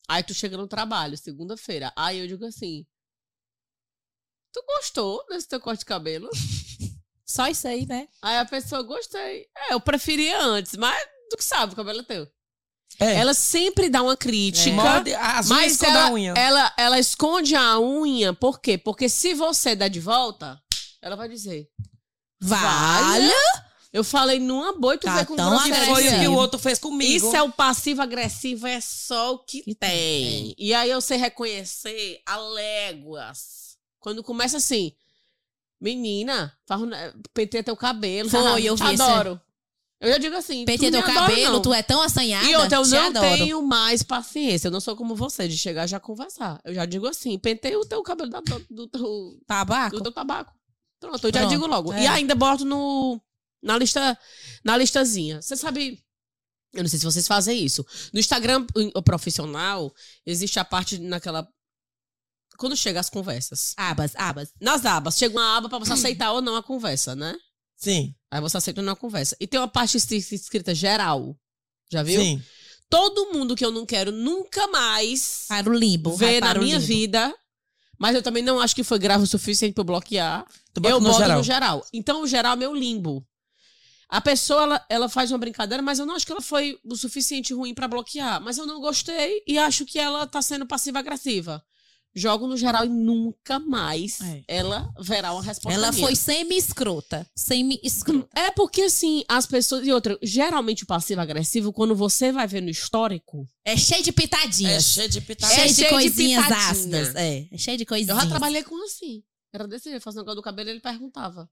aí 0.08 0.22
tu 0.24 0.34
chega 0.34 0.58
no 0.58 0.68
trabalho, 0.68 1.18
segunda-feira. 1.18 1.92
Aí 1.96 2.20
eu 2.20 2.28
digo 2.28 2.46
assim, 2.46 2.86
tu 4.54 4.64
gostou 4.66 5.26
desse 5.30 5.48
teu 5.48 5.60
corte 5.60 5.80
de 5.80 5.86
cabelo? 5.86 6.30
Só 7.26 7.48
isso 7.48 7.68
aí, 7.68 7.86
né? 7.86 8.08
Aí 8.22 8.38
a 8.38 8.46
pessoa, 8.46 8.82
gostei. 8.82 9.48
É, 9.56 9.74
eu 9.74 9.80
preferia 9.80 10.42
antes, 10.42 10.76
mas 10.76 11.00
tu 11.30 11.38
que 11.38 11.44
sabe, 11.44 11.74
o 11.74 11.76
cabelo 11.76 12.00
é 12.00 12.04
teu. 12.04 12.28
É. 13.00 13.16
Ela 13.16 13.34
sempre 13.34 13.90
dá 13.90 14.02
uma 14.02 14.18
crítica. 14.18 14.72
Morde 14.76 15.14
as 15.14 15.48
Mas 15.48 15.82
a 15.84 15.88
ela, 15.88 16.12
unha. 16.12 16.34
ela, 16.36 16.74
ela 16.78 17.00
esconde 17.00 17.56
a 17.56 17.80
unha, 17.80 18.34
por 18.34 18.60
quê? 18.60 18.78
Porque 18.78 19.08
se 19.08 19.34
você 19.34 19.76
der 19.76 19.90
de 19.90 20.00
volta, 20.00 20.62
ela 21.02 21.16
vai 21.16 21.30
dizer. 21.30 21.68
Valha. 22.42 23.34
Eu 23.92 24.04
falei 24.04 24.40
numa 24.40 24.74
boa 24.78 24.94
e 24.96 24.98
tu 25.00 25.06
Tá 25.06 25.16
vê 25.18 25.26
com 25.26 25.36
tão 25.36 25.58
Que 25.64 25.74
foi 25.74 25.82
o 25.82 25.96
que 25.96 26.08
agressivo. 26.08 26.32
o 26.34 26.36
outro 26.38 26.60
fez 26.60 26.78
comigo. 26.78 27.12
Isso 27.28 27.36
é 27.36 27.42
o 27.42 27.52
passivo-agressivo, 27.52 28.68
é 28.68 28.80
só 28.80 29.34
o 29.34 29.40
que, 29.40 29.62
Que 29.64 29.74
tem. 29.74 29.90
tem. 29.90 30.56
E 30.60 30.74
aí 30.76 30.90
eu 30.92 31.02
sei 31.02 31.18
reconhecer 31.18 32.22
a 32.26 32.38
léguas. 32.38 33.78
Quando 34.00 34.24
começa 34.24 34.58
assim, 34.58 34.94
menina, 35.82 36.54
faz 36.68 36.82
um- 36.82 36.90
pentei 37.34 37.64
teu 37.64 37.76
cabelo. 37.76 38.30
Foi, 38.30 38.40
haha, 38.40 38.60
eu 38.60 38.76
vi 38.76 38.84
adoro. 39.02 39.42
Eu 40.02 40.10
já 40.12 40.18
digo 40.18 40.36
assim, 40.36 40.64
Pentei 40.64 40.90
tu 40.90 40.94
teu 40.94 41.02
adora, 41.02 41.20
cabelo, 41.28 41.54
não. 41.56 41.62
tu 41.62 41.74
é 41.74 41.84
tão 41.84 42.02
assanhada. 42.02 42.48
E 42.48 42.56
outra, 42.56 42.78
eu 42.78 42.84
te 42.84 42.90
não 42.92 43.08
adoro. 43.08 43.38
tenho 43.38 43.62
mais 43.62 44.02
paciência. 44.02 44.68
Eu 44.68 44.72
não 44.72 44.80
sou 44.80 44.96
como 44.96 45.14
você, 45.14 45.46
de 45.48 45.58
chegar 45.58 45.88
já 45.88 46.00
conversar. 46.00 46.62
Eu 46.64 46.74
já 46.74 46.86
digo 46.86 47.06
assim, 47.06 47.38
pentei 47.38 47.76
o 47.76 47.86
teu 47.86 48.02
cabelo 48.02 48.30
da- 48.30 48.40
do, 48.40 48.66
do 48.70 48.88
teu, 48.88 49.40
Tabaco? 49.46 49.98
do 49.98 50.04
teu 50.04 50.12
tabaco. 50.14 50.54
Pronto, 51.02 51.28
eu 51.28 51.34
já 51.34 51.40
Pronto, 51.42 51.52
digo 51.52 51.68
logo. 51.68 51.92
é. 51.92 52.04
E 52.04 52.08
ainda 52.08 52.34
boto 52.34 52.64
no, 52.64 53.22
na, 53.62 53.78
lista, 53.78 54.18
na 54.64 54.78
listazinha. 54.78 55.42
Você 55.42 55.56
sabe... 55.58 56.02
Eu 56.74 56.84
não 56.84 56.90
sei 56.90 57.00
se 57.00 57.06
vocês 57.06 57.28
fazem 57.28 57.62
isso. 57.64 57.86
No 58.14 58.20
Instagram 58.20 58.66
o 58.96 59.02
profissional, 59.02 59.94
existe 60.26 60.60
a 60.60 60.66
parte 60.66 60.98
naquela... 60.98 61.46
Quando 62.58 62.76
chega 62.76 63.00
as 63.00 63.10
conversas. 63.10 63.74
Abas, 63.78 64.14
abas. 64.16 64.54
Nas 64.62 64.86
abas, 64.86 65.18
chega 65.18 65.34
uma 65.36 65.58
aba 65.58 65.68
pra 65.70 65.80
você 65.80 65.94
aceitar 65.94 66.32
ou 66.34 66.42
não 66.42 66.56
a 66.56 66.64
conversa, 66.64 67.16
né? 67.16 67.36
Sim, 67.78 68.14
Aí 68.32 68.40
você 68.42 68.58
aceita 68.58 68.82
ou 68.82 68.86
não 68.86 68.94
a 68.94 68.96
conversa. 68.96 69.36
E 69.40 69.48
tem 69.48 69.60
uma 69.60 69.68
parte 69.68 69.98
es- 69.98 70.32
escrita 70.32 70.74
geral. 70.76 71.36
Já 71.92 72.04
viu? 72.04 72.22
sim. 72.22 72.42
todo 72.90 73.32
mundo 73.34 73.56
que 73.56 73.64
eu 73.66 73.72
não 73.72 73.86
quero 73.86 74.12
nunca 74.12 74.68
mais 74.68 75.46
Para 75.48 75.70
o 75.70 75.74
limbo. 75.74 76.16
ver 76.16 76.40
na 76.42 76.48
para 76.50 76.60
o 76.60 76.64
minha 76.64 76.78
limbo. 76.78 76.88
vida, 76.88 77.36
mas 78.00 78.16
eu 78.16 78.22
também 78.24 78.42
não 78.44 78.60
acho 78.60 78.76
que 78.76 78.84
foi 78.84 78.98
grave 79.00 79.24
o 79.24 79.28
suficiente 79.28 79.74
pra 79.74 79.82
eu 79.82 79.86
bloquear. 79.86 80.46
Eu 80.84 81.00
no 81.00 81.08
boto 81.10 81.18
geral. 81.20 81.38
no 81.38 81.44
geral. 81.44 81.86
Então, 81.94 82.22
o 82.24 82.28
geral 82.28 82.54
é 82.54 82.56
meu 82.56 82.74
limbo. 82.74 83.26
A 84.08 84.20
pessoa, 84.22 84.64
ela, 84.64 84.86
ela 84.90 85.10
faz 85.10 85.32
uma 85.32 85.38
brincadeira, 85.38 85.84
mas 85.84 86.00
eu 86.00 86.06
não 86.06 86.16
acho 86.16 86.26
que 86.26 86.32
ela 86.32 86.42
foi 86.42 86.80
o 86.84 86.96
suficiente 86.96 87.54
ruim 87.54 87.74
pra 87.76 87.88
bloquear. 87.88 88.42
Mas 88.42 88.58
eu 88.58 88.66
não 88.66 88.80
gostei 88.82 89.44
e 89.46 89.58
acho 89.60 89.86
que 89.86 90.00
ela 90.00 90.26
tá 90.26 90.42
sendo 90.42 90.66
passiva-agressiva. 90.66 91.64
Jogo 92.16 92.48
no 92.48 92.58
geral 92.58 92.86
e 92.86 92.90
nunca 92.90 93.60
mais 93.60 94.20
É. 94.22 94.44
ela 94.48 94.92
verá 95.00 95.32
uma 95.32 95.44
resposta 95.44 95.74
Ela 95.78 95.92
minha. 95.92 96.04
foi 96.06 96.16
semi-escrota. 96.16 97.26
Semi-escrota. 97.36 98.28
É 98.36 98.52
porque, 98.52 98.82
assim, 98.84 99.24
as 99.28 99.46
pessoas... 99.46 99.86
E 99.86 99.92
outra, 99.92 100.18
geralmente 100.22 100.84
o 100.84 100.88
passivo-agressivo, 100.88 101.72
quando 101.72 101.96
você 101.96 102.32
vai 102.32 102.48
ver 102.48 102.62
no 102.62 102.70
histórico, 102.70 103.48
É 103.64 103.78
cheio 103.78 104.02
de 104.04 104.10
É 104.10 104.14
pitadinhas. 104.14 104.84
cheio 104.86 105.08
de 105.10 105.20
É 105.20 105.22
pitada. 105.22 105.54
cheio 105.54 105.68
de 105.68 105.74
cheio 105.76 105.88
de 105.88 105.94
coisinhas 105.94 106.44
pitadinha. 106.44 106.72
ácidas. 106.72 107.16
É, 107.16 107.48
é 107.52 107.58
cheio 107.58 107.78
de 107.78 107.86
coisinhas. 107.86 108.18
Eu 108.18 108.24
já 108.24 108.30
trabalhei 108.30 108.64
com 108.64 108.84
assim. 108.84 109.24
Era 109.54 109.68
desse 109.68 109.90
jeito, 109.90 110.02
fazendo 110.04 110.22
negócio 110.22 110.36
do 110.38 110.44
cabelo, 110.44 110.70
ele 110.70 110.80
perguntava. 110.80 111.50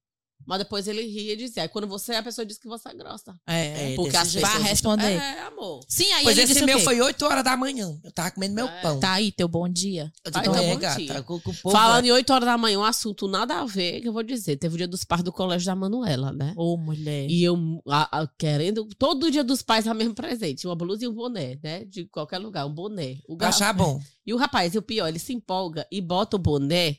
Mas 0.48 0.60
depois 0.60 0.88
ele 0.88 1.02
ria 1.06 1.34
e 1.34 1.36
dizia. 1.36 1.64
Aí 1.64 1.68
quando 1.68 1.88
você 1.88 2.14
é, 2.14 2.18
a 2.20 2.24
pessoa 2.24 2.46
diz 2.46 2.58
que 2.58 2.68
você 2.70 2.88
é 2.88 2.94
grossa. 2.94 3.36
É, 3.46 3.92
É, 3.92 3.96
Porque 3.98 4.16
as 4.16 4.32
jeito. 4.32 4.46
Pessoas... 4.48 4.64
responder. 4.64 5.12
É, 5.12 5.42
amor. 5.42 5.82
Sim, 5.90 6.10
aí 6.14 6.24
Pois 6.24 6.38
ele 6.38 6.50
esse 6.54 6.64
meu 6.66 6.80
foi 6.80 7.02
8 7.02 7.26
horas 7.26 7.44
da 7.44 7.58
manhã. 7.58 8.00
Eu 8.02 8.12
tava 8.14 8.32
comendo 8.32 8.56
meu 8.56 8.66
É. 8.68 8.82
pão. 8.82 8.98
Tá 9.00 9.12
aí, 9.14 9.30
teu 9.34 9.48
bom 9.50 9.68
dia. 9.68 10.10
Eu 10.24 10.32
Vai, 10.32 10.44
digo, 10.44 10.56
então, 10.56 10.66
é, 10.66 10.74
bom 10.74 10.80
gata. 10.80 11.02
dia. 11.02 11.22
com- 11.24 11.40
com 11.42 11.52
o 11.52 11.56
povo 11.56 11.70
Falando 11.76 12.06
em 12.06 12.12
8 12.12 12.32
horas 12.32 12.46
da 12.46 12.58
manhã, 12.58 12.80
um 12.80 12.84
assunto 12.86 13.28
nada 13.28 13.60
a 13.60 13.66
ver, 13.66 14.00
que 14.00 14.08
eu 14.08 14.14
vou 14.14 14.24
dizer. 14.24 14.56
Teve 14.56 14.76
o 14.76 14.78
dia 14.78 14.88
dos 14.88 15.04
pais 15.04 15.22
do 15.22 15.34
colégio 15.34 15.66
da 15.66 15.76
Manuela, 15.76 16.32
né? 16.32 16.54
Ô, 16.56 16.78
mulher. 16.78 17.28
E 17.30 17.44
eu 17.44 17.58
a- 17.90 18.22
a- 18.22 18.28
querendo, 18.40 18.88
todo 18.98 19.30
dia 19.30 19.44
dos 19.44 19.62
pais, 19.62 19.86
a 19.86 19.94
mesmo 19.94 20.16
presente. 20.16 20.66
Uma 20.66 20.76
blusa 20.78 21.04
e 21.04 21.08
um 21.10 21.14
boné, 21.14 21.60
né? 21.62 21.84
De 21.84 22.06
qualquer 22.06 22.38
lugar, 22.38 22.66
um 22.66 22.74
boné. 22.74 23.18
O 23.28 23.34
Eu 23.34 23.38
ga- 23.38 23.50
achar 23.50 23.74
bom. 23.74 24.00
E 24.26 24.34
o 24.34 24.38
rapaz, 24.38 24.74
e 24.76 24.78
o 24.78 24.82
pior, 24.82 25.08
ele 25.10 25.20
se 25.20 25.34
empolga 25.34 25.86
e 25.92 26.00
bota 26.00 26.38
o 26.38 26.40
boné, 26.40 26.96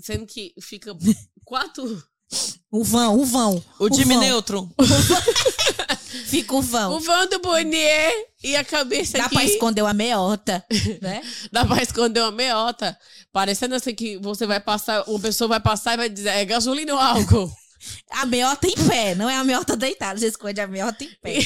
sendo 0.00 0.26
que 0.26 0.52
fica 0.60 0.92
quatro. 1.44 2.02
O 2.70 2.82
vão, 2.84 3.18
o 3.18 3.24
vão. 3.24 3.64
O 3.78 3.88
time 3.88 4.14
vão. 4.14 4.20
neutro. 4.20 4.70
Fica 6.26 6.54
o 6.56 6.62
vão. 6.62 6.94
O 6.96 7.00
vão 7.00 7.28
do 7.28 7.38
boné 7.38 8.10
e 8.42 8.56
a 8.56 8.64
cabeça 8.64 9.16
Dá 9.18 9.26
aqui. 9.26 9.34
pra 9.34 9.44
esconder 9.44 9.82
uma 9.82 9.94
meota, 9.94 10.64
né? 11.00 11.22
Dá 11.52 11.64
pra 11.64 11.82
esconder 11.82 12.20
uma 12.20 12.32
meiota. 12.32 12.98
Parecendo 13.32 13.74
assim 13.74 13.94
que 13.94 14.18
você 14.18 14.46
vai 14.46 14.58
passar, 14.60 15.04
uma 15.08 15.20
pessoa 15.20 15.48
vai 15.48 15.60
passar 15.60 15.94
e 15.94 15.96
vai 15.98 16.08
dizer, 16.08 16.30
é 16.30 16.44
gasolina 16.44 16.92
ou 16.92 16.98
álcool? 17.00 17.50
A 18.10 18.26
meota 18.26 18.66
em 18.66 18.74
pé, 18.88 19.14
não 19.14 19.30
é 19.30 19.36
a 19.36 19.44
meota 19.44 19.76
deitada. 19.76 20.18
Você 20.18 20.26
esconde 20.26 20.60
a 20.60 20.66
meota 20.66 21.04
em 21.04 21.10
pé. 21.22 21.38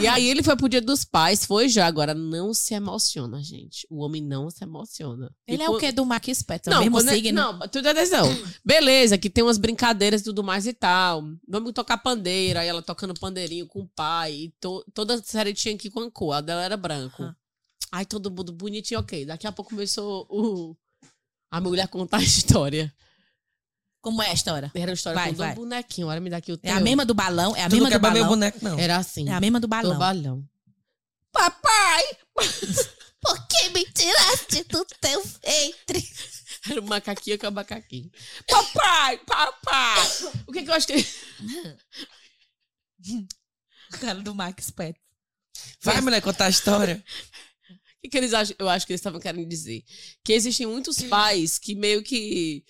E 0.00 0.06
aí 0.06 0.28
ele 0.28 0.42
foi 0.42 0.56
pro 0.56 0.68
dia 0.68 0.80
dos 0.80 1.04
pais, 1.04 1.44
foi 1.44 1.68
já. 1.68 1.86
Agora, 1.86 2.14
não 2.14 2.52
se 2.52 2.74
emociona, 2.74 3.42
gente. 3.42 3.86
O 3.90 4.02
homem 4.04 4.22
não 4.22 4.50
se 4.50 4.62
emociona. 4.64 5.30
Ele 5.46 5.62
é 5.62 5.66
o 5.68 5.72
quando- 5.72 5.80
quê 5.80 5.92
do 5.92 6.04
Mark 6.04 6.24
Spector? 6.32 6.72
Não, 6.72 6.80
mesmo 6.80 6.98
é- 6.98 7.14
signo? 7.14 7.32
não, 7.40 7.58
tu 7.68 7.80
dá 7.82 7.90
atenção. 7.92 8.26
Beleza, 8.64 9.16
que 9.18 9.30
tem 9.30 9.42
umas 9.44 9.58
brincadeiras 9.58 10.20
e 10.20 10.24
tudo 10.24 10.42
mais 10.44 10.66
e 10.66 10.72
tal. 10.72 11.22
Vamos 11.48 11.72
tocar 11.72 11.98
pandeira, 11.98 12.60
aí 12.60 12.68
ela 12.68 12.82
tocando 12.82 13.14
pandeirinho 13.14 13.66
com 13.66 13.80
o 13.80 13.88
pai. 13.88 14.32
E 14.34 14.48
to- 14.60 14.84
toda 14.92 15.22
série 15.22 15.54
tinha 15.54 15.74
aqui 15.74 15.90
com 15.90 16.00
a 16.00 16.10
cor, 16.10 16.32
a 16.32 16.40
dela 16.40 16.62
era 16.62 16.76
branco. 16.76 17.34
Aí 17.92 18.04
todo 18.04 18.30
mundo 18.30 18.52
bonitinho, 18.52 19.00
ok. 19.00 19.24
Daqui 19.24 19.46
a 19.46 19.52
pouco 19.52 19.70
começou 19.70 20.26
o... 20.28 20.76
a 21.50 21.60
mulher 21.60 21.88
contar 21.88 22.18
a 22.18 22.22
história. 22.22 22.92
Como 24.06 24.22
é 24.22 24.30
a 24.30 24.34
história? 24.34 24.70
Era 24.72 24.92
uma 24.92 24.94
história 24.94 25.20
Vai, 25.20 25.30
com 25.30 25.36
vai. 25.36 25.50
um 25.50 25.54
bonequinho. 25.56 26.06
Olha, 26.06 26.20
me 26.20 26.30
dá 26.30 26.36
aqui 26.36 26.52
o 26.52 26.54
É 26.54 26.58
teu. 26.68 26.76
a 26.76 26.78
mesma 26.78 27.04
do 27.04 27.12
balão? 27.12 27.56
É 27.56 27.64
a 27.64 27.68
Tu 27.68 27.74
não 27.74 27.82
mesma 27.86 27.98
do 27.98 28.02
meu 28.02 28.12
balão? 28.12 28.28
boneco, 28.28 28.58
não. 28.62 28.78
Era 28.78 28.98
assim. 28.98 29.28
É 29.28 29.32
a 29.32 29.40
mesma 29.40 29.58
do 29.58 29.66
do 29.66 29.68
balão. 29.68 29.98
balão. 29.98 30.48
Papai! 31.32 32.04
Por 33.20 33.46
que 33.48 33.68
me 33.70 33.84
tiraste 33.86 34.62
do 34.68 34.84
teu 35.00 35.24
ventre? 35.44 36.08
Era 36.70 36.80
um 36.80 36.86
macaquinho 36.86 37.36
com 37.36 37.48
a 37.48 37.50
macaquinho. 37.50 38.08
Papai, 38.46 39.18
papai! 39.26 40.06
O 40.46 40.52
que 40.52 40.62
que 40.62 40.70
eu 40.70 40.74
acho 40.74 40.86
que... 40.86 40.94
O 43.92 43.98
cara 43.98 44.20
do 44.20 44.32
Mark 44.36 44.60
Spector. 44.60 45.02
Vai, 45.82 46.00
mulher, 46.00 46.22
contar 46.22 46.46
a 46.46 46.50
história. 46.50 47.04
O 47.70 47.74
que, 48.02 48.08
que 48.10 48.16
eles 48.18 48.32
acham? 48.32 48.54
Eu 48.56 48.68
acho 48.68 48.86
que 48.86 48.92
eles 48.92 49.00
estavam 49.00 49.18
querendo 49.20 49.48
dizer. 49.48 49.82
Que 50.24 50.32
existem 50.32 50.64
muitos 50.66 51.02
pais 51.02 51.58
que 51.58 51.74
meio 51.74 52.02
que 52.04 52.64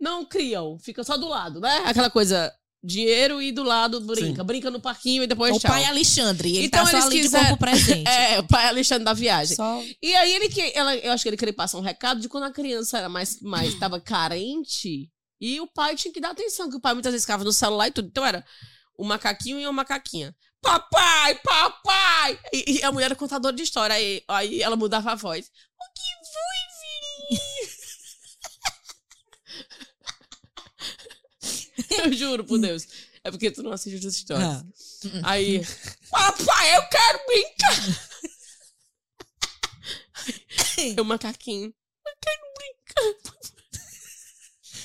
não 0.00 0.24
criam, 0.24 0.78
ficam 0.78 1.04
só 1.04 1.16
do 1.16 1.28
lado, 1.28 1.60
né? 1.60 1.82
Aquela 1.84 2.08
coisa, 2.10 2.52
dinheiro 2.82 3.40
e 3.42 3.52
do 3.52 3.62
lado 3.62 4.00
brinca. 4.00 4.40
Sim. 4.40 4.46
Brinca 4.46 4.70
no 4.70 4.80
parquinho 4.80 5.22
e 5.22 5.26
depois 5.26 5.54
O 5.54 5.58
tchau. 5.60 5.70
pai 5.70 5.84
Alexandre. 5.84 6.56
Ele 6.56 6.66
Então 6.66 6.84
tá 6.84 6.90
só 6.90 6.96
eles 6.96 7.06
ali 7.06 7.20
quiseram- 7.20 7.52
de 7.52 7.58
presente. 7.58 8.08
É, 8.10 8.38
o 8.40 8.46
pai 8.48 8.66
Alexandre 8.68 9.04
da 9.04 9.12
viagem. 9.12 9.56
Só... 9.56 9.82
E 10.02 10.14
aí 10.14 10.32
ele 10.34 10.48
que. 10.48 10.72
Ela, 10.74 10.96
eu 10.96 11.12
acho 11.12 11.22
que 11.22 11.28
ele 11.28 11.36
queria 11.36 11.52
passar 11.54 11.78
um 11.78 11.82
recado 11.82 12.20
de 12.20 12.28
quando 12.28 12.44
a 12.44 12.50
criança 12.52 12.98
era 12.98 13.08
mais, 13.08 13.40
mais 13.40 13.74
tava 13.78 14.00
carente 14.00 15.10
e 15.40 15.60
o 15.60 15.66
pai 15.66 15.94
tinha 15.96 16.12
que 16.12 16.20
dar 16.20 16.30
atenção, 16.30 16.68
que 16.70 16.76
o 16.76 16.80
pai 16.80 16.94
muitas 16.94 17.12
vezes 17.12 17.24
ficava 17.24 17.44
no 17.44 17.52
celular 17.52 17.88
e 17.88 17.92
tudo. 17.92 18.08
Então 18.08 18.24
era 18.24 18.44
o 18.96 19.04
macaquinho 19.04 19.58
e 19.60 19.64
uma 19.66 19.72
macaquinha. 19.72 20.34
Papai, 20.62 21.34
papai! 21.36 22.38
E, 22.52 22.78
e 22.78 22.82
a 22.84 22.92
mulher 22.92 23.06
era 23.06 23.14
contadora 23.16 23.56
de 23.56 23.62
história. 23.62 23.94
Aí, 23.96 24.22
aí 24.28 24.62
ela 24.62 24.76
mudava 24.76 25.12
a 25.12 25.14
voz. 25.14 25.46
O 25.46 25.84
que 25.94 26.10
foi, 26.32 27.38
filhinho? 27.38 27.70
eu 32.04 32.12
juro 32.12 32.44
por 32.44 32.58
Deus. 32.58 32.86
É 33.22 33.30
porque 33.30 33.50
tu 33.50 33.62
não 33.62 33.72
assiste 33.72 34.06
as 34.06 34.14
histórias. 34.14 34.48
Ah. 34.48 34.64
Aí, 35.24 35.64
papai, 36.10 36.76
eu 36.76 36.82
quero 36.88 37.20
brincar! 37.26 38.10
É 40.96 41.00
o 41.00 41.04
macaquinho. 41.04 41.72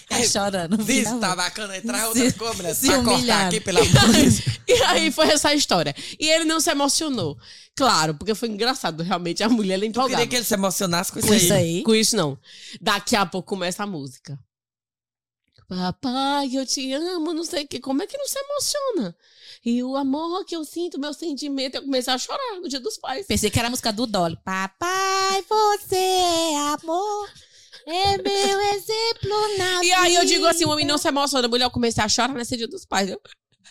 Tá 0.10 0.24
chorando. 0.28 0.78
Diz, 0.84 1.04
Tá 1.06 1.20
tá 1.20 1.36
bacana 1.36 1.78
entrar 1.78 2.08
outra 2.08 2.54
mulher. 2.54 2.76
se 2.76 2.88
Pra 2.88 2.96
cortar 2.98 3.12
humilhado. 3.16 3.48
aqui, 3.48 3.60
pelo 3.62 3.80
amor 3.80 4.12
de 4.12 4.22
Deus. 4.22 4.40
E 4.68 4.74
aí 4.84 5.12
foi 5.12 5.28
essa 5.30 5.54
história. 5.54 5.96
E 6.20 6.28
ele 6.30 6.46
não 6.46 6.60
se 6.60 6.70
emocionou. 6.70 7.38
Claro, 7.76 8.16
porque 8.16 8.36
foi 8.36 8.50
engraçado, 8.50 9.04
realmente. 9.04 9.44
A 9.44 9.50
mulher 9.50 9.76
ela 9.76 9.86
Eu 9.86 9.90
empolgada. 9.90 10.16
queria 10.16 10.28
que 10.28 10.36
ele 10.36 10.46
se 10.46 10.54
emocionasse 10.54 11.12
com 11.12 11.20
isso 11.20 11.28
Com 11.28 11.34
aí. 11.34 11.44
isso 11.44 11.54
aí. 11.54 11.84
Com 11.84 11.96
isso, 11.96 12.16
não. 12.16 12.38
Daqui 12.82 13.16
a 13.16 13.26
pouco 13.26 13.48
começa 13.48 13.84
a 13.84 13.88
música. 13.88 14.38
Papai, 15.68 16.50
eu 16.54 16.66
te 16.66 16.94
amo, 16.94 17.34
não 17.34 17.44
sei 17.44 17.64
o 17.64 17.68
que. 17.68 17.80
Como 17.80 18.04
é 18.04 18.08
que 18.08 18.18
não 18.18 18.28
se 18.28 18.38
emociona? 18.38 19.16
E 19.66 19.82
o 19.84 19.96
amor 19.96 20.46
que 20.46 20.56
eu 20.56 20.64
sinto, 20.64 21.00
meu 21.00 21.14
sentimento, 21.14 21.76
eu 21.76 21.82
comecei 21.82 22.14
a 22.14 22.18
chorar 22.18 22.60
no 22.62 22.70
dia 22.70 22.80
dos 22.80 22.98
pais. 22.98 23.26
Pensei 23.26 23.50
que 23.50 23.58
era 23.58 23.68
a 23.68 23.72
música 23.72 23.92
do 23.92 24.06
Dolly. 24.06 24.38
Papai, 24.44 25.44
você 25.50 25.96
é 25.96 26.58
amor. 26.58 27.30
É 27.88 28.18
meu 28.18 28.62
exemplo 28.62 29.58
na 29.58 29.84
E 29.84 29.92
aí 29.94 30.16
eu 30.16 30.26
digo 30.26 30.46
assim, 30.46 30.66
o 30.66 30.70
homem 30.70 30.86
não 30.86 30.98
se 30.98 31.08
emociona. 31.08 31.48
Mulher, 31.48 31.66
eu 31.66 31.72
comecei 31.72 32.04
a 32.04 32.10
chorar 32.10 32.34
nesse 32.34 32.56
dia 32.58 32.68
dos 32.68 32.86
pais. 32.86 33.10
Eu... 33.10 33.20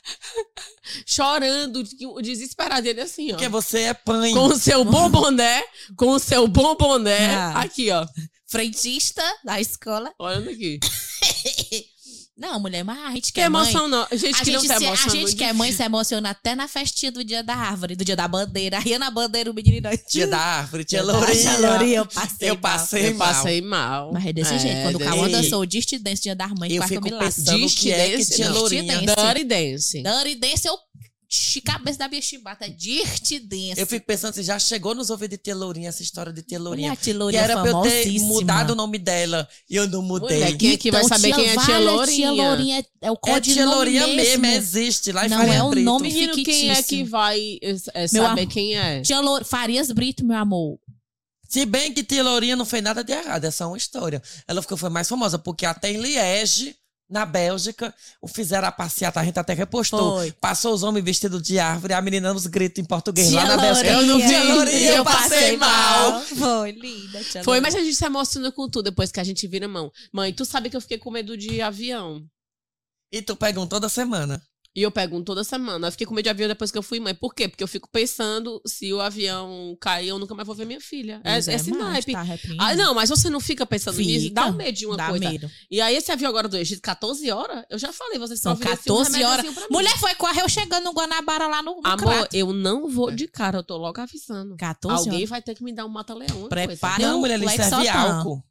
Chorando, 1.06 1.82
desesperado 2.22 2.86
ele 2.86 3.00
assim, 3.00 3.28
ó. 3.28 3.34
Porque 3.34 3.48
você 3.48 3.82
é 3.82 3.94
pãe. 3.94 4.32
Com 4.32 4.46
o 4.46 4.56
seu 4.56 4.84
bom 4.84 5.08
boné, 5.08 5.62
com 5.96 6.10
o 6.10 6.18
seu 6.18 6.46
bom 6.46 6.76
boné. 6.76 7.34
Ah. 7.34 7.60
Aqui, 7.60 7.90
ó. 7.90 8.06
Frentista 8.46 9.22
da 9.44 9.60
escola. 9.60 10.12
Olhando 10.18 10.50
aqui. 10.50 10.78
Não, 12.36 12.58
mulher, 12.58 12.82
mas 12.82 12.98
a 12.98 13.10
gente 13.12 13.26
Que 13.26 13.40
quer 13.40 13.48
mãe. 13.48 13.62
emoção, 13.70 13.86
não. 13.86 14.04
Gente 14.10 14.34
A 14.34 14.44
que 14.44 14.50
não 14.50 14.60
gente, 14.60 14.72
se 14.72 14.78
se- 14.80 14.86
a 14.86 15.08
gente 15.08 15.36
que 15.36 15.44
é 15.44 15.52
mãe 15.52 15.70
se 15.70 15.82
emociona 15.84 16.30
até 16.30 16.56
na 16.56 16.66
festinha 16.66 17.12
do 17.12 17.22
dia 17.22 17.44
da 17.44 17.54
árvore, 17.54 17.94
do 17.94 18.04
dia 18.04 18.16
da 18.16 18.26
bandeira. 18.26 18.78
Aí 18.84 18.98
na 18.98 19.08
bandeira 19.08 19.48
o 19.48 19.54
menino. 19.54 19.88
Tia 20.08 20.26
da 20.26 20.36
árvore, 20.58 20.84
tia 20.84 21.00
Tia 21.00 21.12
Lourinha. 21.12 21.58
Lourinha, 21.58 21.96
eu 21.98 22.06
passei. 22.06 22.50
Eu 22.50 22.54
mal. 22.54 22.62
passei 22.62 23.06
Eu 23.08 23.14
mal. 23.14 23.28
passei 23.34 23.60
mal. 23.62 24.12
Mas 24.12 24.26
é 24.26 24.32
desse 24.32 24.54
É, 24.54 24.58
jeito. 24.58 24.82
Quando 24.82 24.96
o 24.96 24.98
Cauã 24.98 25.28
jeito. 25.28 25.42
dançou 25.42 25.60
o 25.60 25.66
Dirty 25.66 25.96
Dance 25.98 26.22
dia 26.22 26.34
das 26.34 26.50
mães, 26.50 26.72
Eu 26.72 26.78
que 26.78 26.84
eu 26.84 26.88
fico 26.88 27.08
que 27.76 27.92
é 27.92 28.08
que 28.10 28.16
Dirty 28.16 28.34
tia 28.34 28.46
Dance, 28.46 28.58
Lourinha... 28.58 28.98
Dirty 28.98 29.44
Dance. 29.44 30.02
Dirty 30.02 30.34
Dance. 30.34 30.66
Eu 30.68 30.78
cabeça 31.64 31.98
da 31.98 32.08
minha 32.08 32.20
chibata. 32.22 32.68
Dirty 32.68 33.38
Dance. 33.38 33.80
Eu 33.80 33.86
fico 33.86 34.06
pensando 34.06 34.34
se 34.34 34.42
já 34.42 34.58
chegou 34.58 34.94
nos 34.94 35.10
ouvidos 35.10 35.36
de 35.38 35.42
tia 35.44 35.54
Lourinha 35.54 35.88
essa 35.88 36.02
história 36.02 36.32
de 36.32 36.42
tia 36.42 36.60
Olha 36.60 36.92
a 36.92 36.96
tia 36.96 37.14
Que 37.14 37.36
era 37.36 37.60
pra 37.60 37.70
eu 37.70 37.82
ter 37.82 38.20
mudado 38.20 38.70
o 38.70 38.74
nome 38.74 38.98
dela. 38.98 39.48
E 39.68 39.76
eu 39.76 39.88
não 39.88 40.02
mudei. 40.02 40.38
Mulher, 40.38 40.56
quem 40.56 40.72
é 40.72 40.76
que 40.76 40.90
vai 40.90 41.02
Então, 41.04 41.16
saber 41.16 41.34
quem 41.34 41.46
é 41.48 41.52
tia 41.52 41.60
Vale, 41.60 41.84
Lourinha? 41.84 42.16
Tia 42.16 42.32
Lourinha 42.32 42.78
é, 42.80 42.84
é 43.06 43.10
o 43.10 43.14
É 43.14 43.16
código 43.16 43.54
tia 43.54 43.66
Lourinha 43.66 44.06
mesmo. 44.08 44.42
mesmo, 44.42 44.46
existe 44.46 45.12
lá 45.12 45.26
em 45.26 45.28
Não 45.30 45.38
Faria 45.38 45.54
é 45.54 45.62
o 45.62 45.70
Brito. 45.70 45.84
nome 45.84 46.08
Menino, 46.08 46.34
quem 46.44 46.70
é 46.70 46.82
que 46.82 47.04
vai 47.04 47.58
é, 47.62 47.70
é, 47.70 48.00
Meu 48.12 48.22
saber 48.22 48.40
amor. 48.42 48.46
quem 48.48 48.76
é? 48.76 49.00
Tia 49.02 49.18
Farias 49.44 49.90
Brito, 49.92 50.24
meu 50.24 50.36
amor. 50.36 50.78
Se 51.48 51.64
bem 51.66 51.92
que 51.92 52.02
tia 52.02 52.22
Lourinha 52.22 52.56
não 52.56 52.64
fez 52.66 52.82
nada 52.82 53.04
de 53.04 53.12
errado, 53.12 53.44
é 53.44 53.50
só 53.50 53.68
uma 53.68 53.76
história. 53.76 54.20
Ela 54.48 54.60
ficou 54.60 54.76
foi 54.76 54.90
mais 54.90 55.08
famosa 55.08 55.38
porque 55.38 55.64
até 55.64 55.92
em 55.92 55.98
Liege, 56.00 56.74
na 57.08 57.26
Bélgica, 57.26 57.94
o 58.20 58.26
fizeram 58.26 58.66
a 58.66 58.72
passeata, 58.72 59.20
a 59.20 59.24
gente 59.24 59.38
até 59.38 59.52
repostou. 59.52 60.16
Foi. 60.16 60.32
Passou 60.32 60.72
os 60.74 60.82
homens 60.82 61.04
vestidos 61.04 61.42
de 61.42 61.58
árvore, 61.58 61.92
a 61.92 62.00
menina 62.00 62.32
nos 62.32 62.46
gritos 62.46 62.82
em 62.82 62.84
português 62.84 63.28
Tia 63.28 63.42
lá 63.42 63.56
na 63.56 63.62
Bélgica. 63.62 63.92
Lourinha. 63.92 64.12
Eu 64.12 64.18
não 64.18 64.28
vi 64.28 64.34
a 64.34 64.54
Lourinha, 64.54 64.90
eu 64.92 65.04
passei 65.04 65.56
mal. 65.56 66.20
Foi, 66.22 66.72
linda, 66.72 67.22
tia 67.22 67.44
Foi, 67.44 67.58
Lourinha. 67.58 67.62
mas 67.62 67.74
a 67.74 67.80
gente 67.80 67.94
se 67.94 68.04
emociona 68.04 68.50
com 68.50 68.68
tudo 68.68 68.84
depois 68.84 69.12
que 69.12 69.20
a 69.20 69.24
gente 69.24 69.46
vira 69.46 69.68
mão. 69.68 69.92
Mãe, 70.12 70.32
tu 70.32 70.44
sabe 70.44 70.70
que 70.70 70.76
eu 70.76 70.80
fiquei 70.80 70.98
com 70.98 71.10
medo 71.10 71.36
de 71.36 71.60
avião. 71.60 72.24
E 73.12 73.22
tu 73.22 73.36
pega 73.36 73.60
um 73.60 73.66
toda 73.66 73.88
semana. 73.88 74.42
E 74.76 74.82
eu 74.82 74.90
pego 74.90 75.16
um 75.16 75.22
toda 75.22 75.44
semana. 75.44 75.86
Eu 75.86 75.92
fiquei 75.92 76.04
com 76.06 76.12
medo 76.14 76.24
de 76.24 76.30
avião 76.30 76.48
depois 76.48 76.70
que 76.72 76.76
eu 76.78 76.82
fui 76.82 76.98
mãe. 76.98 77.14
Por 77.14 77.32
quê? 77.32 77.46
Porque 77.48 77.62
eu 77.62 77.68
fico 77.68 77.88
pensando, 77.88 78.60
se 78.66 78.92
o 78.92 79.00
avião 79.00 79.76
cair, 79.80 80.08
eu 80.08 80.18
nunca 80.18 80.34
mais 80.34 80.44
vou 80.46 80.54
ver 80.56 80.64
minha 80.66 80.80
filha. 80.80 81.20
É, 81.22 81.34
Pois 81.34 81.46
é, 81.48 81.54
esse 81.54 81.70
mas 81.70 81.78
naipe. 81.80 82.12
tá. 82.12 82.24
Ah, 82.58 82.74
não, 82.74 82.92
mas 82.92 83.08
você 83.08 83.30
não 83.30 83.38
fica 83.38 83.64
pensando 83.64 83.96
Fica. 83.96 84.08
nisso? 84.10 84.34
Dá 84.34 84.46
um 84.46 84.52
medo 84.52 84.76
de 84.76 84.84
uma 84.86 84.96
Dá 84.96 85.08
coisa. 85.10 85.30
medo. 85.30 85.48
E 85.70 85.80
aí, 85.80 85.94
esse 85.96 86.10
avião 86.10 86.28
agora 86.28 86.48
do 86.48 86.56
Egito, 86.56 86.82
14 86.82 87.30
horas, 87.30 87.64
eu 87.70 87.78
já 87.78 87.92
falei, 87.92 88.18
vocês 88.18 88.40
São 88.40 88.56
providenciam 88.56 88.96
um 88.96 88.98
14 89.04 89.22
horas. 89.24 89.36
remediozinho 89.36 89.54
pra 89.54 89.62
mim. 89.62 89.68
Mulher 89.70 89.98
foi, 89.98 90.14
correu 90.16 90.48
chegando 90.48 90.82
no 90.84 90.92
Guanabara 90.92 91.46
lá 91.46 91.62
no, 91.62 91.76
no 91.76 91.80
Amor, 91.86 91.98
crato. 91.98 92.36
eu 92.36 92.52
não 92.52 92.88
vou 92.88 93.12
de 93.12 93.28
cara, 93.28 93.58
eu 93.58 93.62
tô 93.62 93.76
logo 93.76 94.00
avisando. 94.00 94.56
14 94.56 94.98
Alguém 94.98 95.18
horas. 95.18 95.30
vai 95.30 95.40
ter 95.40 95.54
que 95.54 95.62
me 95.62 95.72
dar 95.72 95.84
um 95.86 95.88
mata-leão. 95.88 96.48
Prepara. 96.48 96.94
coisa. 96.96 97.10
Não, 97.12 97.20
mulher, 97.20 97.34
ele 97.40 97.48
serve 97.48 97.88
álcool 97.88 98.42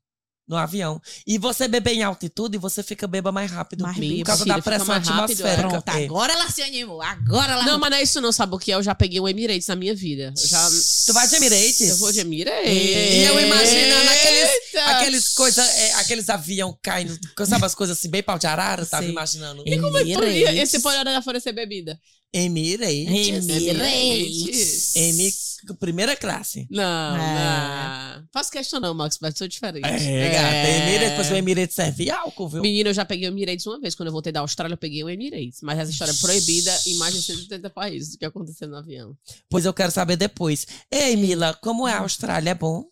no 0.48 0.58
avião. 0.58 1.02
E 1.26 1.38
você 1.38 1.68
beber 1.68 1.94
em 1.94 2.04
altitude, 2.04 2.58
você 2.58 2.84
fica 2.84 3.08
beba 3.08 3.32
mais 3.32 3.50
rápido. 3.50 3.82
Mais 3.82 3.98
por 3.98 4.24
causa 4.26 4.46
da 4.46 4.62
pressão 4.62 4.96
rápido, 4.96 5.10
é. 5.10 5.24
atmosférica. 5.24 5.70
Pronto, 5.70 5.90
É. 5.90 6.06
agora 6.06 6.34
ela 6.34 6.50
se 6.50 6.62
animou. 6.62 7.02
Agora 7.02 7.54
ela... 7.54 7.64
Não, 7.64 7.80
mas 7.80 7.90
não 7.90 7.98
é 7.98 8.04
isso 8.04 8.20
não, 8.20 8.32
sabe 8.32 8.56
o 8.56 8.60
que 8.60 8.72
é? 8.72 8.76
Eu 8.76 8.84
já 8.84 8.94
peguei 8.94 9.20
o 9.20 9.28
Emirates 9.28 9.68
na 9.68 9.76
minha 9.76 9.96
vida. 9.96 10.34
Eu 10.38 10.48
Já... 10.48 10.70
Tu 11.06 11.14
vai 11.14 11.28
de 11.28 11.36
Emirates? 11.36 11.90
Eu 11.90 11.98
vou 11.98 12.12
de 12.12 12.20
Emirates. 12.20 12.70
E 12.70 13.24
eu 13.24 13.40
imaginando 13.40 14.10
aqueles, 14.10 14.50
aqueles 14.86 15.30
coisa, 15.30 15.64
é, 15.64 15.94
aqueles 15.94 16.30
avião 16.30 16.78
caindo, 16.82 17.18
sabe 17.46 17.66
as 17.66 17.76
coisas 17.76 17.98
assim, 17.98 18.10
bem 18.10 18.22
pau 18.22 18.38
de 18.38 18.48
arara, 18.48 18.86
tava 18.86 19.04
Sei. 19.04 19.12
imaginando. 19.12 19.64
E 19.66 19.80
como 19.80 19.98
é 19.98 20.04
que 20.04 20.14
poderia 20.14 20.50
Emirates. 20.50 20.74
esse 20.74 20.82
pode 20.82 20.98
olhar 20.98 21.20
oferecer 21.20 21.54
bebida? 21.54 22.00
Emirates. 22.34 23.48
Emirates. 23.48 24.96
M, 24.96 25.34
primeira 25.80 26.16
classe. 26.16 26.68
Não, 26.70 27.16
É. 27.18 28.18
não. 28.18 28.28
Faço 28.34 28.52
questão 28.52 28.80
não, 28.80 28.94
Max, 28.94 29.18
mas 29.22 29.38
sou 29.38 29.48
diferente. 29.48 29.86
É, 29.86 30.30
gata, 30.30 30.70
Emirates, 30.70 31.10
depois 31.10 31.32
o 31.32 31.36
Emirates 31.36 31.76
serve 31.76 32.10
álcool, 32.10 32.50
viu? 32.50 32.62
Menina, 32.62 32.90
eu 32.90 32.94
já 32.94 33.06
peguei 33.06 33.28
o 33.28 33.32
Emirates 33.32 33.66
uma 33.68 33.80
vez. 33.80 33.96
Quando 33.96 34.08
eu 34.08 34.12
voltei 34.14 34.32
da 34.34 34.40
Austrália, 34.42 34.74
eu 34.74 34.78
peguei 34.78 35.04
o 35.04 35.10
Emirates. 35.10 35.60
Mas 35.62 35.80
essa 35.80 35.92
história 35.92 36.12
é 36.12 36.16
proibida 36.16 36.78
em 36.88 36.96
mais 36.96 37.14
de 37.14 37.22
180 37.22 37.70
países. 37.70 38.16
O 38.16 38.18
que 38.18 38.26
aconteceu 38.26 38.68
no 38.68 38.78
avião. 38.78 39.16
Pois 39.50 39.66
eu 39.66 39.74
quero 39.74 39.92
saber 39.92 40.16
depois. 40.18 40.66
Ei, 40.92 41.16
Mila, 41.16 41.54
como 41.62 41.88
é 41.88 41.94
a 41.94 42.00
Austrália? 42.00 42.50
É 42.52 42.56
bom? 42.56 42.84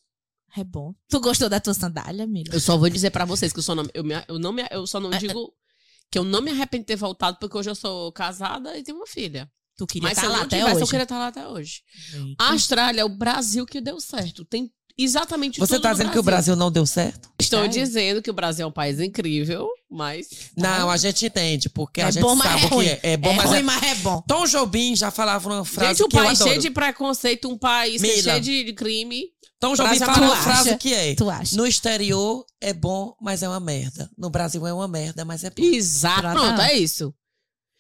É 0.57 0.63
bom. 0.63 0.93
Tu 1.09 1.19
gostou 1.19 1.47
da 1.49 1.59
tua 1.59 1.73
sandália, 1.73 2.27
Mila? 2.27 2.53
Eu 2.53 2.59
só 2.59 2.77
vou 2.77 2.89
dizer 2.89 3.09
pra 3.09 3.23
vocês 3.25 3.53
que 3.53 3.59
eu 3.59 3.63
só 3.63 3.73
não, 3.73 3.85
eu, 3.93 4.03
me- 4.03 4.23
eu 4.27 4.37
não 4.37 4.51
me, 4.51 4.65
eu 4.69 4.85
só 4.85 4.99
não 4.99 5.11
É, 5.13 5.17
digo 5.17 5.53
que 6.11 6.19
eu 6.19 6.25
não 6.25 6.41
me 6.41 6.51
arrependo 6.51 6.81
de 6.83 6.87
ter 6.87 6.97
voltado 6.97 7.37
porque 7.39 7.57
hoje 7.57 7.69
eu 7.69 7.75
sou 7.75 8.11
casada 8.11 8.77
e 8.77 8.83
tenho 8.83 8.97
uma 8.97 9.07
filha. 9.07 9.49
Tu 9.81 9.87
queria 9.87 10.09
Mas 10.09 10.17
se 10.19 10.23
estar 10.23 10.31
eu 10.31 10.37
lá 10.37 10.43
até 10.45 10.59
tivesse, 10.59 10.81
eu 10.81 10.87
queria 10.87 11.03
estar 11.03 11.17
lá 11.17 11.27
até 11.27 11.47
hoje. 11.47 11.81
Eita. 12.13 12.43
A 12.43 12.51
Austrália 12.51 13.01
é 13.01 13.03
o 13.03 13.09
Brasil 13.09 13.65
que 13.65 13.81
deu 13.81 13.99
certo. 13.99 14.45
Tem 14.45 14.69
exatamente 14.95 15.59
Você 15.59 15.73
tudo 15.73 15.81
tá 15.81 15.89
no 15.89 15.95
dizendo 15.95 16.11
que 16.11 16.19
o 16.19 16.23
Brasil 16.23 16.55
não 16.55 16.71
deu 16.71 16.85
certo? 16.85 17.31
Estou 17.39 17.61
Sério? 17.61 17.73
dizendo 17.73 18.21
que 18.21 18.29
o 18.29 18.33
Brasil 18.33 18.63
é 18.63 18.67
um 18.67 18.71
país 18.71 18.99
incrível, 18.99 19.67
mas 19.89 20.27
Não, 20.55 20.87
a 20.91 20.97
gente 20.97 21.25
entende, 21.25 21.67
porque 21.67 21.99
a 21.99 22.09
É 22.09 22.11
gente 22.11 22.21
bom, 22.21 22.37
sabe 22.37 22.61
é 22.61 22.65
o 22.67 22.69
que 22.69 22.87
é. 22.87 22.99
É 23.01 23.17
bom, 23.17 23.31
é 23.31 23.35
mas 23.37 23.45
ruim, 23.49 23.57
é... 23.59 23.63
mas 23.63 23.81
é 23.83 23.95
bom. 23.95 24.21
Tom 24.27 24.45
Jobim 24.45 24.95
já 24.95 25.09
falava 25.09 25.49
uma 25.49 25.65
frase 25.65 25.89
Gente, 25.97 26.03
um 26.03 26.09
que 26.09 26.17
eu 26.17 26.23
país 26.23 26.39
adoro. 26.39 26.49
cheio 26.51 26.61
de 26.61 26.69
preconceito, 26.69 27.49
um 27.49 27.57
país 27.57 27.99
Mila. 28.03 28.21
cheio 28.21 28.41
de, 28.41 28.73
crime. 28.73 29.23
Tom 29.59 29.73
Jobim 29.75 29.97
fala 29.97 30.13
Tu 30.13 30.19
uma 30.21 30.33
acha? 30.33 30.43
frase 30.43 30.77
que 30.77 30.93
é... 30.93 31.15
Tu 31.15 31.27
acha? 31.29 31.55
No 31.55 31.65
exterior 31.65 32.45
é 32.59 32.71
bom, 32.73 33.15
mas 33.19 33.41
é 33.41 33.47
uma 33.49 33.59
merda. 33.59 34.07
No 34.15 34.29
Brasil 34.29 34.65
é 34.67 34.73
uma 34.73 34.87
merda, 34.87 35.25
mas 35.25 35.43
é 35.43 35.49
bom. 35.49 35.63
Exato. 35.63 36.21
Pronto, 36.21 36.61
é 36.61 36.77
isso. 36.77 37.11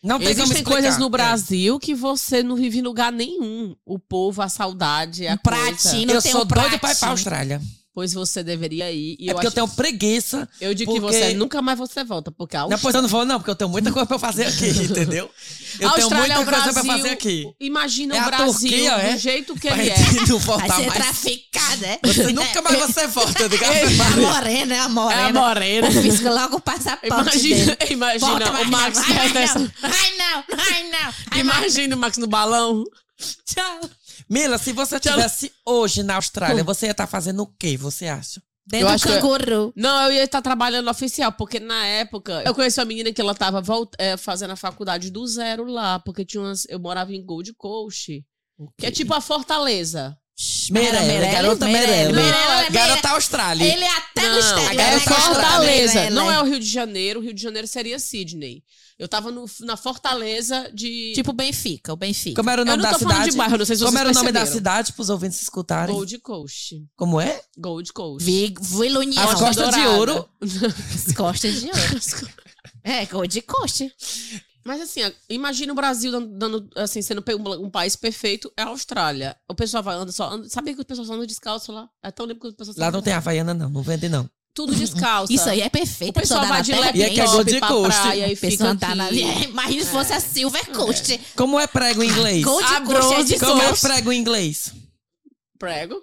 Não 0.03 0.17
tem 0.17 0.29
Existem 0.29 0.63
coisas 0.63 0.97
no 0.97 1.05
É. 1.05 1.09
Brasil 1.09 1.77
que 1.79 1.93
você 1.93 2.41
não 2.41 2.55
vive 2.55 2.79
em 2.79 2.81
lugar 2.81 3.11
nenhum. 3.11 3.75
O 3.85 3.99
povo, 3.99 4.41
a 4.41 4.49
saudade, 4.49 5.27
a 5.27 5.33
Um 5.33 5.37
coisa. 5.37 5.63
pratinho. 5.65 6.07
Não 6.07 6.15
Eu 6.15 6.21
tem 6.21 6.31
sou 6.31 6.41
um 6.41 6.45
doido 6.45 6.79
pra 6.79 6.91
ir 6.91 6.95
pra. 6.97 7.09
Austrália. 7.09 7.61
Pois 7.93 8.13
você 8.13 8.41
deveria 8.41 8.89
ir. 8.89 9.17
E 9.19 9.27
é 9.27 9.31
eu, 9.31 9.35
porque 9.35 9.47
eu 9.47 9.49
acho- 9.49 9.55
tenho 9.55 9.67
preguiça. 9.67 10.47
eu 10.61 10.73
digo 10.73 10.93
que 10.93 10.99
porque- 11.01 11.17
você 11.17 11.33
nunca 11.33 11.61
mais 11.61 11.77
você 11.77 12.05
volta, 12.05 12.31
porque 12.31 12.55
a 12.55 12.65
Não, 12.65 12.79
pois 12.79 12.95
eu 12.95 13.01
não 13.01 13.09
vou, 13.09 13.25
não, 13.25 13.37
porque 13.37 13.51
eu 13.51 13.55
tenho 13.55 13.69
muita 13.69 13.91
coisa 13.91 14.05
pra 14.05 14.17
fazer 14.17 14.45
aqui, 14.45 14.69
entendeu? 14.81 15.29
Eu 15.77 15.89
A 15.89 15.93
tenho 15.93 16.05
Austrália 16.05 16.35
muita 16.37 16.39
é 16.39 16.39
o 16.39 16.45
coisa 16.45 16.73
pra 16.73 16.83
Brasil. 16.83 16.91
fazer 16.91 17.09
aqui. 17.09 17.53
Imagina 17.59 18.15
É 18.15 18.19
o 18.19 18.23
a 18.23 18.25
Brasil 18.27 18.47
Turquia, 18.69 18.91
é? 18.93 19.11
do 19.13 19.19
jeito 19.19 19.55
que 19.55 19.67
ele 19.67 19.89
é. 19.91 19.95
não 20.27 20.37
Vai 20.39 20.39
voltar 20.39 20.75
ser 20.77 20.87
mais. 20.87 20.93
traficada, 20.93 21.85
é? 21.87 21.99
Você 22.01 22.31
nunca 22.31 22.61
mais 22.61 22.77
você 22.79 23.07
volta, 23.07 23.43
eu 23.43 23.49
digo, 23.49 23.65
A 23.65 23.67
"Ave 23.67 23.95
Maria." 23.95 24.27
morena, 24.27 24.75
é 24.75 24.79
a 24.79 24.83
É 24.85 24.87
morena. 24.87 25.27
a 25.27 25.33
morena. 25.33 25.87
Confisca 25.93 26.31
logo 26.31 26.55
o 26.57 26.61
passaporte 26.61 27.07
Imagina, 27.07 27.75
dele. 27.75 27.93
imagina 27.93 28.27
Volta, 28.29 28.51
o 28.61 28.65
Max 28.71 28.97
ai, 28.99 29.33
não. 29.33 29.71
Ai, 29.83 30.17
não. 30.17 30.43
Ai, 30.57 30.83
não. 30.89 31.13
Ai, 31.31 31.39
Imagina 31.41 31.95
o 31.95 31.99
Max 31.99 32.17
no 32.17 32.27
balão. 32.27 32.85
Tchau. 33.45 33.79
Mila, 34.31 34.57
se 34.57 34.71
você 34.71 34.97
Tchau. 34.97 35.11
estivesse 35.17 35.51
hoje 35.65 36.03
na 36.03 36.15
Austrália, 36.15 36.63
você 36.63 36.85
ia 36.85 36.91
estar 36.91 37.05
fazendo 37.05 37.43
o 37.43 37.47
quê, 37.47 37.75
você 37.75 38.07
acha? 38.07 38.41
Dentro 38.65 38.87
Eu 38.87 38.95
do 38.95 39.01
que- 39.01 39.09
canguru. 39.09 39.73
Não, 39.75 40.03
eu 40.03 40.13
ia 40.13 40.23
estar 40.23 40.41
trabalhando 40.41 40.89
oficial, 40.89 41.33
porque 41.33 41.59
na 41.59 41.85
época 41.85 42.41
eu 42.45 42.55
conheci 42.55 42.79
uma 42.79 42.85
menina 42.85 43.11
que 43.11 43.19
ela 43.19 43.35
tava 43.35 43.59
volt- 43.61 43.93
é, 43.97 44.15
fazendo 44.15 44.51
a 44.51 44.55
faculdade 44.55 45.09
do 45.11 45.27
zero 45.27 45.65
lá, 45.65 45.99
porque 45.99 46.23
tinha 46.23 46.41
umas, 46.43 46.65
eu 46.69 46.79
morava 46.79 47.11
em 47.13 47.21
Gold 47.25 47.53
Coast, 47.57 48.23
que 48.77 48.85
é 48.85 48.91
tipo 48.91 49.13
a 49.13 49.19
Fortaleza. 49.19 50.17
Meirelle, 50.71 51.31
garota 51.31 51.65
Meirelle. 51.67 52.13
Não, 52.13 52.21
é 52.53 52.69
Garota 52.71 53.09
Austrália. 53.09 53.63
Ele 53.63 53.83
é 53.83 53.91
até 53.97 54.21
no 54.29 54.39
Não, 54.39 54.57
a 54.67 54.71
é 54.71 54.75
garota 54.75 55.13
Fortaleza. 55.13 55.93
Meirelle? 55.93 56.15
Não 56.15 56.31
é 56.31 56.41
o 56.41 56.45
Rio 56.45 56.59
de 56.59 56.65
Janeiro, 56.65 57.19
o 57.19 57.23
Rio 57.23 57.33
de 57.33 57.41
Janeiro 57.41 57.67
seria 57.67 57.99
Sydney. 57.99 58.63
Eu 58.97 59.07
tava 59.07 59.31
no- 59.31 59.45
na 59.61 59.75
Fortaleza 59.75 60.69
de 60.73 61.11
Tipo 61.15 61.33
Benfica, 61.33 61.91
o 61.91 61.95
Benfica. 61.95 62.35
Como 62.35 62.49
era 62.49 62.61
o 62.61 62.65
nome 62.65 62.81
da 62.83 62.93
cidade? 62.93 63.31
de 63.31 63.37
bairro, 63.37 63.57
não 63.57 63.65
sei 63.65 63.75
se 63.75 63.83
Como 63.83 63.97
era 63.97 64.09
o 64.09 64.13
nome 64.13 64.31
da 64.31 64.45
cidade 64.45 64.93
pros 64.93 65.09
ouvintes 65.09 65.41
escutarem? 65.41 65.93
Gold 65.93 66.19
Coast. 66.19 66.83
Como 66.95 67.19
é? 67.19 67.41
Gold 67.57 67.91
Coast. 67.93 68.23
Vi, 68.23 68.53
Vila 68.61 68.99
União. 68.99 69.21
As 69.29 69.39
costas 69.39 69.73
de 69.73 69.79
ouro. 69.87 70.29
As 70.41 71.13
costas 71.15 71.59
de 71.61 71.65
ouro. 71.67 72.29
É, 72.83 73.05
Gold 73.05 73.41
Coast. 73.41 73.91
Mas 74.63 74.81
assim, 74.81 75.01
imagina 75.29 75.71
o 75.71 75.75
Brasil 75.75 76.11
dando, 76.11 76.27
dando, 76.27 76.69
assim, 76.75 77.01
sendo 77.01 77.23
um, 77.27 77.65
um 77.65 77.69
país 77.69 77.95
perfeito, 77.95 78.51
é 78.55 78.61
a 78.61 78.67
Austrália. 78.67 79.35
O 79.49 79.55
pessoal 79.55 79.81
vai 79.81 79.95
anda 79.95 80.11
só. 80.11 80.29
Anda, 80.29 80.47
sabia 80.49 80.73
que 80.75 80.81
o 80.81 80.85
pessoal 80.85 81.05
só 81.07 81.13
anda 81.13 81.25
descalço 81.25 81.71
lá? 81.71 81.89
É 82.03 82.11
tão 82.11 82.25
limpo 82.25 82.41
que 82.41 82.47
o 82.47 82.53
pessoal 82.53 82.75
Lá 82.77 82.91
não 82.91 83.01
tem 83.01 83.13
Havaiana, 83.13 83.53
não. 83.53 83.69
Não 83.69 83.81
vende, 83.81 84.07
não. 84.07 84.29
tudo 84.53 84.75
descalço. 84.75 85.33
Isso 85.33 85.49
aí 85.49 85.61
é 85.61 85.69
perfeito. 85.69 86.11
O 86.11 86.13
pessoal 86.13 86.41
a 86.41 86.57
pessoa 86.57 86.81
vai 86.81 86.91
de 86.91 86.99
E 86.99 87.03
é 87.03 87.09
que 87.09 87.19
é 87.19 87.23
laptop 87.23 87.43
Gold 87.43 87.59
pra 87.59 87.67
Coast. 87.67 88.01
praia 88.01 88.31
e 88.31 88.35
fica 88.35 88.67
andar 88.67 88.95
na... 88.95 89.05
aqui. 89.05 89.23
É, 89.23 89.43
Imagina 89.45 89.85
se 89.85 89.91
fosse 89.91 90.13
a 90.13 90.19
Silver 90.19 90.71
Coast. 90.71 91.19
Como 91.35 91.59
é 91.59 91.67
prego 91.67 92.03
em 92.03 92.09
inglês? 92.09 92.43
Gold 92.43 92.63
A 92.65 92.81
Coast 92.81 93.13
é 93.13 93.23
de 93.23 93.39
Como 93.39 93.61
é 93.61 93.73
prego 93.75 94.11
em 94.11 94.19
inglês? 94.19 94.73
Prego. 95.61 96.01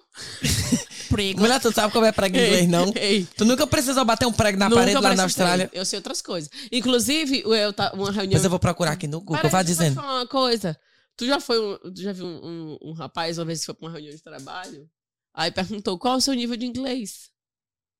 Prego. 1.10 1.40
Mulher, 1.40 1.60
tu 1.60 1.72
sabe 1.72 1.92
como 1.92 2.06
é 2.06 2.12
prego 2.12 2.36
em 2.36 2.46
inglês, 2.46 2.68
não? 2.68 2.92
Ei, 2.94 3.26
Tu 3.36 3.44
nunca 3.44 3.66
precisou 3.66 4.04
bater 4.04 4.24
um 4.24 4.32
prego 4.32 4.56
na 4.56 4.68
nunca 4.68 4.82
parede 4.82 5.00
lá 5.00 5.16
na. 5.16 5.24
Austrália? 5.24 5.68
Eu 5.72 5.84
sei 5.84 5.98
outras 5.98 6.22
coisas. 6.22 6.48
Inclusive, 6.70 7.42
eu 7.44 7.72
tá 7.72 7.90
uma 7.92 8.12
reunião. 8.12 8.38
Mas 8.38 8.44
eu 8.44 8.50
vou 8.50 8.60
procurar 8.60 8.92
aqui 8.92 9.08
no 9.08 9.20
Google, 9.20 9.50
vai 9.50 9.64
dizendo. 9.64 9.96
falar 9.96 10.20
uma 10.20 10.28
coisa. 10.28 10.78
Tu 11.16 11.26
já 11.26 11.40
foi 11.40 11.58
um, 11.58 11.76
tu 11.92 12.00
já 12.00 12.12
viu 12.12 12.24
um, 12.24 12.46
um- 12.46 12.78
um 12.90 12.92
rapaz 12.92 13.36
uma 13.36 13.46
vez 13.46 13.58
que 13.58 13.66
foi 13.66 13.74
pra 13.74 13.86
uma 13.88 13.92
reunião 13.92 14.14
de 14.14 14.22
trabalho? 14.22 14.88
Aí 15.34 15.50
perguntou 15.50 15.98
qual 15.98 16.14
é 16.14 16.18
o 16.18 16.20
seu 16.20 16.34
nível 16.34 16.56
de 16.56 16.64
inglês? 16.66 17.28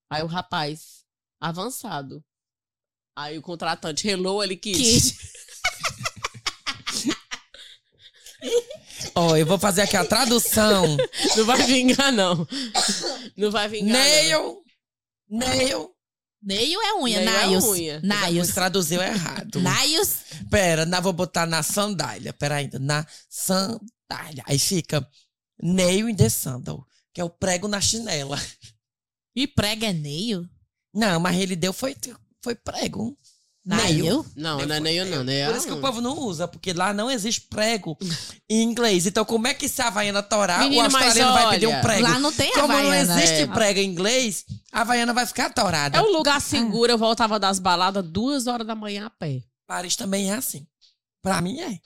Aí 0.08 0.22
o 0.22 0.26
rapaz, 0.26 1.02
avançado. 1.40 2.22
Aí 3.16 3.36
o 3.36 3.42
contratante, 3.42 4.06
hello, 4.06 4.40
ele 4.44 4.54
quis. 4.56 5.16
Ó, 9.18 9.36
eu 9.36 9.44
vou 9.44 9.58
fazer 9.58 9.82
aqui 9.82 9.96
a 9.96 10.04
tradução. 10.04 10.96
Não 11.36 11.44
vai 11.44 11.60
vingar, 11.64 12.12
não. 12.12 12.46
Não 13.36 13.50
vai 13.50 13.68
vingar. 13.68 13.92
não. 13.92 14.00
Nail. 14.00 14.62
Nail. 15.28 15.90
Nail 16.40 16.80
é 16.80 16.94
unha, 17.02 17.20
Nail 17.20 17.36
é 17.36 17.46
nails. 17.46 17.64
unha. 17.64 18.00
Nails. 18.00 18.54
Traduziu 18.54 19.02
errado. 19.02 19.60
Nails. 19.60 20.18
Pera, 20.48 20.86
na, 20.86 21.00
vou 21.00 21.12
botar 21.12 21.46
na 21.46 21.64
sandália. 21.64 22.32
Pera 22.32 22.56
ainda. 22.56 22.78
Na 22.78 23.04
sandália. 23.28 24.44
Aí 24.46 24.56
fica 24.56 25.04
nail 25.60 26.08
in 26.08 26.14
the 26.14 26.28
sandal. 26.28 26.86
Que 27.12 27.20
é 27.20 27.24
o 27.24 27.30
prego 27.30 27.66
na 27.66 27.80
chinela. 27.80 28.40
E 29.34 29.48
prego 29.48 29.84
é 29.84 29.92
nail? 29.92 30.48
Não, 30.94 31.18
mas 31.18 31.36
ele 31.36 31.56
deu 31.56 31.72
foi, 31.72 31.96
foi 32.40 32.54
prego. 32.54 33.16
Nail? 33.76 34.24
Não, 34.34 34.58
não 34.66 34.74
é 34.74 34.80
nem 34.80 34.96
eu, 34.96 35.06
não. 35.06 35.22
Né? 35.24 35.46
Por 35.46 35.56
isso 35.56 35.66
que 35.66 35.72
o 35.72 35.80
povo 35.80 36.00
não 36.00 36.18
usa, 36.18 36.48
porque 36.48 36.72
lá 36.72 36.92
não 36.94 37.10
existe 37.10 37.42
prego 37.42 37.96
em 38.48 38.62
inglês. 38.62 39.06
Então, 39.06 39.24
como 39.24 39.46
é 39.46 39.54
que 39.54 39.68
se 39.68 39.82
a 39.82 39.88
Havaiana 39.88 40.22
torar, 40.22 40.60
Menino, 40.60 40.80
o 40.82 40.84
australiano 40.84 41.32
mas 41.32 41.42
vai 41.44 41.52
pedir 41.54 41.66
um 41.66 41.70
olha, 41.72 41.80
prego? 41.82 42.02
Lá 42.02 42.18
não 42.18 42.32
tem 42.32 42.52
Como 42.52 42.68
não 42.68 42.74
Havaiana. 42.76 43.14
existe 43.22 43.42
É. 43.42 43.46
prego 43.46 43.80
em 43.80 43.84
inglês, 43.84 44.44
a 44.72 44.80
Havaiana 44.80 45.12
vai 45.12 45.26
ficar 45.26 45.52
torada. 45.52 45.98
É 45.98 46.02
um 46.02 46.10
lugar 46.12 46.40
seguro. 46.40 46.90
Eu 46.90 46.98
voltava 46.98 47.38
das 47.38 47.58
baladas 47.58 48.04
duas 48.04 48.46
horas 48.46 48.66
da 48.66 48.74
manhã 48.74 49.06
a 49.06 49.10
pé. 49.10 49.42
Paris 49.66 49.94
também 49.96 50.30
é 50.30 50.34
assim. 50.34 50.66
Pra 51.20 51.40
mim 51.42 51.60
é. 51.60 51.78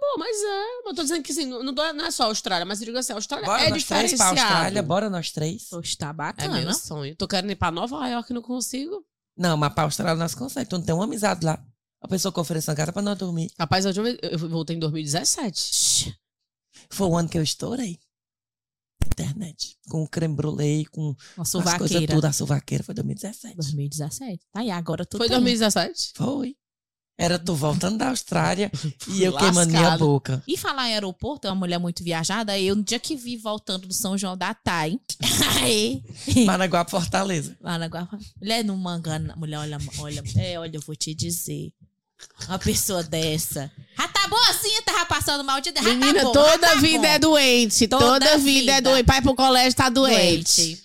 Pô, 0.00 0.18
mas 0.18 0.36
é. 0.42 0.88
Eu 0.88 0.94
tô 0.94 1.02
dizendo 1.02 1.22
que 1.22 1.30
assim, 1.30 1.46
não, 1.46 1.62
não 1.62 1.72
não 1.94 2.04
é 2.06 2.10
só 2.10 2.24
a 2.24 2.26
Austrália, 2.26 2.66
mas 2.66 2.80
eu 2.80 2.86
digo 2.86 2.98
assim, 2.98 3.12
a 3.12 3.16
Austrália 3.16 3.46
Bora 3.46 3.62
é 3.62 3.70
nós 3.70 3.84
três 3.84 4.12
pra. 4.14 4.28
Austrália, 4.28 4.82
bora 4.82 5.08
nós 5.08 5.30
três. 5.30 5.68
Poxa, 5.70 5.96
tá 5.98 6.08
É 6.08 6.12
bacana. 6.12 6.60
meu 6.60 6.74
sonho. 6.74 7.14
Tô 7.14 7.28
querendo 7.28 7.52
ir 7.52 7.56
pra 7.56 7.70
Nova 7.70 8.08
York, 8.08 8.32
não 8.32 8.42
consigo. 8.42 9.04
Não, 9.42 9.56
mas 9.56 9.74
pra 9.74 9.82
Austrália 9.84 10.14
nós 10.14 10.34
conseguimos. 10.36 10.68
Tu 10.68 10.78
não 10.78 10.84
tem 10.84 10.94
uma 10.94 11.04
amizade 11.04 11.44
lá. 11.44 11.60
A 12.00 12.06
pessoa 12.06 12.32
que 12.32 12.38
ofereceu 12.38 12.70
uma 12.70 12.76
casa 12.76 12.92
pra 12.92 13.02
nós 13.02 13.18
dormir. 13.18 13.50
Rapaz, 13.58 13.84
eu, 13.84 13.92
eu 13.92 14.38
voltei 14.38 14.76
em 14.76 14.78
2017. 14.78 15.58
Shhh. 15.58 16.14
Foi 16.88 17.08
o 17.08 17.16
ano 17.16 17.28
que 17.28 17.36
eu 17.36 17.42
estourei. 17.42 17.98
Internet. 19.04 19.76
Com 19.88 20.04
o 20.04 20.08
creme 20.08 20.34
brulee, 20.34 20.86
com 20.86 21.14
Uma 21.36 21.42
as 21.44 21.50
coisas 21.78 22.06
tudo. 22.06 22.24
A 22.24 22.32
suvaqueira 22.32 22.84
foi 22.84 22.94
2017. 22.94 23.56
2017. 23.56 24.40
Tá, 24.52 24.64
e 24.64 24.70
agora 24.70 25.04
tu 25.04 25.18
Foi 25.18 25.28
tem. 25.28 25.36
2017? 25.36 26.12
Foi. 26.16 26.56
Era 27.18 27.38
tu 27.38 27.54
voltando 27.54 27.98
da 27.98 28.08
Austrália 28.08 28.70
e 29.08 29.22
eu 29.22 29.32
Lascado. 29.32 29.52
queimando 29.52 29.72
minha 29.72 29.98
boca. 29.98 30.42
E 30.48 30.56
falar 30.56 30.88
em 30.88 30.94
aeroporto, 30.94 31.46
é 31.46 31.50
uma 31.50 31.56
mulher 31.56 31.78
muito 31.78 32.02
viajada. 32.02 32.58
Eu, 32.58 32.74
no 32.74 32.82
dia 32.82 32.98
que 32.98 33.14
vi 33.14 33.36
voltando 33.36 33.86
do 33.86 33.94
São 33.94 34.16
João 34.16 34.36
da 34.36 34.54
Tai, 34.54 34.98
aí, 35.62 36.02
Managuá, 36.46 36.84
Fortaleza. 36.88 37.56
Guapa, 37.62 38.18
mulher 38.40 38.64
não 38.64 38.76
mangana, 38.76 39.36
mulher, 39.36 39.58
olha, 39.58 39.78
olha, 39.98 40.22
é, 40.36 40.58
olha, 40.58 40.76
eu 40.76 40.80
vou 40.80 40.96
te 40.96 41.14
dizer. 41.14 41.72
Uma 42.48 42.58
pessoa 42.58 43.02
dessa. 43.02 43.70
Já 43.96 44.08
tá 44.08 44.26
boazinha, 44.26 44.82
tava 44.82 45.06
passando 45.06 45.44
mal 45.44 45.60
de 45.60 45.70
Menina, 45.82 46.14
tá 46.14 46.22
bom, 46.24 46.32
toda 46.32 46.58
tá 46.58 46.74
vida 46.76 47.06
é 47.06 47.18
doente. 47.18 47.86
Toda, 47.86 48.04
Toda 48.04 48.38
vida, 48.38 48.72
é 48.72 48.76
vida. 48.76 48.90
doente. 48.90 49.04
Pai 49.06 49.22
pro 49.22 49.34
colégio 49.34 49.74
tá 49.76 49.88
doente. 49.88 50.56
doente. 50.62 50.82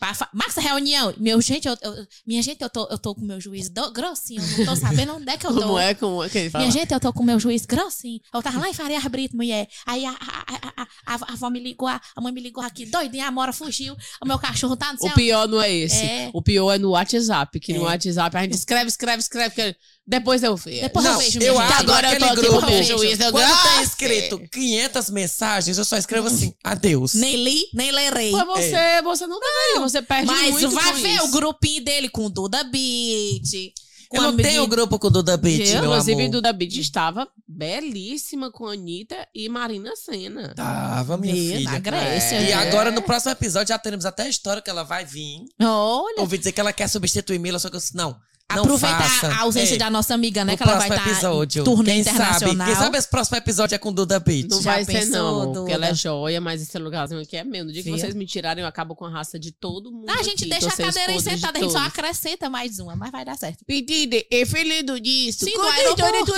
Essa 0.47 0.61
reunião. 0.61 1.13
Meu, 1.17 1.39
gente, 1.41 1.67
eu, 1.67 1.75
eu- 1.81 2.07
minha 2.25 2.41
gente, 2.43 2.61
eu 2.61 2.69
tô, 2.69 2.88
eu 2.91 2.97
tô 2.97 3.15
com 3.15 3.21
meu 3.21 3.39
juiz 3.41 3.69
do- 3.69 3.91
grossinho. 3.91 4.41
Eu 4.41 4.57
não 4.59 4.65
tô 4.65 4.75
sabendo 4.75 5.15
onde 5.15 5.29
é 5.31 5.38
que 5.38 5.47
eu 5.47 5.53
tô. 5.53 5.61
Como 5.61 5.79
é, 5.79 5.93
como 5.93 6.23
é 6.23 6.29
que 6.29 6.38
ele 6.38 6.49
fala? 6.49 6.63
Minha 6.65 6.71
gente, 6.71 6.93
eu 6.93 6.99
tô 6.99 7.11
com 7.13 7.23
meu 7.23 7.39
juiz 7.39 7.65
grossinho. 7.65 8.19
Eu 8.33 8.41
tava 8.43 8.59
lá 8.59 8.69
em 8.69 8.73
Faria 8.73 8.99
Brito, 9.09 9.35
mulher. 9.35 9.67
Aí 9.85 10.05
a, 10.05 10.11
a, 10.11 10.83
a, 10.83 10.88
a, 11.15 11.33
avó 11.33 11.49
me 11.49 11.59
ligou, 11.59 11.88
a, 11.88 12.01
mãe 12.21 12.31
me 12.33 12.41
ligou 12.41 12.63
aqui, 12.63 12.85
doidinha, 12.85 13.27
a 13.27 13.31
Mora 13.31 13.51
fugiu. 13.53 13.95
O 14.21 14.27
meu 14.27 14.38
cachorro 14.38 14.75
tá 14.75 14.93
no 14.93 14.99
céu. 14.99 15.09
O 15.11 15.13
pior 15.15 15.47
não 15.47 15.61
é 15.61 15.71
esse. 15.71 16.03
É. 16.03 16.29
O 16.33 16.41
pior 16.41 16.71
é 16.73 16.77
no 16.77 16.91
WhatsApp. 16.91 17.59
Que 17.59 17.73
no 17.73 17.81
É. 17.81 17.85
WhatsApp 17.85 18.38
a 18.38 18.41
gente 18.43 18.53
escreve, 18.53 18.88
escreve, 18.89 19.21
escreve. 19.21 19.55
que 19.55 19.75
Depois 20.10 20.41
eu 20.41 20.55
vejo. 20.55 20.82
Depois 20.82 21.03
Não, 21.05 21.12
eu 21.14 21.18
vejo, 21.20 21.39
eu 21.41 21.60
acho 21.60 21.80
Agora 21.82 22.08
eu 22.08 22.14
aquele 22.14 22.26
tô 22.26 22.32
aqui 22.39 22.41
grupo. 22.49 22.66
meu 22.66 22.84
juiz. 22.84 23.20
Eu 23.20 23.32
Quando 23.32 23.62
tá 23.62 23.84
escrito 23.84 24.39
500 24.51 25.10
mensagens, 25.10 25.78
eu 25.78 25.84
só 25.84 25.97
escrevo 25.97 26.28
assim, 26.28 26.53
adeus. 26.64 27.14
Nem 27.14 27.36
li, 27.43 27.64
nem 27.74 27.91
lerei. 27.91 28.32
Mas 28.32 28.45
você, 28.47 29.01
você 29.03 29.28
não 29.28 29.38
deveria. 29.39 29.82
Você 29.82 30.01
perde 30.01 30.28
Mas 30.28 30.51
muito 30.51 30.70
vai 30.70 30.93
com 30.93 30.99
ver 30.99 31.16
isso. 31.16 31.26
o 31.26 31.32
grupinho 31.32 31.84
dele 31.84 32.08
com 32.08 32.30
Duda 32.30 32.64
Beat. 32.64 33.74
Com 34.10 34.16
Eu 34.16 34.22
não 34.24 34.38
tenho 34.38 34.47
menina- 34.62 34.68
grupo 34.68 34.97
com 34.97 35.08
o 35.08 35.10
Duda 35.10 35.36
Beat, 35.36 35.68
meu 35.72 35.84
Inclusive, 35.84 36.22
amor. 36.22 36.32
Duda 36.32 36.53
Beat 36.53 36.78
estava 36.78 37.28
belíssima 37.45 38.49
com 38.49 38.66
a 38.66 38.72
Anitta 38.72 39.28
e 39.36 39.49
Marina 39.49 39.93
Senna. 39.97 40.53
Tava, 40.55 41.18
minha 41.18 41.34
Viu? 41.36 41.58
filha. 41.58 41.72
Na 41.72 41.80
Grécia. 41.80 42.36
É. 42.38 42.43
E 42.43 42.45
né? 42.45 42.53
agora, 42.53 42.89
no 42.91 43.01
próximo 43.01 43.34
episódio, 43.34 43.68
já 43.74 43.78
teremos 43.78 44.05
até 44.05 44.24
a 44.24 44.30
história 44.30 44.62
que 44.62 44.70
ela 44.70 44.84
vai 44.84 45.03
vir. 45.03 45.39
Olha. 45.62 46.22
Ouvi 46.22 46.38
dizer 46.38 46.53
que 46.53 46.62
ela 46.62 46.72
quer 46.72 46.88
substituir 46.88 47.38
Mila, 47.38 47.60
só 47.60 47.70
que 47.70 47.76
eu 47.76 47.80
disse, 47.82 47.97
não, 47.97 48.16
não 48.56 48.64
Aproveitar 48.64 49.10
faça. 49.10 49.28
a 49.28 49.39
ausência 49.41 49.76
É, 49.76 49.78
da 49.78 49.89
nossa 49.89 50.14
amiga, 50.14 50.45
né? 50.45 50.56
Que 50.56 50.64
ela 50.64 50.78
vai 50.78 50.89
estar 50.89 51.10
episódio. 51.12 51.64
turnê 51.66 51.91
Quem 51.91 52.00
internacional. 52.02 52.39
Sabe, 52.58 52.72
quem 52.72 52.76
sabe 52.82 52.98
esse 52.98 53.08
próximo 53.10 53.38
episódio 53.38 53.76
é 53.76 53.78
com 53.78 53.91
Duda 53.91 54.20
Beat. 54.22 54.48
Não 54.50 54.62
Já 54.62 54.72
vai 54.72 54.86
ser, 54.86 55.06
não, 55.08 55.41
amor, 55.41 55.54
porque 55.54 55.74
ela 55.74 55.86
é 55.88 55.89
Duda? 55.89 56.00
joia, 56.00 56.39
mas 56.39 56.62
esse 56.62 56.78
lugarzinho 56.80 57.20
aqui 57.22 57.36
é 57.36 57.43
meu. 57.43 57.66
No 57.66 57.74
dia 57.74 57.84
que 57.84 57.89
Viu? 57.89 58.00
vocês 58.00 58.16
me 58.16 58.26
tirarem, 58.26 58.62
eu 58.62 58.68
acabo 58.68 58.95
com 58.95 59.04
a 59.06 59.10
raça 59.10 59.38
de 59.38 59.52
todo 59.52 59.91
mundo. 59.91 60.10
Ah, 60.10 60.20
a 60.20 60.24
gente 60.24 60.43
aqui, 60.45 60.50
deixa 60.50 60.68
a 60.68 60.78
cadeira 60.78 61.20
sentada, 61.20 61.60
a 61.60 61.62
gente 61.62 61.72
só 61.74 61.80
acrescenta 61.80 62.50
mais 62.50 62.80
uma, 62.80 62.95
mas 62.95 63.12
vai 63.12 63.26
dar 63.26 63.38
certo. 63.38 63.66
Pedida, 63.66 64.16
é 64.32 64.45
felido 64.45 64.98
disso. 65.00 65.43
Sim, 65.43 65.52
do 65.54 65.62
aeroporto. 65.64 66.34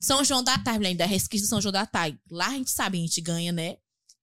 São 0.00 0.24
João 0.24 0.42
da 0.42 0.58
Tarde, 0.58 0.86
ainda 0.86 1.04
é 1.04 1.06
resquício 1.06 1.46
do 1.46 1.48
São 1.50 1.60
João 1.60 1.72
da 1.72 1.86
Tarde. 1.86 2.18
Lá 2.30 2.48
a 2.48 2.50
gente 2.50 2.70
sabe, 2.70 2.98
a 2.98 3.00
gente 3.00 3.20
ganha, 3.20 3.52
né? 3.52 3.76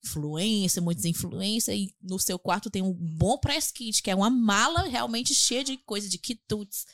Influência, 0.10 0.82
muitas 0.82 1.06
influências, 1.06 1.76
e 1.78 1.94
no 2.02 2.18
seu 2.20 2.40
quarto 2.40 2.70
tem 2.70 2.82
um 2.82 2.94
bom 2.94 3.38
press 3.38 3.72
kit, 3.72 4.02
que 4.02 4.10
é 4.10 4.16
uma 4.16 4.30
mala 4.30 4.84
realmente 4.84 5.36
cheia 5.36 5.64
de 5.64 5.78
coisa, 5.78 6.10
de 6.10 6.18
quitutes. 6.18 6.86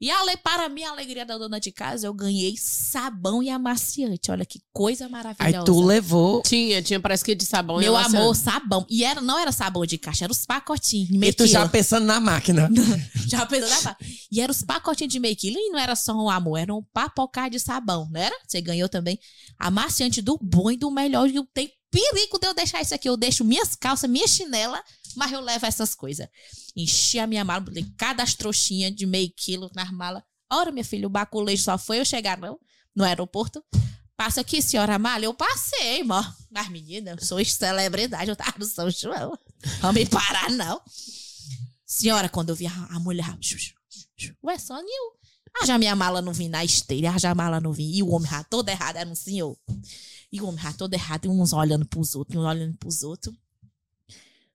E 0.00 0.10
ale, 0.10 0.36
para 0.38 0.68
minha 0.68 0.90
alegria 0.90 1.24
da 1.24 1.38
dona 1.38 1.60
de 1.60 1.70
casa, 1.70 2.08
eu 2.08 2.12
ganhei 2.12 2.56
sabão 2.58 3.40
e 3.40 3.48
amaciante. 3.48 4.32
Olha 4.32 4.44
que 4.44 4.60
coisa 4.72 5.04
Aí 5.06 5.10
maravilhosa. 5.12 5.64
tu 5.64 5.80
levou. 5.80 6.42
Tinha, 6.42 6.82
tinha 6.82 6.98
parece 6.98 7.24
que 7.24 7.36
de 7.36 7.46
sabão. 7.46 7.78
e 7.80 7.84
Meu 7.84 7.94
amaciante. 7.94 8.16
amor, 8.16 8.34
sabão. 8.34 8.86
E 8.90 9.04
era, 9.04 9.20
não 9.20 9.38
era 9.38 9.52
sabão 9.52 9.86
de 9.86 9.96
caixa, 9.98 10.24
era 10.24 10.32
os 10.32 10.44
pacotinhos. 10.44 11.08
E 11.08 11.16
meio 11.18 11.32
tu 11.32 11.46
já 11.46 11.68
pensando 11.68 12.04
na 12.04 12.18
máquina. 12.18 12.68
Já 13.28 13.46
pensou, 13.46 13.70
né, 13.70 13.80
pá? 13.82 13.96
E 14.30 14.40
eram 14.40 14.50
os 14.50 14.62
pacotinhos 14.62 15.12
de 15.12 15.18
meio 15.20 15.36
quilo 15.36 15.56
e 15.56 15.70
não 15.70 15.78
era 15.78 15.94
só 15.96 16.12
um 16.12 16.28
amor, 16.28 16.58
era 16.58 16.74
um 16.74 16.82
papocar 16.92 17.48
de 17.48 17.58
sabão, 17.58 18.06
não 18.10 18.20
era? 18.20 18.34
Você 18.46 18.60
ganhou 18.60 18.88
também. 18.88 19.18
Amaciante 19.58 20.20
do 20.20 20.36
bom 20.42 20.70
e 20.70 20.76
do 20.76 20.90
melhor. 20.90 21.30
E 21.30 21.36
eu 21.36 21.46
tenho 21.54 21.70
perigo 21.92 22.38
de 22.38 22.46
eu 22.46 22.54
deixar 22.54 22.80
isso 22.80 22.94
aqui. 22.94 23.08
Eu 23.08 23.16
deixo 23.16 23.44
minhas 23.44 23.76
calças, 23.76 24.08
minha 24.08 24.26
chinela, 24.26 24.82
mas 25.14 25.30
eu 25.30 25.40
levo 25.40 25.66
essas 25.66 25.94
coisas. 25.94 26.26
Enchi 26.74 27.18
a 27.18 27.26
minha 27.26 27.44
mala, 27.44 27.60
botei 27.60 27.86
cada 27.98 28.24
trouxinha 28.24 28.90
de 28.90 29.04
meio 29.04 29.30
quilo 29.36 29.70
nas 29.74 29.92
malas. 29.92 30.22
Ora, 30.50 30.72
minha 30.72 30.84
filha, 30.84 31.06
o 31.06 31.10
baculejo 31.10 31.62
só 31.62 31.76
foi 31.76 32.00
eu 32.00 32.04
chegar 32.04 32.38
não, 32.38 32.58
no 32.96 33.04
aeroporto. 33.04 33.62
Passa 34.16 34.40
aqui, 34.40 34.62
senhora 34.62 34.94
Amália. 34.94 35.26
Eu 35.26 35.34
passei, 35.34 36.02
mó. 36.02 36.22
Mas, 36.50 36.68
menina, 36.68 37.12
eu 37.12 37.24
sou 37.24 37.44
celebridade, 37.44 38.30
eu 38.30 38.36
tava 38.36 38.54
no 38.58 38.64
São 38.64 38.90
João. 38.90 39.38
Não 39.82 39.92
me 39.92 40.06
parar, 40.06 40.50
não. 40.50 40.80
Senhora, 41.84 42.28
quando 42.28 42.50
eu 42.50 42.54
vi 42.54 42.66
a, 42.66 42.72
a 42.90 42.98
mulher. 43.00 43.36
Ué. 44.42 44.56
Ah, 44.56 44.82
já 45.64 45.78
minha 45.78 45.94
mala 45.94 46.20
não 46.22 46.32
vim 46.32 46.48
na 46.48 46.64
esteira, 46.64 47.16
já 47.18 47.30
a 47.30 47.34
mala 47.34 47.60
não 47.60 47.72
vim. 47.72 47.90
E 47.92 48.02
o 48.02 48.10
homem 48.10 48.30
já 48.30 48.42
todo 48.44 48.68
errado, 48.68 48.96
era 48.96 49.08
um 49.08 49.14
senhor. 49.14 49.56
E 50.32 50.40
o 50.40 50.46
homem 50.46 50.60
já 50.62 50.72
todo 50.72 50.94
errado, 50.94 51.26
e 51.26 51.28
uns 51.28 51.52
olhando 51.52 51.86
pros 51.86 52.14
outros, 52.14 52.36
uns 52.42 52.46
olhando 52.46 52.76
pros 52.78 53.02
outros. 53.02 53.34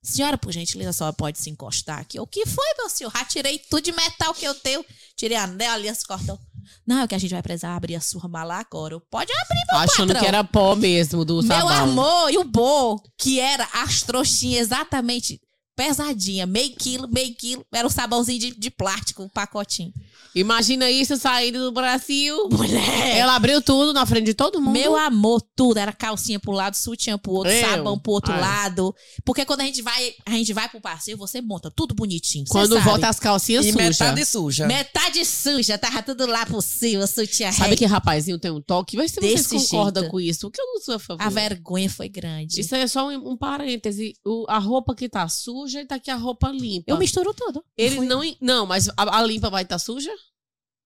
Senhora, 0.01 0.37
por 0.37 0.53
gentileza, 0.53 0.93
senhora 0.93 1.13
pode 1.13 1.37
se 1.39 1.49
encostar 1.49 1.99
aqui. 1.99 2.19
O 2.19 2.25
que 2.25 2.45
foi, 2.45 2.65
meu 2.77 2.89
senhor? 2.89 3.11
Já 3.13 3.25
tirei 3.25 3.59
tudo 3.59 3.81
de 3.81 3.91
metal 3.91 4.33
que 4.33 4.45
eu 4.45 4.53
tenho. 4.55 4.83
Tirei 5.15 5.35
anel, 5.35 5.71
aliança, 5.73 6.05
cordão. 6.07 6.39
Não, 6.85 7.01
é 7.01 7.07
que 7.07 7.15
a 7.15 7.17
gente 7.17 7.31
vai 7.31 7.41
precisar 7.41 7.75
abrir 7.75 7.95
a 7.95 8.01
sua 8.01 8.27
mala 8.27 8.55
agora. 8.57 8.99
Pode 9.09 9.31
abrir, 9.33 9.65
meu 9.71 9.79
Achando 9.81 10.07
patrão. 10.07 10.21
que 10.21 10.27
era 10.27 10.43
pó 10.43 10.75
mesmo 10.75 11.25
do 11.25 11.41
Meu 11.41 11.47
sabão. 11.47 11.69
amor, 11.69 12.31
e 12.31 12.37
o 12.37 12.43
bom, 12.45 13.01
que 13.17 13.39
era 13.39 13.67
as 13.73 14.01
trouxinhas 14.01 14.67
exatamente 14.67 15.41
pesadinha, 15.77 16.47
meio 16.47 16.71
quilo, 16.75 17.07
meio 17.07 17.33
quilo. 17.35 17.63
Era 17.71 17.85
um 17.87 17.89
sabãozinho 17.89 18.39
de, 18.39 18.51
de 18.59 18.71
plástico, 18.71 19.21
um 19.23 19.29
pacotinho. 19.29 19.93
Imagina 20.35 20.89
isso 20.89 21.15
saindo 21.17 21.59
do 21.59 21.71
Brasil. 21.71 22.49
Mulher! 22.51 23.17
Ela 23.17 23.35
abriu 23.35 23.61
tudo 23.61 23.93
na 23.93 24.05
frente 24.05 24.25
de 24.25 24.33
todo 24.33 24.59
mundo. 24.59 24.73
Meu 24.73 24.95
amor, 24.97 25.41
tudo. 25.55 25.77
Era 25.77 25.93
calcinha 25.93 26.39
pro 26.39 26.51
lado, 26.51 26.75
sutiã 26.75 27.17
pro 27.17 27.31
outro, 27.31 27.51
Eu? 27.51 27.61
sabão 27.69 27.97
pro 27.97 28.11
outro 28.13 28.33
Ai. 28.33 28.41
lado. 28.41 28.93
Porque 29.23 29.45
quando 29.45 29.61
a 29.61 29.65
gente 29.65 29.81
vai, 29.81 30.13
a 30.25 30.31
gente 30.31 30.51
vai 30.53 30.67
pro 30.67 30.81
passeio, 30.81 31.17
você 31.17 31.41
monta 31.41 31.71
tudo 31.71 31.93
bonitinho. 31.95 32.45
Quando 32.49 32.73
sabe. 32.73 32.85
volta 32.85 33.07
as 33.09 33.19
calcinhas 33.19 33.65
E 33.65 33.71
sujas. 33.71 33.87
metade 33.99 34.25
suja. 34.25 34.67
Metade 34.67 35.25
suja, 35.25 35.77
tava 35.77 36.01
tudo 36.03 36.25
lá 36.25 36.45
por 36.45 36.61
cima, 36.61 37.05
sutiã 37.07 37.51
Sabe 37.51 37.71
ré. 37.71 37.75
que 37.75 37.85
rapazinho 37.85 38.39
tem 38.39 38.51
um 38.51 38.61
toque? 38.61 38.97
Vê 38.97 39.07
se 39.07 39.15
vocês 39.15 39.47
Desse 39.47 39.49
concordam 39.69 40.03
jeito. 40.03 40.11
com 40.11 40.19
isso. 40.19 40.39
Porque 40.41 40.61
eu 40.61 40.65
não 40.65 40.81
sou 40.81 40.95
a 40.95 40.99
favor. 40.99 41.21
A 41.23 41.29
vergonha 41.29 41.89
foi 41.89 42.09
grande. 42.09 42.59
Isso 42.59 42.73
aí 42.75 42.81
é 42.81 42.87
só 42.87 43.07
um, 43.07 43.31
um 43.31 43.37
parêntese. 43.37 44.13
O- 44.25 44.45
a 44.47 44.57
roupa 44.57 44.95
que 44.95 45.07
tá 45.09 45.27
suja 45.27 45.66
e 45.73 45.85
tá 45.85 45.95
aqui 45.95 46.09
a 46.11 46.15
roupa 46.15 46.49
limpa. 46.49 46.85
Eu 46.91 46.97
misturo 46.97 47.33
tudo. 47.33 47.63
Ele 47.77 48.01
não. 48.01 48.21
Não, 48.41 48.65
mas 48.65 48.89
a, 48.89 48.93
a 49.19 49.23
limpa 49.23 49.49
vai 49.49 49.63
estar 49.63 49.79
suja? 49.79 50.11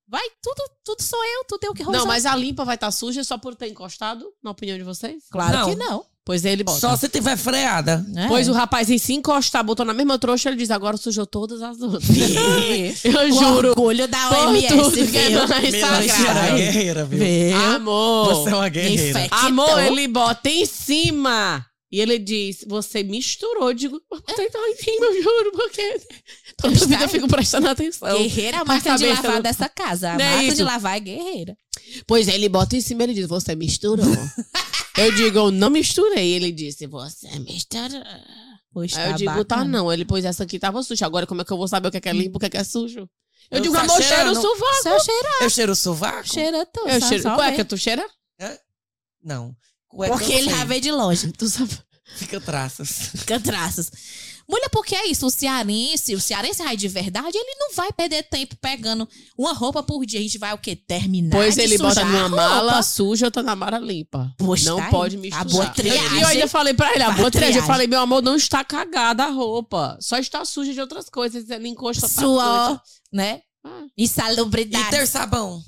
Vai, 0.07 0.27
tudo, 0.43 0.61
tudo 0.83 1.01
sou 1.01 1.23
eu, 1.23 1.45
tudo 1.47 1.63
eu 1.63 1.73
que 1.73 1.83
Não, 1.83 2.05
mas 2.05 2.25
a 2.25 2.35
limpa 2.35 2.65
vai 2.65 2.75
estar 2.75 2.91
suja 2.91 3.23
só 3.23 3.37
por 3.37 3.55
ter 3.55 3.69
encostado, 3.69 4.25
na 4.43 4.51
opinião 4.51 4.77
de 4.77 4.83
vocês? 4.83 5.23
Claro 5.31 5.59
Não. 5.59 5.69
que 5.69 5.75
não. 5.77 6.05
Pois 6.23 6.45
ele 6.45 6.63
bota. 6.63 6.79
Só 6.79 6.95
se 6.95 7.09
tiver 7.09 7.35
freada. 7.35 8.05
É. 8.15 8.27
Pois 8.27 8.47
o 8.47 8.51
rapazinho 8.53 8.99
se 8.99 9.11
encostar, 9.13 9.63
botou 9.63 9.83
na 9.85 9.93
mesma 9.93 10.19
trouxa, 10.19 10.49
ele 10.49 10.57
diz: 10.57 10.69
agora 10.69 10.95
sujou 10.95 11.25
todas 11.25 11.61
as 11.63 11.81
outras. 11.81 12.03
eu 13.03 13.19
O 13.27 13.31
juro. 13.31 13.69
orgulho 13.69 14.07
da 14.07 14.27
Por 14.27 14.47
OMS, 14.49 14.67
tudo 14.67 14.91
que 15.11 15.17
é 15.17 15.29
mais 15.47 15.71
Menina, 15.71 15.71
você 15.71 15.79
é 15.79 15.85
uma 15.85 16.25
sagrado. 16.25 16.55
guerreira, 16.57 17.05
viu? 17.05 17.19
Viu? 17.19 17.57
Amor. 17.57 18.35
Você 18.35 18.49
é 18.49 18.55
uma 18.55 18.69
guerreira. 18.69 19.09
Infectou. 19.19 19.39
Amor, 19.47 19.79
ele 19.83 20.07
bota 20.07 20.49
em 20.49 20.65
cima. 20.65 21.65
E 21.91 21.99
ele 21.99 22.17
diz: 22.17 22.63
Você 22.67 23.03
misturou. 23.03 23.69
Eu 23.69 23.73
digo: 23.73 23.99
tá 23.99 24.43
em 24.69 24.75
cima, 24.77 25.05
eu 25.07 25.21
juro, 25.23 25.51
porque 25.51 26.01
toda 26.57 26.73
Está 26.73 26.85
vida 26.85 27.03
eu 27.03 27.09
fico 27.09 27.27
prestando 27.27 27.67
atenção. 27.67 28.17
Guerreira 28.17 28.57
é 28.57 28.59
a 28.61 28.65
máquina 28.65 28.97
de 28.97 29.07
lavar 29.07 29.35
eu- 29.37 29.41
dessa 29.43 29.67
casa. 29.67 30.11
A 30.11 30.17
Não 30.17 30.23
é 30.25 30.29
máquina 30.35 30.47
de 30.47 30.53
isso? 30.61 30.63
lavar 30.63 30.97
é 30.97 30.99
guerreira. 31.01 31.57
Pois 32.07 32.27
é, 32.27 32.35
ele 32.35 32.47
bota 32.47 32.75
em 32.77 32.81
cima 32.81 33.03
e 33.03 33.05
ele 33.07 33.13
diz: 33.15 33.27
Você 33.27 33.55
misturou. 33.55 34.05
eu 34.97 35.11
digo: 35.15 35.37
Eu 35.37 35.51
não 35.51 35.69
misturei. 35.69 36.31
Ele 36.31 36.51
disse: 36.51 36.87
Você 36.87 37.27
misturou. 37.39 38.01
Pois 38.73 38.95
Aí 38.95 39.03
eu 39.07 39.11
tá 39.11 39.17
digo: 39.17 39.31
Tá, 39.45 39.55
bacana. 39.57 39.65
não. 39.79 39.91
Ele, 39.91 40.05
pois 40.05 40.23
essa 40.23 40.43
aqui 40.43 40.57
tava 40.57 40.81
suja. 40.83 41.05
Agora, 41.05 41.27
como 41.27 41.41
é 41.41 41.43
que 41.45 41.51
eu 41.51 41.57
vou 41.57 41.67
saber 41.67 41.89
o 41.89 41.91
que 41.91 41.97
é, 41.97 42.01
que 42.01 42.07
é 42.09 42.13
limpo, 42.13 42.37
o 42.37 42.39
que 42.39 42.45
é, 42.45 42.49
que 42.49 42.57
é 42.57 42.63
sujo? 42.63 42.99
Eu, 43.49 43.57
Eu 43.57 43.59
digo: 43.59 43.73
tá 43.73 43.81
Amor, 43.81 43.97
cheira 44.01 44.13
o 44.13 44.17
cheirando. 44.35 44.41
sovaco. 44.41 44.83
Só 44.83 44.99
cheira, 44.99 45.29
Eu 45.41 45.49
cheiro 45.49 45.71
o 45.73 45.75
sovaco? 45.75 46.27
cheira 46.29 46.65
tudo. 46.67 46.87
Eu 46.89 47.01
cheiro. 47.01 47.23
só 47.23 47.35
Cueca, 47.35 47.57
vê. 47.57 47.63
tu 47.65 47.77
cheira? 47.77 48.05
Não. 49.21 49.53
Cueca 49.91 50.13
Porque 50.17 50.31
eu 50.33 50.37
ele 50.37 50.49
já 50.49 50.63
veio 50.65 50.81
de 50.81 50.91
longe. 50.91 51.31
Tu 51.33 51.47
sabe. 51.49 51.77
Fica 52.15 52.41
traças. 52.41 52.89
Fica 53.15 53.39
traços. 53.39 53.89
Mulher, 54.49 54.67
porque 54.69 54.93
é 54.93 55.07
isso? 55.07 55.25
O 55.25 55.31
cearense, 55.31 56.13
o 56.13 56.19
cearense 56.19 56.61
vai 56.61 56.75
de 56.75 56.87
verdade, 56.89 57.37
ele 57.37 57.55
não 57.57 57.73
vai 57.73 57.89
perder 57.93 58.23
tempo 58.23 58.53
pegando 58.59 59.07
uma 59.37 59.53
roupa 59.53 59.81
por 59.81 60.05
dia. 60.05 60.19
A 60.19 60.23
gente 60.23 60.37
vai 60.37 60.51
o 60.53 60.57
quê? 60.57 60.75
Terminar 60.75 61.31
Pois 61.37 61.55
de 61.55 61.61
ele 61.61 61.77
bota 61.77 62.03
numa 62.03 62.25
a 62.25 62.29
mala 62.29 62.61
roupa. 62.63 62.83
suja, 62.83 63.27
outra 63.27 63.41
na 63.41 63.55
mala 63.55 63.79
limpa. 63.79 64.33
Pois 64.37 64.63
não 64.65 64.75
tá 64.77 64.89
pode 64.89 65.15
A 65.15 65.19
misturar. 65.19 65.45
boa 65.45 65.65
E 65.67 65.69
triagem. 65.73 66.21
eu 66.21 66.27
ainda 66.27 66.47
falei 66.49 66.73
pra 66.73 66.91
ele, 66.93 67.03
a 67.03 67.11
boa 67.11 67.31
triagem. 67.31 67.57
Eu 67.61 67.65
falei, 67.65 67.87
meu 67.87 68.01
amor, 68.01 68.21
não 68.21 68.35
está 68.35 68.61
cagada 68.61 69.23
a 69.23 69.29
roupa. 69.29 69.97
Só 70.01 70.17
está 70.17 70.43
suja 70.43 70.73
de 70.73 70.81
outras 70.81 71.07
coisas. 71.09 71.49
Ele 71.49 71.69
encosta 71.69 72.09
pra 72.09 72.21
Suor, 72.21 72.67
coisa. 72.67 72.81
né? 73.13 73.39
Ah. 73.63 73.83
Insalubridade. 73.97 74.87
E 74.87 74.89
ter 74.89 75.07
sabão? 75.07 75.63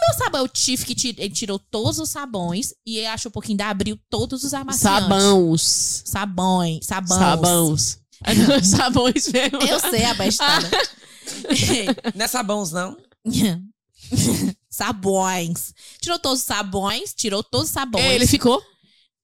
Meu 0.00 0.14
sabão, 0.16 0.44
o 0.44 0.48
Tiff 0.48 0.84
que 0.84 0.94
tir- 0.94 1.14
ele 1.18 1.32
tirou 1.34 1.58
todos 1.58 1.98
os 1.98 2.08
sabões 2.10 2.72
e 2.86 3.04
acho 3.06 3.28
um 3.28 3.30
pouquinho 3.30 3.54
ainda 3.54 3.66
abriu 3.70 3.98
todos 4.08 4.44
os 4.44 4.54
amaciantes. 4.54 4.80
Sabãos. 5.02 6.02
Sabões. 6.04 6.86
Sabões. 6.86 7.18
Sabãos. 7.18 7.98
Sabões 8.64 9.28
mesmo. 9.32 9.62
Eu 9.62 9.78
sei 9.80 10.04
a 10.04 10.14
bestada. 10.14 10.68
Não 12.14 12.24
é 12.24 12.28
sabões, 12.28 12.72
não? 12.72 12.96
sabões. 14.70 15.74
Tirou 16.00 16.18
todos 16.18 16.40
os 16.40 16.46
sabões, 16.46 17.14
tirou 17.14 17.42
todos 17.42 17.68
os 17.68 17.72
sabões. 17.72 18.04
Ele 18.04 18.26
ficou. 18.26 18.62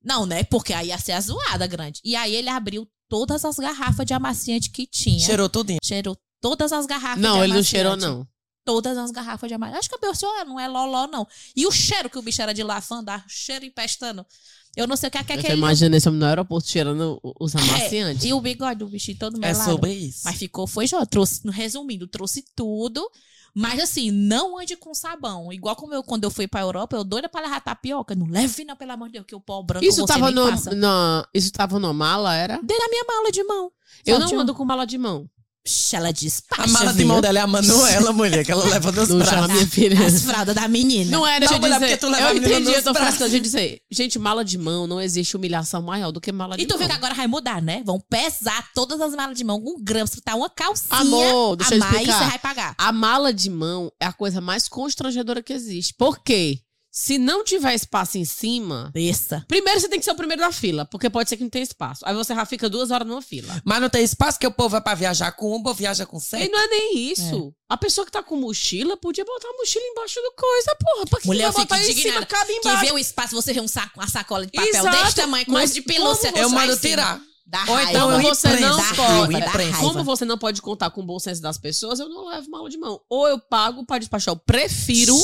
Não, 0.02 0.26
né? 0.26 0.44
Porque 0.44 0.72
aí 0.72 0.88
ia 0.88 0.98
ser 0.98 1.12
a 1.12 1.20
zoada 1.20 1.66
grande. 1.66 2.00
E 2.04 2.14
aí 2.14 2.34
ele 2.34 2.48
abriu 2.48 2.86
todas 3.08 3.44
as 3.44 3.56
garrafas 3.56 4.04
de 4.06 4.12
amaciante 4.12 4.70
que 4.70 4.86
tinha. 4.86 5.18
Cheirou 5.24 5.48
tudinho. 5.48 5.78
Cheirou 5.82 6.16
todas 6.40 6.72
as 6.72 6.84
garrafas 6.86 7.16
de 7.16 7.22
Não, 7.22 7.42
ele 7.42 7.54
não 7.54 7.62
cheirou, 7.62 7.96
não. 7.96 8.26
Todas 8.64 8.96
as 8.96 9.10
garrafas 9.10 9.48
de 9.48 9.54
amaciante. 9.54 9.80
Acho 9.80 9.88
que 9.88 9.94
a 9.96 9.98
pessoa 9.98 10.44
não 10.44 10.58
é 10.58 10.66
loló, 10.66 11.06
não. 11.06 11.26
E 11.54 11.66
o 11.66 11.70
cheiro 11.70 12.08
que 12.08 12.18
o 12.18 12.22
bicho 12.22 12.40
era 12.40 12.54
de 12.54 12.62
lafanda, 12.62 13.22
cheiro 13.28 13.64
empestando. 13.64 14.24
Eu 14.76 14.86
não 14.86 14.96
sei 14.96 15.08
o 15.08 15.10
que 15.12 15.18
é 15.18 15.22
que 15.22 15.32
é 15.32 15.36
ele... 15.36 15.52
imaginando 15.52 15.96
esse 15.96 16.08
homem 16.08 16.20
no 16.20 16.26
aeroporto 16.26 16.68
cheirando 16.68 17.20
os 17.38 17.54
amaciantes. 17.54 18.24
É, 18.24 18.28
e 18.28 18.32
o 18.32 18.40
bigode 18.40 18.78
do 18.80 18.88
bichinho 18.88 19.18
todo 19.18 19.36
É 19.36 19.40
melado. 19.52 19.70
sobre 19.70 19.92
isso. 19.92 20.22
Mas 20.24 20.36
ficou, 20.36 20.66
foi 20.66 20.86
já. 20.86 21.04
Trouxe, 21.06 21.48
resumindo, 21.48 22.08
trouxe 22.08 22.44
tudo. 22.56 23.08
Mas 23.54 23.78
assim, 23.78 24.10
não 24.10 24.58
ande 24.58 24.76
com 24.76 24.92
sabão. 24.92 25.52
Igual 25.52 25.76
como 25.76 25.94
eu, 25.94 26.02
quando 26.02 26.24
eu 26.24 26.30
fui 26.30 26.48
pra 26.48 26.62
Europa, 26.62 26.96
eu 26.96 27.04
doida 27.04 27.28
pra 27.28 27.40
levar 27.42 27.60
tapioca. 27.60 28.12
Não 28.16 28.26
leve, 28.26 28.64
não, 28.64 28.74
pelo 28.74 28.90
amor 28.90 29.06
de 29.06 29.12
Deus, 29.12 29.26
que 29.26 29.34
o 29.36 29.40
pó 29.40 29.62
branco 29.62 29.84
Isso 29.84 30.00
você 30.00 30.12
tava, 30.12 30.32
no, 30.32 30.50
passa. 30.50 30.74
na, 30.74 31.24
isso 31.32 31.52
tava 31.52 31.78
numa 31.78 31.92
mala, 31.92 32.34
era? 32.34 32.58
Dei 32.60 32.76
na 32.76 32.88
minha 32.88 33.04
mala 33.04 33.30
de 33.30 33.44
mão. 33.44 33.70
Eu 34.04 34.18
não 34.18 34.40
ando 34.40 34.54
com 34.54 34.64
mala 34.64 34.84
de 34.84 34.98
mão. 34.98 35.30
Psh, 35.66 35.94
Ela 35.94 36.12
despacha, 36.12 36.62
A 36.62 36.66
mala 36.66 36.92
de 36.92 37.04
mão 37.06 37.20
dela 37.22 37.38
é 37.38 37.42
a 37.42 37.46
Manuela, 37.46 38.12
mulher, 38.12 38.44
que 38.44 38.52
ela 38.52 38.64
leva 38.66 38.92
nos 38.92 39.08
braços. 39.08 39.50
minha 39.52 39.66
filha. 39.66 40.06
As 40.06 40.20
fraldas 40.22 40.54
da 40.54 40.68
menina. 40.68 41.10
Não 41.10 41.26
é, 41.26 41.40
deixa 41.40 41.54
Não, 41.54 41.58
eu 41.58 41.60
mulher, 41.62 41.74
dizer. 41.80 41.86
porque 41.92 42.06
tu 42.06 42.10
leva 42.12 42.22
eu 42.22 42.28
a 42.30 42.34
menina 42.34 42.54
entendi, 42.60 42.76
eu 42.76 42.82
tô 42.82 42.92
falando 42.92 43.30
de 43.30 43.40
dizer. 43.40 43.80
Gente, 43.90 44.18
mala 44.18 44.44
de 44.44 44.58
mão, 44.58 44.86
não 44.86 45.00
existe 45.00 45.34
humilhação 45.36 45.80
maior 45.80 46.12
do 46.12 46.20
que 46.20 46.30
mala 46.30 46.56
de 46.56 46.62
E 46.62 46.66
tu 46.66 46.72
mão. 46.72 46.78
viu 46.80 46.88
que 46.88 46.94
agora 46.94 47.14
vai 47.14 47.26
mudar, 47.26 47.62
né? 47.62 47.82
Vão 47.84 47.98
pesar 48.10 48.68
todas 48.74 49.00
as 49.00 49.14
malas 49.14 49.38
de 49.38 49.42
mão 49.44 49.58
com 49.58 49.82
gramas. 49.82 50.10
Se 50.10 50.20
tá 50.20 50.34
uma 50.34 50.50
calcinha 50.50 51.00
Amor, 51.00 51.56
deixa 51.56 51.72
a 51.72 51.76
eu 51.76 51.80
mais, 51.80 52.06
você 52.06 52.24
vai 52.24 52.38
pagar. 52.38 52.74
A 52.76 52.92
mala 52.92 53.32
de 53.32 53.48
mão 53.48 53.90
é 53.98 54.04
a 54.04 54.12
coisa 54.12 54.42
mais 54.42 54.68
constrangedora 54.68 55.42
que 55.42 55.52
existe. 55.54 55.94
Por 55.94 56.22
quê? 56.22 56.58
Se 56.96 57.18
não 57.18 57.42
tiver 57.42 57.74
espaço 57.74 58.16
em 58.18 58.24
cima. 58.24 58.92
Essa. 58.94 59.44
Primeiro 59.48 59.80
você 59.80 59.88
tem 59.88 59.98
que 59.98 60.04
ser 60.04 60.12
o 60.12 60.14
primeiro 60.14 60.40
da 60.42 60.52
fila, 60.52 60.84
porque 60.84 61.10
pode 61.10 61.28
ser 61.28 61.36
que 61.36 61.42
não 61.42 61.50
tenha 61.50 61.64
espaço. 61.64 62.02
Aí 62.06 62.14
você 62.14 62.32
já 62.32 62.46
fica 62.46 62.68
duas 62.70 62.92
horas 62.92 63.04
numa 63.08 63.20
fila. 63.20 63.60
Mas 63.64 63.80
não 63.80 63.90
tem 63.90 64.04
espaço 64.04 64.38
que 64.38 64.46
o 64.46 64.52
povo 64.52 64.68
vai 64.68 64.80
pra 64.80 64.94
viajar 64.94 65.32
com 65.32 65.56
um, 65.56 65.60
ou 65.66 65.74
viaja 65.74 66.06
com 66.06 66.18
E 66.18 66.20
sete. 66.20 66.52
não 66.52 66.58
é 66.60 66.68
nem 66.68 67.10
isso. 67.10 67.52
A 67.68 67.76
pessoa 67.76 68.04
que 68.04 68.12
tá 68.12 68.22
com 68.22 68.36
mochila 68.36 68.96
podia 68.96 69.24
botar 69.24 69.48
a 69.48 69.52
mochila 69.58 69.84
embaixo 69.84 70.20
do 70.22 70.32
coisa, 70.38 70.76
porra. 70.78 71.06
Pra 71.10 71.20
que 71.20 71.26
Mulher, 71.26 71.48
que 71.48 71.52
vai 71.56 71.64
botar 71.64 71.78
em 71.80 71.82
cima, 71.82 71.92
indignada. 71.98 72.26
cabe 72.26 72.52
Que 72.52 72.58
embaixo. 72.68 72.84
vê 72.86 72.92
o 72.92 72.98
espaço, 72.98 73.34
você 73.34 73.52
vê 73.52 73.60
um 73.60 73.66
saco, 73.66 73.98
uma 73.98 74.06
sacola 74.06 74.46
de 74.46 74.52
papel 74.52 74.70
Exato, 74.70 74.96
desse 75.04 75.16
tamanho, 75.16 75.46
com 75.46 75.52
mas 75.52 75.72
um 75.72 75.74
de 75.74 75.82
pelúcia. 75.82 76.32
Eu 76.36 76.48
mando 76.50 76.76
tirar. 76.76 77.20
Dá 77.46 77.64
Ou 77.68 77.80
então 77.80 78.10
Como 78.12 78.26
eu 78.26 78.34
você 78.34 78.48
não 78.60 78.78
imprenso, 78.78 78.94
pode. 78.94 79.34
raiva. 79.34 79.78
Como 79.80 80.04
você 80.04 80.24
não 80.24 80.38
pode 80.38 80.62
contar 80.62 80.90
com 80.90 81.02
o 81.02 81.04
bom 81.04 81.18
senso 81.18 81.42
das 81.42 81.58
pessoas, 81.58 81.98
eu 81.98 82.08
não 82.08 82.28
levo 82.28 82.48
mala 82.50 82.70
de 82.70 82.78
mão. 82.78 83.00
Ou 83.10 83.28
eu 83.28 83.38
pago 83.38 83.84
pra 83.84 83.98
despachar. 83.98 84.32
Eu 84.32 84.38
prefiro. 84.38 85.14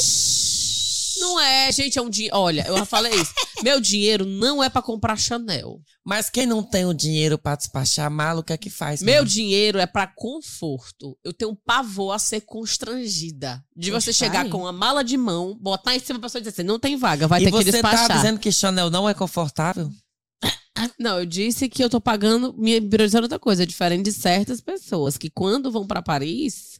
Não 1.20 1.38
é, 1.38 1.70
gente, 1.70 1.98
é 1.98 2.02
um 2.02 2.08
dinheiro. 2.08 2.36
Olha, 2.36 2.64
eu 2.66 2.76
já 2.78 2.84
falei 2.84 3.12
isso. 3.14 3.32
Meu 3.62 3.80
dinheiro 3.80 4.24
não 4.24 4.62
é 4.62 4.68
pra 4.68 4.80
comprar 4.80 5.16
Chanel. 5.16 5.80
Mas 6.04 6.30
quem 6.30 6.46
não 6.46 6.62
tem 6.62 6.86
o 6.86 6.94
dinheiro 6.94 7.38
pra 7.38 7.54
despachar 7.54 8.10
mala, 8.10 8.40
o 8.40 8.42
que 8.42 8.52
é 8.52 8.56
que 8.56 8.70
faz? 8.70 9.02
Meu 9.02 9.24
dinheiro 9.24 9.78
é 9.78 9.86
pra 9.86 10.06
conforto. 10.06 11.16
Eu 11.22 11.32
tenho 11.32 11.50
um 11.50 11.54
pavor 11.54 12.14
a 12.14 12.18
ser 12.18 12.40
constrangida. 12.40 13.62
De 13.76 13.90
você 13.90 14.12
chegar 14.12 14.48
com 14.48 14.58
uma 14.58 14.72
mala 14.72 15.04
de 15.04 15.16
mão, 15.16 15.56
botar 15.60 15.94
em 15.94 16.00
cima 16.00 16.18
da 16.18 16.22
pessoa 16.22 16.40
e 16.40 16.42
dizer 16.42 16.54
assim: 16.54 16.66
não 16.66 16.78
tem 16.78 16.96
vaga, 16.96 17.28
vai 17.28 17.40
e 17.40 17.44
ter 17.44 17.50
que 17.50 17.56
você 17.56 17.72
despachar. 17.72 18.08
tá 18.08 18.16
dizendo 18.16 18.40
que 18.40 18.50
Chanel 18.50 18.90
não 18.90 19.08
é 19.08 19.14
confortável? 19.14 19.90
Não, 20.98 21.18
eu 21.18 21.26
disse 21.26 21.68
que 21.68 21.84
eu 21.84 21.90
tô 21.90 22.00
pagando, 22.00 22.54
me 22.56 22.80
priorizando 22.80 23.24
outra 23.24 23.38
coisa, 23.38 23.66
diferente 23.66 24.04
de 24.04 24.12
certas 24.12 24.60
pessoas 24.62 25.18
que 25.18 25.28
quando 25.28 25.70
vão 25.70 25.86
pra 25.86 26.00
Paris. 26.00 26.79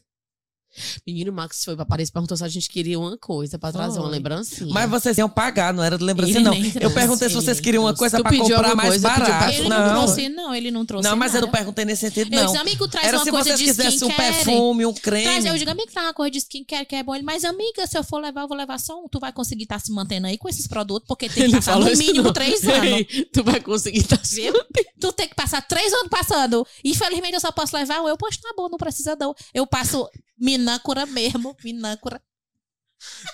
Menino 1.05 1.31
Max 1.31 1.63
foi 1.63 1.75
pra 1.75 1.85
Paris 1.85 2.09
e 2.09 2.11
perguntou 2.11 2.37
se 2.37 2.43
a 2.43 2.47
gente 2.47 2.69
queria 2.69 2.99
uma 2.99 3.17
coisa 3.17 3.57
pra 3.59 3.71
trazer 3.71 3.99
uma 3.99 4.09
lembrancinha. 4.09 4.73
Mas 4.73 4.89
vocês 4.89 5.17
iam 5.17 5.29
pagar, 5.29 5.73
não 5.73 5.83
era 5.83 5.97
de 5.97 6.03
lembrança, 6.03 6.31
Ele 6.31 6.39
não. 6.39 6.53
Eu 6.79 6.91
perguntei 6.91 7.29
se 7.29 7.35
vocês 7.35 7.59
queriam 7.59 7.83
uma 7.83 7.93
coisa 7.93 8.17
Tu 8.17 8.23
pra 8.23 8.37
comprar 8.37 8.75
mais 8.75 8.89
coisa, 8.89 9.09
barato. 9.09 9.53
Ele 9.53 9.69
não, 9.69 9.79
não 9.79 9.93
trouxe, 10.05 10.29
não. 10.29 10.55
Ele 10.55 10.71
não 10.71 10.85
trouxe 10.85 11.09
não, 11.09 11.15
mas 11.15 11.33
eu 11.33 11.41
nada. 11.41 11.47
não 11.47 11.51
perguntei 11.51 11.85
nesse 11.85 12.01
sentido, 12.01 12.33
Eu 12.33 12.39
não. 12.43 12.45
disse, 12.47 12.57
amigo, 12.57 12.87
traz 12.87 13.07
Era 13.07 13.17
uma 13.17 13.23
se 13.23 13.31
coisa 13.31 13.57
vocês 13.57 13.59
quisessem 13.61 14.07
um 14.07 14.11
perfume, 14.15 14.85
um 14.85 14.93
creme. 14.93 15.23
Traz, 15.23 15.45
eu 15.45 15.57
digo, 15.57 15.71
amigo, 15.71 15.91
traz 15.91 16.07
uma 16.07 16.13
coisa 16.13 16.31
de 16.31 16.37
skincare 16.37 16.85
que 16.85 16.95
é 16.95 17.03
bom. 17.03 17.15
Ele, 17.15 17.23
mas 17.23 17.43
amiga, 17.43 17.85
se 17.87 17.97
eu 17.97 18.03
for 18.03 18.19
levar, 18.21 18.41
eu 18.41 18.47
vou 18.47 18.57
levar 18.57 18.79
só 18.79 18.99
um. 18.99 19.07
Tu 19.07 19.19
vai 19.19 19.31
conseguir 19.31 19.63
estar 19.63 19.79
se 19.79 19.91
mantendo 19.91 20.27
aí 20.27 20.37
com 20.37 20.47
esses 20.49 20.67
produtos, 20.67 21.07
porque 21.07 21.27
tem 21.27 21.35
que 21.35 21.41
Ele 21.41 21.53
passar 21.53 21.79
no 21.79 21.85
mínimo 21.97 22.23
não. 22.23 22.33
três 22.33 22.67
anos. 22.67 22.83
Ei, 22.83 23.25
tu 23.31 23.43
vai 23.43 23.59
conseguir 23.59 24.03
tá 24.03 24.19
Viu? 24.31 24.53
Tu 24.99 25.11
tem 25.13 25.27
que 25.27 25.35
passar 25.35 25.61
três 25.61 25.91
anos 25.93 26.07
passando. 26.09 26.65
Infelizmente, 26.83 27.33
eu 27.33 27.39
só 27.41 27.51
posso 27.51 27.75
levar 27.75 28.01
um. 28.01 28.07
Eu, 28.07 28.17
poxa, 28.17 28.39
tá 28.41 28.53
bom, 28.55 28.69
não 28.69 28.77
precisa 28.77 29.15
não. 29.19 29.33
Eu 29.53 29.65
passo 29.67 30.07
minâncora 30.41 31.05
mesmo, 31.05 31.55
minâncora. 31.63 32.21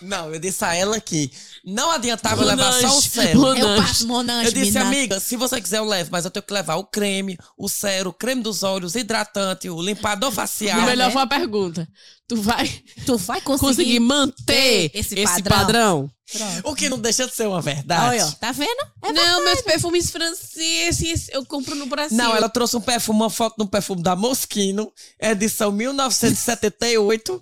Não, 0.01 0.34
eu 0.34 0.39
disse 0.39 0.64
a 0.64 0.74
ela 0.74 0.99
que 0.99 1.30
não 1.64 1.91
adiantava 1.91 2.38
Monange, 2.41 2.55
levar 2.55 2.72
só 2.74 2.97
o 2.97 3.01
cero. 3.01 3.39
Monange. 3.39 3.62
Eu 3.62 3.76
passo 3.76 4.08
Monange, 4.08 4.47
Eu 4.47 4.51
disse, 4.53 4.78
amiga, 4.78 5.20
se 5.20 5.36
você 5.36 5.60
quiser 5.60 5.80
eu 5.80 5.86
levo, 5.86 6.10
mas 6.12 6.24
eu 6.24 6.32
tenho 6.32 6.43
que 6.43 6.53
levar 6.53 6.76
o 6.76 6.86
creme, 6.86 7.38
o 7.58 7.68
cero, 7.68 8.12
o 8.12 8.14
creme 8.14 8.41
dos 8.41 8.64
olhos, 8.64 8.95
hidratante, 8.95 9.70
o 9.70 9.82
limpador 9.82 10.32
facial. 10.32 10.80
o 10.80 10.86
melhor 10.86 11.08
né? 11.08 11.12
foi 11.12 11.22
a 11.22 11.28
pergunta. 11.28 11.88
Tu 12.28 12.36
vai 12.36 12.67
Tu 13.05 13.17
vai 13.17 13.39
conseguir, 13.39 13.67
conseguir 13.69 13.99
manter 14.01 14.89
ter 14.89 14.99
esse 14.99 15.15
esse, 15.17 15.41
padrão? 15.41 15.57
padrão? 15.57 16.11
Pronto. 16.30 16.69
O 16.69 16.75
que 16.75 16.89
não 16.89 16.99
deixa 16.99 17.25
de 17.25 17.34
ser 17.34 17.47
uma 17.47 17.61
verdade. 17.61 18.21
Olha, 18.21 18.32
tá 18.34 18.51
vendo? 18.51 18.86
É 19.01 19.13
não, 19.13 19.45
meus 19.45 19.61
perfumes 19.61 20.09
franceses 20.09 21.30
eu 21.32 21.45
compro 21.45 21.73
no 21.73 21.86
Brasil. 21.86 22.17
Não, 22.17 22.36
ela 22.36 22.49
trouxe 22.49 22.75
um 22.75 22.82
perfume, 22.82 23.17
uma 23.21 23.30
foto 23.30 23.55
de 23.57 23.63
um 23.63 23.67
perfume 23.67 24.03
da 24.03 24.13
Moschino, 24.13 24.91
edição 25.21 25.71
1978. 25.71 27.41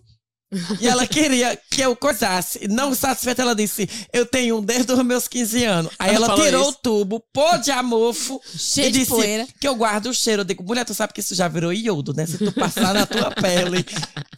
E 0.79 0.87
ela 0.87 1.05
queria 1.07 1.59
que 1.69 1.81
eu 1.81 1.95
coisasse. 1.95 2.67
Não 2.67 2.93
satisfeita, 2.95 3.41
ela 3.41 3.55
disse: 3.55 3.87
Eu 4.13 4.25
tenho 4.25 4.57
um 4.57 4.61
desde 4.61 4.91
os 4.91 5.03
meus 5.03 5.27
15 5.27 5.63
anos. 5.63 5.91
Aí 5.99 6.13
Ela 6.15 6.27
ela, 6.27 6.35
tirou 6.43 6.61
isso? 6.61 6.69
o 6.71 6.73
tubo, 6.73 7.23
pôr 7.33 7.59
de 7.59 7.71
amorfo 7.71 8.41
Cheio 8.57 8.87
e 8.87 8.91
de 8.91 8.99
disse 8.99 9.11
poeira. 9.11 9.47
que 9.59 9.67
eu 9.67 9.75
guardo 9.75 10.07
o 10.07 10.13
cheiro. 10.13 10.41
Eu 10.41 10.45
digo, 10.45 10.63
mulher, 10.63 10.85
tu 10.85 10.93
sabe 10.93 11.13
que 11.13 11.19
isso 11.19 11.35
já 11.35 11.47
virou 11.47 11.73
iodo, 11.73 12.13
né? 12.13 12.25
Se 12.25 12.37
tu 12.37 12.51
passar 12.51 12.93
na 12.93 13.05
tua 13.05 13.31
pele, 13.31 13.85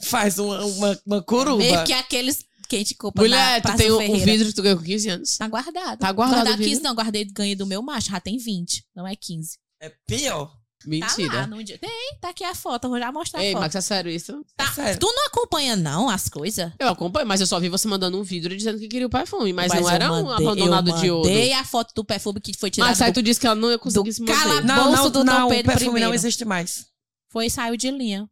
faz 0.01 0.39
uma, 0.39 0.63
uma, 0.65 0.99
uma 1.05 1.21
curuba. 1.23 1.57
Meio 1.57 1.83
que 1.83 1.93
aqueles 1.93 2.45
que 2.67 2.75
a 2.75 2.79
gente 2.79 2.95
compra 2.95 3.23
Mulher, 3.23 3.61
na 3.63 3.71
tu 3.71 3.77
tem 3.77 3.91
o, 3.91 3.99
vidro 4.19 4.47
que 4.47 4.53
tu 4.53 4.61
ganhou 4.61 4.77
com 4.77 4.83
15 4.83 5.09
anos. 5.09 5.37
Tá 5.37 5.47
guardado. 5.47 5.99
Tá 5.99 6.11
guardado 6.11 6.49
vidro? 6.57 6.63
15, 6.63 6.81
não. 6.81 6.93
Guardei, 6.95 7.25
ganhei 7.25 7.55
do 7.55 7.65
meu 7.65 7.81
macho. 7.81 8.09
Já 8.11 8.19
tem 8.19 8.37
20. 8.37 8.85
Não 8.95 9.07
é 9.07 9.15
15. 9.15 9.57
É 9.79 9.91
pior. 10.05 10.56
Tá 10.79 10.87
Mentira. 10.89 11.33
lá. 11.33 11.47
No 11.47 11.63
dia... 11.63 11.77
Tem, 11.79 11.89
tá 12.21 12.29
aqui 12.29 12.43
a 12.43 12.53
foto. 12.53 12.83
Eu 12.85 12.89
vou 12.91 12.99
já 12.99 13.11
mostrar 13.11 13.41
Ei, 13.43 13.49
a 13.49 13.53
foto. 13.53 13.61
Max, 13.63 13.75
é 13.75 13.81
sério 13.81 14.11
isso? 14.11 14.45
Tá. 14.55 14.71
sério. 14.71 14.99
Tu 14.99 15.07
não 15.07 15.25
acompanha, 15.25 15.75
não, 15.75 16.07
as 16.07 16.29
coisas? 16.29 16.71
Eu 16.79 16.87
acompanho, 16.89 17.25
mas 17.27 17.41
eu 17.41 17.47
só 17.47 17.59
vi 17.59 17.67
você 17.67 17.87
mandando 17.87 18.17
um 18.19 18.23
vidro 18.23 18.55
dizendo 18.55 18.77
que 18.79 18.87
queria 18.87 19.07
o 19.07 19.09
perfume. 19.09 19.51
Mas, 19.53 19.73
não 19.73 19.81
eu 19.81 19.89
era 19.89 20.13
um 20.13 20.23
mandei- 20.23 20.47
abandonado 20.47 20.89
eu 20.91 20.95
de 20.97 21.11
ouro. 21.11 21.27
mandei 21.29 21.51
a 21.53 21.63
foto 21.65 21.93
do 21.95 22.05
perfume 22.05 22.39
que 22.39 22.53
foi 22.55 22.69
tirado 22.69 22.89
Mas 22.89 23.01
aí 23.01 23.11
do... 23.11 23.15
tu 23.15 23.23
disse 23.23 23.39
que 23.39 23.47
ela 23.47 23.55
não 23.55 23.71
ia 23.71 23.79
conseguir 23.79 24.13
se 24.13 24.21
manter. 24.21 24.33
cala- 24.37 24.61
Não, 24.61 24.91
não, 24.91 25.03
do 25.05 25.09
Dom 25.09 25.23
não, 25.23 25.47
o 25.47 25.63
perfume 25.63 25.99
não 25.99 26.11
I. 26.13 26.15
existe 26.15 26.45
mais. 26.45 26.85
Foi 27.31 27.47
e 27.47 27.49
saiu 27.49 27.75
de 27.75 27.89
linha. 27.91 28.29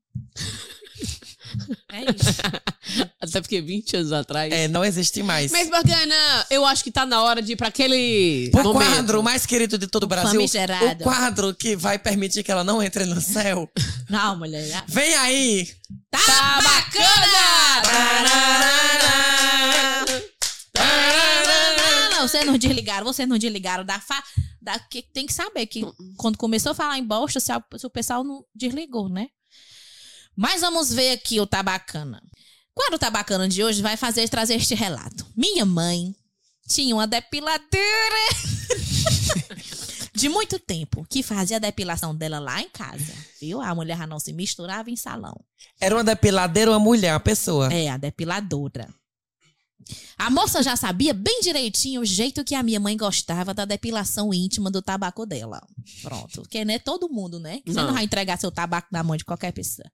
É 1.92 2.02
isso. 2.02 2.42
Até 3.22 3.42
porque 3.42 3.62
20 3.62 3.98
anos 3.98 4.12
atrás. 4.12 4.52
É, 4.54 4.68
não 4.68 4.84
existe 4.86 5.22
mais. 5.24 5.52
Mas, 5.52 5.70
Morgana, 5.70 6.46
eu 6.50 6.66
acho 6.66 6.84
que 6.84 6.92
tá 6.92 7.06
na 7.06 7.22
hora 7.24 7.42
de 7.42 7.54
ir 7.54 7.56
pra 7.56 7.68
aquele 7.70 8.52
O 8.54 8.64
momento. 8.64 8.90
quadro 8.92 9.24
mais 9.24 9.46
querido 9.46 9.78
de 9.78 9.88
todo 9.88 10.04
o 10.04 10.08
Brasil. 10.08 10.32
Famigerado. 10.32 11.02
O 11.02 11.04
quadro 11.04 11.54
que 11.56 11.76
vai 11.76 11.98
permitir 11.98 12.44
que 12.44 12.52
ela 12.52 12.64
não 12.64 12.82
entre 12.84 13.06
no 13.06 13.20
céu. 13.22 13.70
Não, 14.10 14.38
mulher. 14.38 14.64
já- 14.68 14.84
Vem 14.88 15.16
aí! 15.16 15.68
Tá, 16.12 16.20
Tá 20.74 20.92
Não, 21.82 22.10
não, 22.20 22.28
vocês 22.28 22.46
não 22.46 22.58
desligaram, 22.58 23.06
vocês 23.06 23.28
não 23.28 23.38
desligaram 23.38 23.84
da 23.86 24.00
fa... 24.00 24.22
Da, 24.62 24.80
que 24.80 25.04
tem 25.04 25.28
que 25.28 25.34
saber 25.34 25.68
que 25.68 25.84
quando 26.18 26.38
começou 26.38 26.72
a 26.72 26.76
falar 26.76 26.98
em 26.98 27.04
bosta, 27.06 27.40
se, 27.40 27.52
a- 27.52 27.64
se 27.78 27.86
o 27.86 27.90
pessoal 27.90 28.24
não 28.24 28.44
desligou, 28.54 29.08
né? 29.08 29.28
Mas 30.36 30.62
vamos 30.62 30.92
ver 30.92 31.12
aqui 31.12 31.40
o 31.40 31.48
Tabacana. 31.48 32.22
Quando 32.74 32.96
o 32.96 33.00
Tabacana 33.00 33.48
de 33.48 33.64
hoje 33.64 33.82
vai 33.82 33.96
fazer 33.96 34.28
trazer 34.28 34.56
este 34.56 34.76
relato. 34.76 35.26
Minha 35.36 35.66
mãe 35.66 36.14
tinha 36.68 36.94
uma 36.96 37.08
depiladora 37.08 37.66
de 40.14 40.28
muito 40.28 40.60
tempo 40.60 41.06
que 41.10 41.24
fazia 41.24 41.58
a 41.58 41.60
depilação 41.60 42.14
dela 42.16 42.40
lá 42.40 42.62
em 42.62 42.70
casa, 42.70 43.14
viu? 43.40 43.62
A 43.62 43.74
mulher 43.74 43.98
já 43.98 44.08
não 44.08 44.20
se 44.20 44.34
misturava 44.34 44.90
em 44.90 44.96
salão. 44.96 45.40
Era 45.80 45.96
uma 45.96 46.04
depiladeira, 46.04 46.72
uma 46.72 46.80
mulher, 46.80 47.14
uma 47.14 47.20
pessoa. 47.20 47.72
É, 47.74 47.90
a 47.90 47.98
depiladora. 47.98 48.94
A 50.18 50.30
moça 50.30 50.64
já 50.64 50.76
sabia 50.76 51.14
bem 51.14 51.42
direitinho 51.42 52.02
o 52.02 52.06
jeito 52.06 52.44
que 52.44 52.56
a 52.56 52.64
minha 52.64 52.80
mãe 52.80 52.98
gostava 52.98 53.54
da 53.54 53.66
depilação 53.66 54.34
íntima 54.34 54.72
do 54.72 54.82
tabaco 54.82 55.26
dela. 55.26 55.62
Pronto. 56.02 56.42
Porque 56.42 56.66
não 56.66 56.74
é 56.74 56.80
todo 56.80 57.08
mundo, 57.08 57.40
né? 57.40 57.62
Você 57.66 57.74
Não. 57.74 57.88
não 57.88 57.94
vai 57.94 58.04
entregar 58.04 58.38
seu 58.40 58.52
tabaco 58.52 58.88
na 58.92 59.04
mão 59.04 59.16
de 59.16 59.24
qualquer 59.24 59.52
pessoa. 59.52 59.88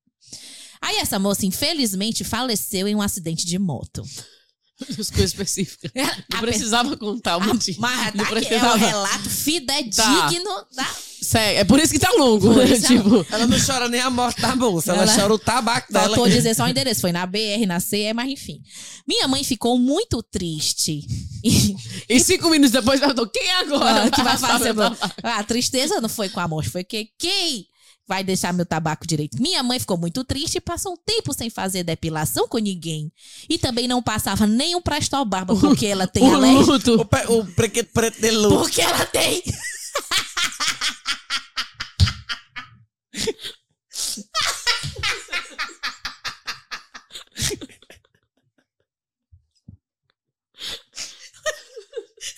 Aí 0.82 0.98
essa 0.98 1.20
moça, 1.20 1.46
infelizmente, 1.46 2.24
faleceu 2.24 2.88
em 2.88 2.96
um 2.96 3.02
acidente 3.02 3.46
de 3.46 3.60
moto. 3.60 4.04
As 4.98 5.12
coisas 5.12 5.30
específicas. 5.32 5.92
A 5.96 6.00
Não 6.34 6.40
pe- 6.42 6.48
precisava 6.48 6.98
contar 6.98 7.38
o 7.38 7.42
a- 7.42 7.46
motivo. 7.46 7.80
Mas 7.80 8.16
Não 8.16 8.26
tá 8.26 8.32
aqui, 8.32 8.48
é 8.48 8.58
o 8.58 8.62
precisava. 8.62 8.78
relato 8.78 9.30
fidedigno 9.30 10.66
da... 10.76 10.88
Sério, 11.22 11.60
é 11.60 11.64
por 11.64 11.80
isso 11.80 11.94
que 11.94 12.00
tá 12.00 12.10
longo. 12.14 12.52
Né? 12.56 12.64
é 12.74 12.80
tipo, 12.80 13.24
Ela 13.30 13.46
não 13.46 13.58
chora 13.64 13.88
nem 13.88 14.02
a 14.02 14.10
morte 14.10 14.42
da 14.42 14.56
moça, 14.56 14.92
ela, 14.92 15.04
Ela- 15.04 15.16
chora 15.16 15.34
o 15.36 15.38
tabaco 15.38 15.94
dela. 15.94 16.08
Faltou 16.08 16.28
dizer 16.28 16.56
só 16.56 16.64
o 16.64 16.68
endereço. 16.68 17.02
Foi 17.02 17.12
na 17.12 17.24
BR, 17.28 17.68
na 17.68 17.80
CE, 17.80 18.12
mas 18.16 18.28
enfim. 18.32 18.60
Minha 19.08 19.28
mãe 19.28 19.44
ficou 19.44 19.78
muito 19.78 20.24
triste. 20.24 21.06
E- 21.44 21.76
e 22.10 22.20
cinco 22.20 22.50
minutos 22.50 22.72
depois 22.72 23.00
perguntou: 23.00 23.28
quem 23.30 23.46
é 23.50 23.60
agora? 23.60 24.06
Ah, 24.06 24.10
que 24.12 24.24
vai 24.24 24.36
fazer. 24.40 24.74
meu 24.74 24.90
meu- 24.90 24.98
A 25.22 25.44
tristeza 25.44 26.02
não 26.02 26.10
foi 26.10 26.28
com 26.28 26.40
a 26.40 26.48
morte, 26.48 26.72
foi 26.72 26.84
que 26.84 27.08
quem 27.20 27.68
vai 28.08 28.24
deixar 28.24 28.54
meu 28.54 28.66
tabaco 28.66 29.08
direito. 29.08 29.42
Minha 29.42 29.64
mãe 29.64 29.80
ficou 29.80 29.98
muito 29.98 30.24
triste 30.24 30.56
e 30.56 30.62
passou 30.62 30.94
um 30.94 30.98
tempo 30.98 31.34
sem 31.34 31.50
fazer 31.50 31.84
depilação 31.84 32.48
com 32.48 32.58
ninguém. 32.58 33.12
E 33.50 33.58
também 33.58 33.88
não 33.88 34.02
passava 34.04 34.46
nem 34.46 34.76
um 34.76 34.82
Prestol 34.82 35.24
Barba, 35.26 35.56
porque 35.56 35.86
ela 35.86 36.08
tem 36.08 36.24
O 36.30 36.36
alergia. 36.36 36.60
luto. 36.74 36.94
O, 37.02 37.06
pe- 37.06 37.28
o 37.28 37.46
preto 37.94 38.20
de 38.22 38.32
luz. 38.32 38.62
Porque 38.64 38.82
ela 38.82 39.06
tem. 39.06 39.42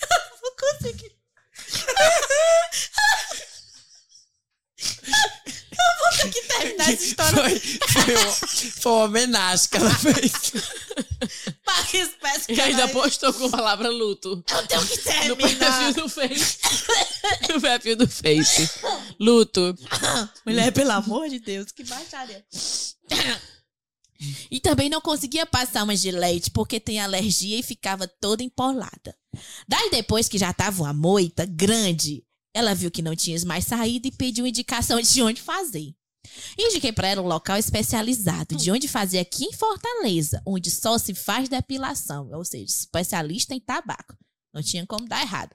Eu 0.00 0.38
Vou 0.40 0.56
conseguir. 0.56 1.12
Eu 5.72 5.90
vou 6.00 6.10
ter 6.18 6.30
que 6.32 6.42
terminar 6.48 6.92
essa 6.92 7.04
história. 7.04 7.34
Foi, 7.34 8.03
foi, 8.16 8.24
uma, 8.24 8.72
foi 8.72 8.92
uma 8.92 9.04
homenagem 9.04 9.68
que 9.68 9.76
ela 9.76 9.94
fez. 9.94 10.32
Para 11.64 11.84
que 11.84 11.96
espécie 11.98 12.52
E 12.52 12.60
ainda 12.60 12.82
é. 12.82 12.88
postou 12.88 13.32
com 13.32 13.46
a 13.46 13.50
palavra 13.50 13.88
luto. 13.88 14.44
Eu 14.50 14.66
tenho 14.66 14.86
que 14.86 14.96
No 15.28 15.36
terminar. 15.36 15.84
perfil 15.84 16.02
do 16.04 16.08
Face. 16.08 16.58
No 17.52 17.60
perfil 17.60 17.96
do 17.96 18.08
Face. 18.08 18.70
Luto. 19.18 19.74
Mulher, 20.46 20.72
pelo 20.72 20.92
amor 20.92 21.28
de 21.28 21.38
Deus, 21.38 21.72
que 21.72 21.84
baixaria. 21.84 22.44
E 24.50 24.60
também 24.60 24.88
não 24.88 25.00
conseguia 25.00 25.44
passar 25.44 25.82
uma 25.82 25.96
gilete 25.96 26.50
porque 26.50 26.78
tem 26.80 27.00
alergia 27.00 27.58
e 27.58 27.62
ficava 27.62 28.06
toda 28.06 28.42
empolada. 28.42 29.14
Daí 29.68 29.90
depois 29.90 30.28
que 30.28 30.38
já 30.38 30.52
tava 30.52 30.82
uma 30.82 30.92
moita 30.94 31.44
grande, 31.44 32.24
ela 32.54 32.74
viu 32.74 32.90
que 32.90 33.02
não 33.02 33.16
tinha 33.16 33.38
mais 33.44 33.64
saída 33.64 34.06
e 34.06 34.12
pediu 34.12 34.46
indicação 34.46 35.00
de 35.00 35.22
onde 35.22 35.42
fazer. 35.42 35.94
Indiquei 36.58 36.92
para 36.92 37.08
ela 37.08 37.22
um 37.22 37.26
local 37.26 37.56
especializado, 37.56 38.56
de 38.56 38.70
onde 38.70 38.88
fazer 38.88 39.18
aqui 39.18 39.44
em 39.44 39.52
Fortaleza, 39.52 40.42
onde 40.46 40.70
só 40.70 40.98
se 40.98 41.14
faz 41.14 41.48
depilação, 41.48 42.30
ou 42.32 42.44
seja, 42.44 42.64
especialista 42.64 43.54
em 43.54 43.60
tabaco. 43.60 44.16
Não 44.52 44.62
tinha 44.62 44.86
como 44.86 45.08
dar 45.08 45.22
errado. 45.22 45.54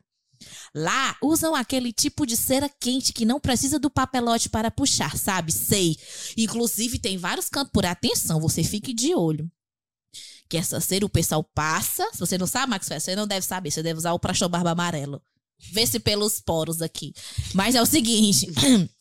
Lá 0.74 1.18
usam 1.22 1.56
aquele 1.56 1.92
tipo 1.92 2.26
de 2.26 2.38
cera 2.38 2.70
quente 2.70 3.12
que 3.12 3.26
não 3.26 3.40
precisa 3.40 3.80
do 3.80 3.90
papelote 3.90 4.50
para 4.50 4.72
puxar, 4.72 5.18
sabe? 5.18 5.52
Sei. 5.52 5.98
Inclusive 6.38 7.00
tem 7.00 7.18
vários 7.18 7.50
cantos 7.50 7.72
por 7.72 7.86
atenção, 7.86 8.40
você 8.40 8.64
fique 8.64 8.94
de 8.94 9.14
olho. 9.14 9.50
Que 10.48 10.58
essa 10.58 10.80
cera 10.80 11.06
o 11.06 11.10
pessoal 11.10 11.44
passa. 11.44 12.10
Se 12.14 12.20
você 12.20 12.38
não 12.38 12.48
sabe, 12.48 12.72
Max, 12.72 12.88
você 12.88 13.16
não 13.16 13.28
deve 13.28 13.46
saber. 13.46 13.70
Você 13.70 13.84
deve 13.84 14.00
usar 14.00 14.14
o 14.14 14.20
Prasto 14.20 14.50
Barba 14.50 14.72
Amarelo. 14.72 15.22
Vê 15.72 15.86
se 15.86 16.00
pelos 16.00 16.40
poros 16.40 16.82
aqui. 16.82 17.14
Mas 17.54 17.76
é 17.76 17.82
o 17.82 17.86
seguinte: 17.86 18.48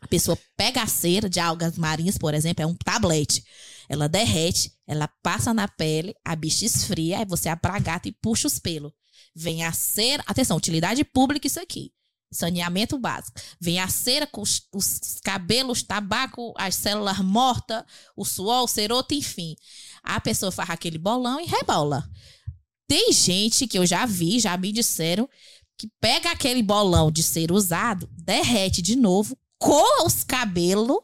a 0.00 0.08
pessoa 0.08 0.38
pega 0.56 0.82
a 0.82 0.86
cera 0.86 1.28
de 1.28 1.38
algas 1.38 1.76
marinhas, 1.76 2.16
por 2.16 2.32
exemplo, 2.34 2.62
é 2.62 2.66
um 2.66 2.74
tablete. 2.74 3.44
Ela 3.88 4.08
derrete, 4.08 4.72
ela 4.86 5.08
passa 5.22 5.52
na 5.52 5.68
pele, 5.68 6.14
a 6.24 6.34
bicha 6.34 6.64
esfria, 6.64 7.18
aí 7.18 7.24
você 7.24 7.48
apragata 7.48 8.08
e 8.08 8.12
puxa 8.12 8.46
os 8.46 8.58
pelos. 8.58 8.92
Vem 9.34 9.64
a 9.64 9.72
cera. 9.72 10.22
Atenção, 10.26 10.56
utilidade 10.56 11.04
pública, 11.04 11.46
isso 11.46 11.60
aqui. 11.60 11.92
Saneamento 12.32 12.96
básico. 12.96 13.40
Vem 13.60 13.80
a 13.80 13.88
cera 13.88 14.26
com 14.26 14.40
os, 14.40 14.62
os 14.72 15.20
cabelos, 15.22 15.82
tabaco, 15.82 16.54
as 16.56 16.76
células 16.76 17.18
mortas, 17.18 17.82
o 18.16 18.24
suor, 18.24 18.62
o 18.62 18.68
ceroto, 18.68 19.14
enfim. 19.14 19.56
A 20.02 20.20
pessoa 20.20 20.52
faz 20.52 20.70
aquele 20.70 20.98
bolão 20.98 21.40
e 21.40 21.46
rebola. 21.46 22.08
Tem 22.86 23.12
gente 23.12 23.66
que 23.66 23.78
eu 23.78 23.86
já 23.86 24.06
vi, 24.06 24.40
já 24.40 24.56
me 24.56 24.72
disseram, 24.72 25.28
que 25.76 25.88
pega 26.00 26.30
aquele 26.30 26.62
bolão 26.62 27.10
de 27.10 27.22
ser 27.22 27.50
usado, 27.50 28.08
derrete 28.12 28.82
de 28.82 28.96
novo, 28.96 29.36
coa 29.60 30.04
os 30.06 30.24
cabelos 30.24 30.96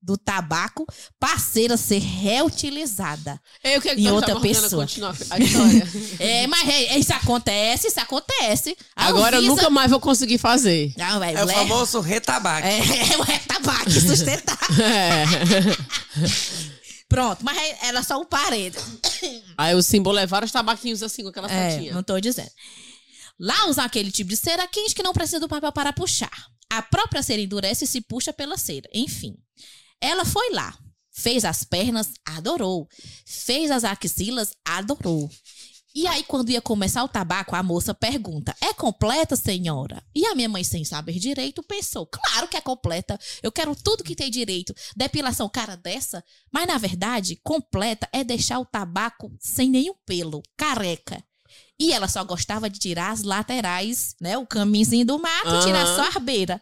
do 0.00 0.16
tabaco 0.16 0.86
para 1.18 1.36
cera 1.40 1.76
ser 1.76 1.98
reutilizada. 1.98 3.40
Eu 3.64 3.82
que 3.82 3.90
Em 3.90 4.08
outra 4.12 4.34
Morgana 4.34 4.54
pessoa. 4.62 4.82
continuar 4.84 5.16
a 5.30 5.38
história. 5.38 5.88
É, 6.20 6.46
mas 6.46 6.68
é, 6.68 6.96
isso 6.98 7.12
acontece, 7.12 7.88
isso 7.88 7.98
acontece. 8.00 8.76
A 8.94 9.06
Agora 9.08 9.36
eu 9.36 9.40
Anvisa- 9.40 9.54
nunca 9.56 9.70
mais 9.70 9.90
vou 9.90 9.98
conseguir 9.98 10.38
fazer. 10.38 10.94
Não, 10.96 11.22
é, 11.22 11.32
É 11.32 11.36
o 11.38 11.40
mulher- 11.40 11.54
famoso 11.56 11.98
retabaco. 12.00 12.66
É, 12.66 12.78
é, 12.78 13.34
é 13.34 13.38
tabaco 13.40 13.90
sustentável. 13.90 14.84
É. 14.84 15.24
Pronto, 17.08 17.44
mas 17.44 17.56
era 17.82 18.02
só 18.02 18.20
um 18.20 18.24
parede. 18.24 18.76
Aí 19.56 19.74
o 19.74 19.82
símbolo 19.82 20.18
é 20.18 20.26
vários 20.26 20.52
tabaquinhos 20.52 21.02
assim 21.02 21.22
com 21.22 21.30
aquela 21.30 21.50
É, 21.50 21.70
setinha. 21.72 21.94
não 21.94 22.02
tô 22.02 22.20
dizendo. 22.20 22.50
Lá 23.40 23.66
usam 23.68 23.84
aquele 23.84 24.10
tipo 24.12 24.30
de 24.30 24.36
cera 24.36 24.66
quente 24.68 24.94
que 24.94 25.02
não 25.02 25.12
precisa 25.12 25.40
do 25.40 25.48
papel 25.48 25.72
para 25.72 25.92
puxar. 25.92 26.30
A 26.70 26.82
própria 26.82 27.22
cera 27.22 27.40
endurece 27.40 27.84
e 27.84 27.88
se 27.88 28.00
puxa 28.00 28.32
pela 28.32 28.56
cera. 28.56 28.88
Enfim. 28.92 29.36
Ela 30.00 30.24
foi 30.24 30.50
lá. 30.52 30.76
Fez 31.10 31.44
as 31.44 31.64
pernas, 31.64 32.12
adorou. 32.24 32.88
Fez 33.26 33.70
as 33.70 33.84
axilas, 33.84 34.52
adorou. 34.64 35.28
E 35.94 36.06
aí, 36.06 36.22
quando 36.22 36.50
ia 36.50 36.60
começar 36.60 37.02
o 37.02 37.08
tabaco, 37.08 37.56
a 37.56 37.62
moça 37.62 37.92
pergunta: 37.92 38.54
É 38.60 38.72
completa, 38.72 39.34
senhora? 39.34 40.00
E 40.14 40.26
a 40.26 40.34
minha 40.34 40.48
mãe, 40.48 40.62
sem 40.62 40.84
saber 40.84 41.18
direito, 41.18 41.62
pensou: 41.62 42.06
Claro 42.06 42.46
que 42.46 42.56
é 42.56 42.60
completa. 42.60 43.18
Eu 43.42 43.50
quero 43.50 43.74
tudo 43.74 44.04
que 44.04 44.14
tem 44.14 44.30
direito. 44.30 44.74
Depilação 44.94 45.48
cara 45.48 45.76
dessa. 45.76 46.22
Mas, 46.52 46.66
na 46.66 46.78
verdade, 46.78 47.40
completa 47.42 48.08
é 48.12 48.22
deixar 48.22 48.60
o 48.60 48.66
tabaco 48.66 49.34
sem 49.40 49.70
nenhum 49.70 49.94
pelo, 50.06 50.42
careca. 50.56 51.24
E 51.80 51.92
ela 51.92 52.08
só 52.08 52.24
gostava 52.24 52.68
de 52.68 52.78
tirar 52.78 53.12
as 53.12 53.22
laterais, 53.22 54.16
né? 54.20 54.36
O 54.36 54.46
caminhozinho 54.46 55.06
do 55.06 55.18
mato 55.18 55.54
e 55.54 55.64
tirar 55.64 55.86
só 55.86 56.02
a 56.02 56.16
arbeira. 56.16 56.60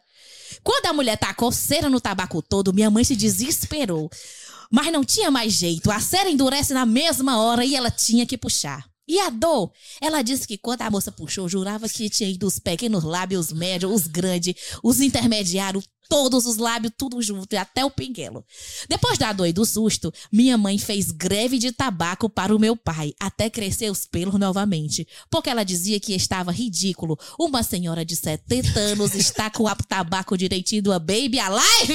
Quando 0.62 0.86
a 0.86 0.92
mulher 0.92 1.16
tacou 1.16 1.50
cera 1.50 1.88
no 1.88 2.00
tabaco 2.00 2.42
todo, 2.42 2.72
minha 2.72 2.90
mãe 2.90 3.02
se 3.02 3.16
desesperou. 3.16 4.10
Mas 4.70 4.92
não 4.92 5.04
tinha 5.04 5.30
mais 5.30 5.52
jeito. 5.52 5.90
A 5.90 6.00
cera 6.00 6.28
endurece 6.28 6.74
na 6.74 6.84
mesma 6.84 7.38
hora 7.40 7.64
e 7.64 7.74
ela 7.74 7.90
tinha 7.90 8.26
que 8.26 8.36
puxar. 8.36 8.84
E 9.08 9.20
a 9.20 9.30
dor? 9.30 9.70
Ela 10.00 10.22
disse 10.22 10.46
que 10.46 10.58
quando 10.58 10.82
a 10.82 10.90
moça 10.90 11.12
puxou, 11.12 11.48
jurava 11.48 11.88
que 11.88 12.10
tinha 12.10 12.28
ido 12.28 12.46
os 12.46 12.58
pequenos 12.58 13.04
lábios, 13.04 13.46
os 13.46 13.52
médios, 13.52 13.92
os 13.92 14.06
grandes, 14.06 14.54
os 14.82 15.00
intermediários, 15.00 15.84
todos 16.08 16.46
os 16.46 16.56
lábios, 16.56 16.92
tudo 16.96 17.22
junto, 17.22 17.52
e 17.52 17.56
até 17.56 17.84
o 17.84 17.90
pinguelo. 17.90 18.44
Depois 18.88 19.18
da 19.18 19.32
dor 19.32 19.46
e 19.46 19.52
do 19.52 19.64
susto, 19.64 20.12
minha 20.32 20.56
mãe 20.58 20.78
fez 20.78 21.10
greve 21.10 21.58
de 21.58 21.72
tabaco 21.72 22.28
para 22.28 22.54
o 22.54 22.58
meu 22.58 22.76
pai, 22.76 23.12
até 23.20 23.50
crescer 23.50 23.90
os 23.90 24.06
pelos 24.06 24.38
novamente. 24.38 25.06
Porque 25.30 25.50
ela 25.50 25.64
dizia 25.64 26.00
que 26.00 26.14
estava 26.14 26.52
ridículo. 26.52 27.18
Uma 27.38 27.62
senhora 27.62 28.04
de 28.04 28.16
70 28.16 28.78
anos 28.78 29.14
está 29.14 29.50
com 29.50 29.64
o 29.64 29.76
tabaco 29.88 30.36
direitinho 30.36 30.82
do 30.82 30.90
Baby 30.90 31.38
Alive! 31.38 31.94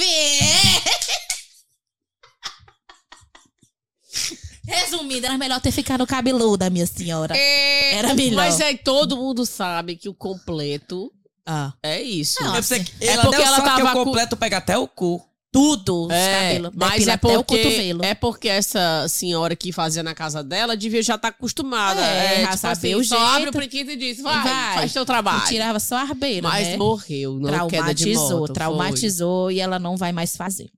Resumindo, 4.72 5.26
era 5.26 5.38
melhor 5.38 5.60
ter 5.62 5.72
ficado 5.72 6.06
cabeluda, 6.08 6.70
minha 6.70 6.86
senhora. 6.86 7.36
É, 7.38 7.96
Era 7.96 8.14
melhor. 8.14 8.38
Mas 8.38 8.60
é 8.60 8.76
todo 8.76 9.18
mundo 9.18 9.46
sabe 9.46 9.96
que 9.96 10.08
o 10.10 10.14
completo 10.14 11.12
Ah. 11.46 11.74
é 11.84 12.02
isso. 12.02 12.42
Não, 12.44 12.54
que- 12.54 12.94
É 13.02 13.08
ela 13.08 13.24
porque 13.24 13.36
ela 13.42 13.58
sorte 13.58 13.72
que 13.72 13.78
tava 13.78 13.90
o 13.90 13.94
com- 13.94 14.04
completo 14.06 14.38
pega 14.38 14.58
até 14.58 14.78
o 14.78 14.88
cu. 14.88 15.22
Tudo, 15.54 16.06
os 16.06 16.14
É, 16.14 16.34
cabelos. 16.48 16.72
mas 16.74 17.08
é 17.10 17.12
até 17.12 17.28
o 17.38 17.44
porque, 17.44 17.58
cotovelo. 17.62 18.06
é 18.06 18.14
porque 18.14 18.48
essa 18.48 19.06
senhora 19.10 19.54
que 19.54 19.74
fazia 19.74 20.02
na 20.02 20.14
casa 20.16 20.42
dela 20.42 20.78
devia 20.78 21.04
já 21.04 21.16
estar 21.16 21.28
acostumada. 21.28 22.00
É, 22.00 22.36
É, 22.36 22.42
já 22.44 22.48
tipo 22.48 22.58
saber 22.58 22.74
assim, 22.94 22.96
o 22.96 23.04
só 23.04 23.18
jeito. 23.18 23.32
abre 23.36 23.50
o 23.50 23.52
prequito 23.52 23.92
e 23.92 23.98
diz, 23.98 24.22
vai, 24.22 24.42
Vai. 24.44 24.76
faz 24.76 24.94
teu 24.94 25.04
E 25.04 25.06
trabalho. 25.06 25.46
tirava 25.48 25.78
só 25.82 25.98
a 25.98 26.02
arbeira, 26.04 26.48
Mas 26.48 26.68
né? 26.70 26.78
morreu, 26.78 27.34
não 27.38 27.68
queda 27.68 27.94
de 27.94 28.06
traumatizou, 28.06 28.40
moto. 28.40 28.48
foi. 28.48 28.54
traumatizou 28.54 29.52
e 29.52 29.60
ela 29.60 29.78
não 29.78 29.98
vai 29.98 30.14
mais 30.14 30.38
fazer. 30.38 30.70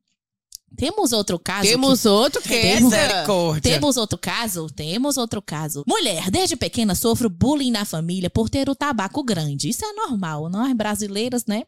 Temos 0.76 1.14
outro 1.14 1.38
caso. 1.38 1.68
Temos 1.68 2.06
outro 2.06 2.42
que 2.42 2.54
é 2.54 2.78
que... 2.78 3.62
Temos 3.62 3.96
outro 3.98 4.18
caso? 4.18 4.68
Temos 4.68 5.18
outro 5.18 5.42
caso. 5.42 5.84
Mulher, 5.88 6.32
desde 6.32 6.56
pequena 6.56 6.96
sofro 6.96 7.30
bullying 7.30 7.72
na 7.72 7.86
família 7.86 8.30
por 8.30 8.50
ter 8.50 8.70
o 8.70 8.76
tabaco 8.76 9.24
grande. 9.24 9.70
Isso 9.70 9.86
é 9.86 9.94
normal, 9.94 10.50
nós 10.50 10.74
brasileiras, 10.74 11.46
né? 11.46 11.64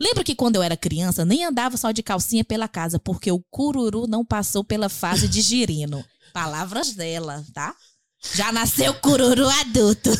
Lembro 0.00 0.22
que 0.22 0.34
quando 0.34 0.56
eu 0.56 0.62
era 0.62 0.76
criança, 0.76 1.24
nem 1.24 1.44
andava 1.44 1.76
só 1.76 1.90
de 1.90 2.02
calcinha 2.02 2.44
pela 2.44 2.68
casa, 2.68 2.98
porque 2.98 3.30
o 3.32 3.42
cururu 3.50 4.06
não 4.06 4.24
passou 4.24 4.62
pela 4.62 4.88
fase 4.88 5.26
de 5.28 5.40
girino. 5.40 6.04
Palavras 6.32 6.92
dela, 6.92 7.44
tá? 7.52 7.74
Já 8.34 8.52
nasceu 8.52 8.94
cururu 8.94 9.48
adulto. 9.48 10.10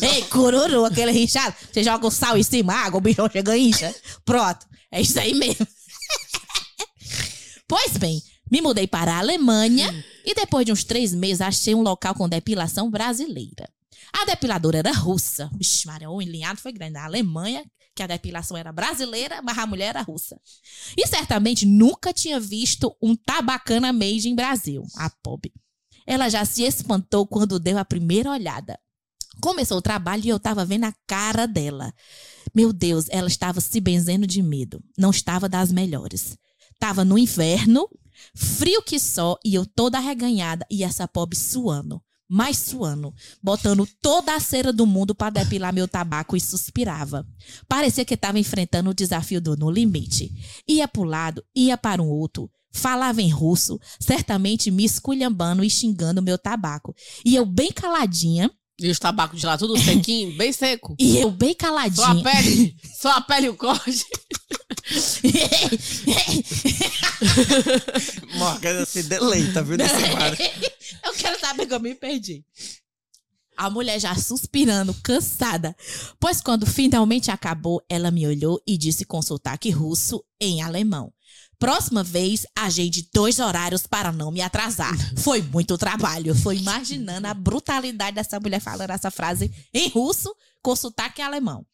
Ei, 0.00 0.22
cururu, 0.24 0.84
aquele 0.84 1.12
rinchado. 1.12 1.54
Você 1.72 1.82
joga 1.82 2.06
o 2.06 2.10
sal 2.10 2.36
em 2.36 2.42
cima, 2.42 2.74
água, 2.74 2.98
o 2.98 3.00
bichão 3.00 3.28
chega 3.30 3.56
e 3.56 3.68
incha. 3.68 3.94
Pronto. 4.24 4.66
É 4.92 5.00
isso 5.00 5.18
aí 5.18 5.32
mesmo. 5.32 5.66
pois 7.66 7.96
bem, 7.96 8.22
me 8.50 8.60
mudei 8.60 8.86
para 8.86 9.14
a 9.14 9.18
Alemanha 9.18 10.04
e 10.26 10.34
depois 10.34 10.66
de 10.66 10.72
uns 10.72 10.84
três 10.84 11.14
meses 11.14 11.40
achei 11.40 11.74
um 11.74 11.80
local 11.80 12.14
com 12.14 12.28
depilação 12.28 12.90
brasileira. 12.90 13.66
A 14.12 14.26
depiladora 14.26 14.78
era 14.78 14.92
russa. 14.92 15.50
Vixe, 15.54 15.86
Maria, 15.86 16.10
o 16.10 16.20
enlinhado 16.20 16.60
foi 16.60 16.70
grande. 16.70 16.92
Na 16.92 17.06
Alemanha, 17.06 17.64
que 17.94 18.02
a 18.02 18.06
depilação 18.06 18.56
era 18.56 18.70
brasileira, 18.70 19.40
mas 19.40 19.56
a 19.56 19.66
mulher 19.66 19.88
era 19.88 20.02
russa. 20.02 20.38
E 20.96 21.06
certamente 21.06 21.64
nunca 21.64 22.12
tinha 22.12 22.38
visto 22.38 22.94
um 23.00 23.16
tabacana 23.16 23.92
made 23.92 24.28
em 24.28 24.34
Brasil. 24.34 24.84
A 24.96 25.08
pobre. 25.08 25.52
Ela 26.06 26.28
já 26.28 26.44
se 26.44 26.62
espantou 26.62 27.26
quando 27.26 27.58
deu 27.58 27.78
a 27.78 27.84
primeira 27.84 28.30
olhada. 28.30 28.78
Começou 29.40 29.78
o 29.78 29.82
trabalho 29.82 30.24
e 30.24 30.28
eu 30.28 30.38
tava 30.38 30.64
vendo 30.64 30.84
a 30.84 30.94
cara 31.06 31.46
dela. 31.46 31.92
Meu 32.54 32.72
Deus, 32.72 33.06
ela 33.08 33.28
estava 33.28 33.60
se 33.60 33.80
benzendo 33.80 34.26
de 34.26 34.42
medo. 34.42 34.82
Não 34.98 35.10
estava 35.10 35.48
das 35.48 35.72
melhores. 35.72 36.36
Tava 36.78 37.04
no 37.04 37.16
inverno, 37.16 37.88
frio 38.34 38.82
que 38.82 38.98
só, 38.98 39.38
e 39.44 39.54
eu 39.54 39.64
toda 39.64 39.98
arreganhada 39.98 40.66
e 40.70 40.84
essa 40.84 41.08
pobre 41.08 41.38
suando. 41.38 42.02
Mais 42.28 42.56
suando, 42.58 43.12
botando 43.42 43.86
toda 44.00 44.34
a 44.34 44.40
cera 44.40 44.72
do 44.72 44.86
mundo 44.86 45.14
para 45.14 45.30
depilar 45.30 45.72
meu 45.72 45.86
tabaco 45.86 46.34
e 46.34 46.40
suspirava. 46.40 47.26
Parecia 47.68 48.06
que 48.06 48.14
estava 48.14 48.38
enfrentando 48.38 48.90
o 48.90 48.94
desafio 48.94 49.40
do 49.40 49.54
No 49.54 49.70
Limite. 49.70 50.32
Ia 50.66 50.88
para 50.88 51.02
um 51.02 51.04
lado, 51.04 51.44
ia 51.54 51.76
para 51.76 52.02
um 52.02 52.08
outro. 52.08 52.50
Falava 52.72 53.20
em 53.20 53.28
russo, 53.28 53.78
certamente 54.00 54.70
me 54.70 54.82
esculhambando 54.82 55.62
e 55.62 55.68
xingando 55.68 56.22
meu 56.22 56.38
tabaco. 56.38 56.94
E 57.22 57.36
eu 57.36 57.44
bem 57.44 57.70
caladinha, 57.70 58.50
E 58.82 58.90
os 58.90 58.98
tabacos 58.98 59.40
de 59.40 59.46
lá, 59.46 59.56
tudo 59.56 59.78
sequinho, 59.78 60.34
bem 60.36 60.52
seco. 60.52 60.96
e 60.98 61.18
eu 61.18 61.30
bem 61.30 61.54
Só 61.94 62.04
a 62.04 62.22
pele, 62.22 62.76
só 63.00 63.10
a 63.10 63.20
pele 63.20 63.46
e 63.46 63.50
o 63.50 63.56
corte. 63.56 64.04
Morgana 68.34 68.84
se 68.84 69.02
deleita, 69.04 69.62
viu, 69.62 69.76
nesse 69.76 70.10
quadro. 70.10 70.42
eu 71.04 71.12
quero 71.14 71.38
saber 71.40 71.66
que 71.66 71.74
eu 71.74 71.80
me 71.80 71.94
perdi. 71.94 72.44
A 73.56 73.68
mulher 73.70 74.00
já 74.00 74.14
suspirando, 74.14 74.94
cansada. 75.02 75.76
Pois 76.18 76.40
quando 76.40 76.66
finalmente 76.66 77.30
acabou, 77.30 77.82
ela 77.88 78.10
me 78.10 78.26
olhou 78.26 78.60
e 78.66 78.76
disse 78.78 79.04
com 79.04 79.20
sotaque 79.22 79.70
russo 79.70 80.24
em 80.40 80.62
alemão. 80.62 81.12
Próxima 81.62 82.02
vez, 82.02 82.44
agende 82.58 83.08
dois 83.14 83.38
horários 83.38 83.86
para 83.86 84.10
não 84.10 84.32
me 84.32 84.40
atrasar. 84.40 84.92
Foi 85.22 85.40
muito 85.40 85.78
trabalho. 85.78 86.34
Foi 86.34 86.56
imaginando 86.56 87.28
a 87.28 87.34
brutalidade 87.34 88.16
dessa 88.16 88.40
mulher 88.40 88.60
falando 88.60 88.90
essa 88.90 89.12
frase 89.12 89.48
em 89.72 89.88
russo 89.88 90.34
com 90.62 90.76
sotaque 90.76 91.20
alemão. 91.20 91.66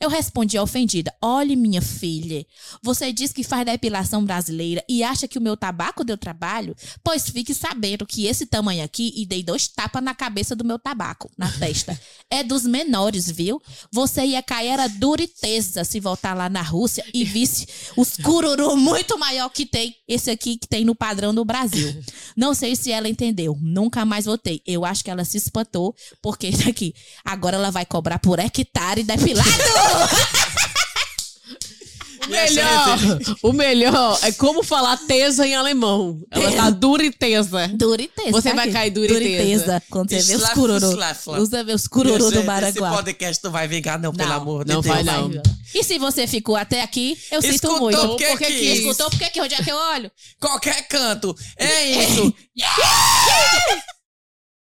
Eu 0.00 0.08
respondi 0.08 0.58
ofendida: 0.58 1.12
Olhe, 1.20 1.56
minha 1.56 1.82
filha, 1.82 2.46
você 2.82 3.12
diz 3.12 3.32
que 3.32 3.42
faz 3.42 3.64
depilação 3.64 4.24
brasileira 4.24 4.84
e 4.88 5.02
acha 5.02 5.26
que 5.26 5.38
o 5.38 5.42
meu 5.42 5.56
tabaco 5.56 6.04
deu 6.04 6.16
trabalho? 6.16 6.76
Pois 7.02 7.28
fique 7.28 7.52
sabendo 7.52 8.06
que 8.06 8.26
esse 8.26 8.46
tamanho 8.46 8.84
aqui, 8.84 9.12
e 9.16 9.26
dei 9.26 9.42
dois 9.42 9.66
tapas 9.66 10.02
na 10.02 10.14
cabeça 10.14 10.54
do 10.54 10.64
meu 10.64 10.78
tabaco, 10.78 11.30
na 11.36 11.50
testa, 11.50 11.98
é 12.30 12.44
dos 12.44 12.64
menores, 12.64 13.30
viu? 13.30 13.60
Você 13.90 14.24
ia 14.24 14.42
cair 14.42 14.66
era 14.68 14.88
duriteza 14.88 15.84
se 15.84 16.00
voltar 16.00 16.34
lá 16.34 16.48
na 16.48 16.62
Rússia 16.62 17.04
e 17.14 17.24
visse 17.24 17.66
os 17.96 18.16
cururu 18.16 18.76
muito 18.76 19.18
maior 19.18 19.48
que 19.48 19.64
tem 19.64 19.94
esse 20.06 20.30
aqui 20.30 20.56
que 20.58 20.66
tem 20.66 20.84
no 20.84 20.94
padrão 20.94 21.34
do 21.34 21.44
Brasil. 21.44 21.94
Não 22.36 22.52
sei 22.52 22.76
se 22.76 22.92
ela 22.92 23.08
entendeu, 23.08 23.56
nunca 23.60 24.04
mais 24.04 24.26
voltei. 24.26 24.60
Eu 24.66 24.84
acho 24.84 25.02
que 25.02 25.10
ela 25.10 25.24
se 25.24 25.36
espantou, 25.36 25.94
porque 26.20 26.50
aqui, 26.68 26.94
agora 27.24 27.56
ela 27.56 27.70
vai 27.70 27.86
cobrar 27.86 28.18
por 28.18 28.35
hectare 28.44 29.02
depilado. 29.02 29.48
O 32.26 32.28
melhor, 32.28 32.98
o 33.40 33.52
melhor 33.52 34.18
é 34.22 34.32
como 34.32 34.64
falar 34.64 34.96
tesa 35.06 35.46
em 35.46 35.54
alemão. 35.54 36.20
Ela 36.28 36.50
tá 36.50 36.70
dura 36.70 37.04
e 37.04 37.12
tesa. 37.12 37.68
Duriteza. 37.68 38.32
Você 38.32 38.48
tá 38.48 38.54
vai 38.56 38.64
aqui. 38.64 38.72
cair 38.72 38.90
duriteza. 38.90 39.80
Quando 39.88 40.10
você 40.10 40.20
vê 40.22 40.34
os 40.34 40.48
cururu. 40.48 40.96
Você 41.38 41.62
vê 41.62 41.72
os 41.72 41.86
cururu 41.86 42.18
do 42.18 42.26
Esse- 42.30 42.38
Esse 42.38 42.44
Maraguá. 42.46 42.90
podcast 42.90 43.44
não 43.44 43.52
vai 43.52 43.68
vingar, 43.68 44.00
não, 44.00 44.12
pelo 44.12 44.28
Não, 44.28 44.36
amor 44.36 44.66
não 44.66 44.80
de 44.80 44.88
Deus. 44.88 45.04
vai, 45.04 45.04
não. 45.04 45.30
E 45.72 45.84
se 45.84 45.98
você 46.00 46.26
ficou 46.26 46.56
até 46.56 46.82
aqui, 46.82 47.16
eu 47.30 47.40
sinto 47.40 47.54
Escutou 47.54 47.78
muito. 47.80 47.96
porque 48.08 48.26
Porque 48.26 48.46
que 48.46 48.64
escutou, 48.72 49.08
porque 49.10 49.30
que 49.30 49.40
onde 49.40 49.54
é 49.54 49.62
que 49.62 49.70
eu 49.70 49.76
olho? 49.76 50.10
Qualquer 50.40 50.88
canto. 50.88 51.32
É 51.56 51.84
isso. 52.02 52.34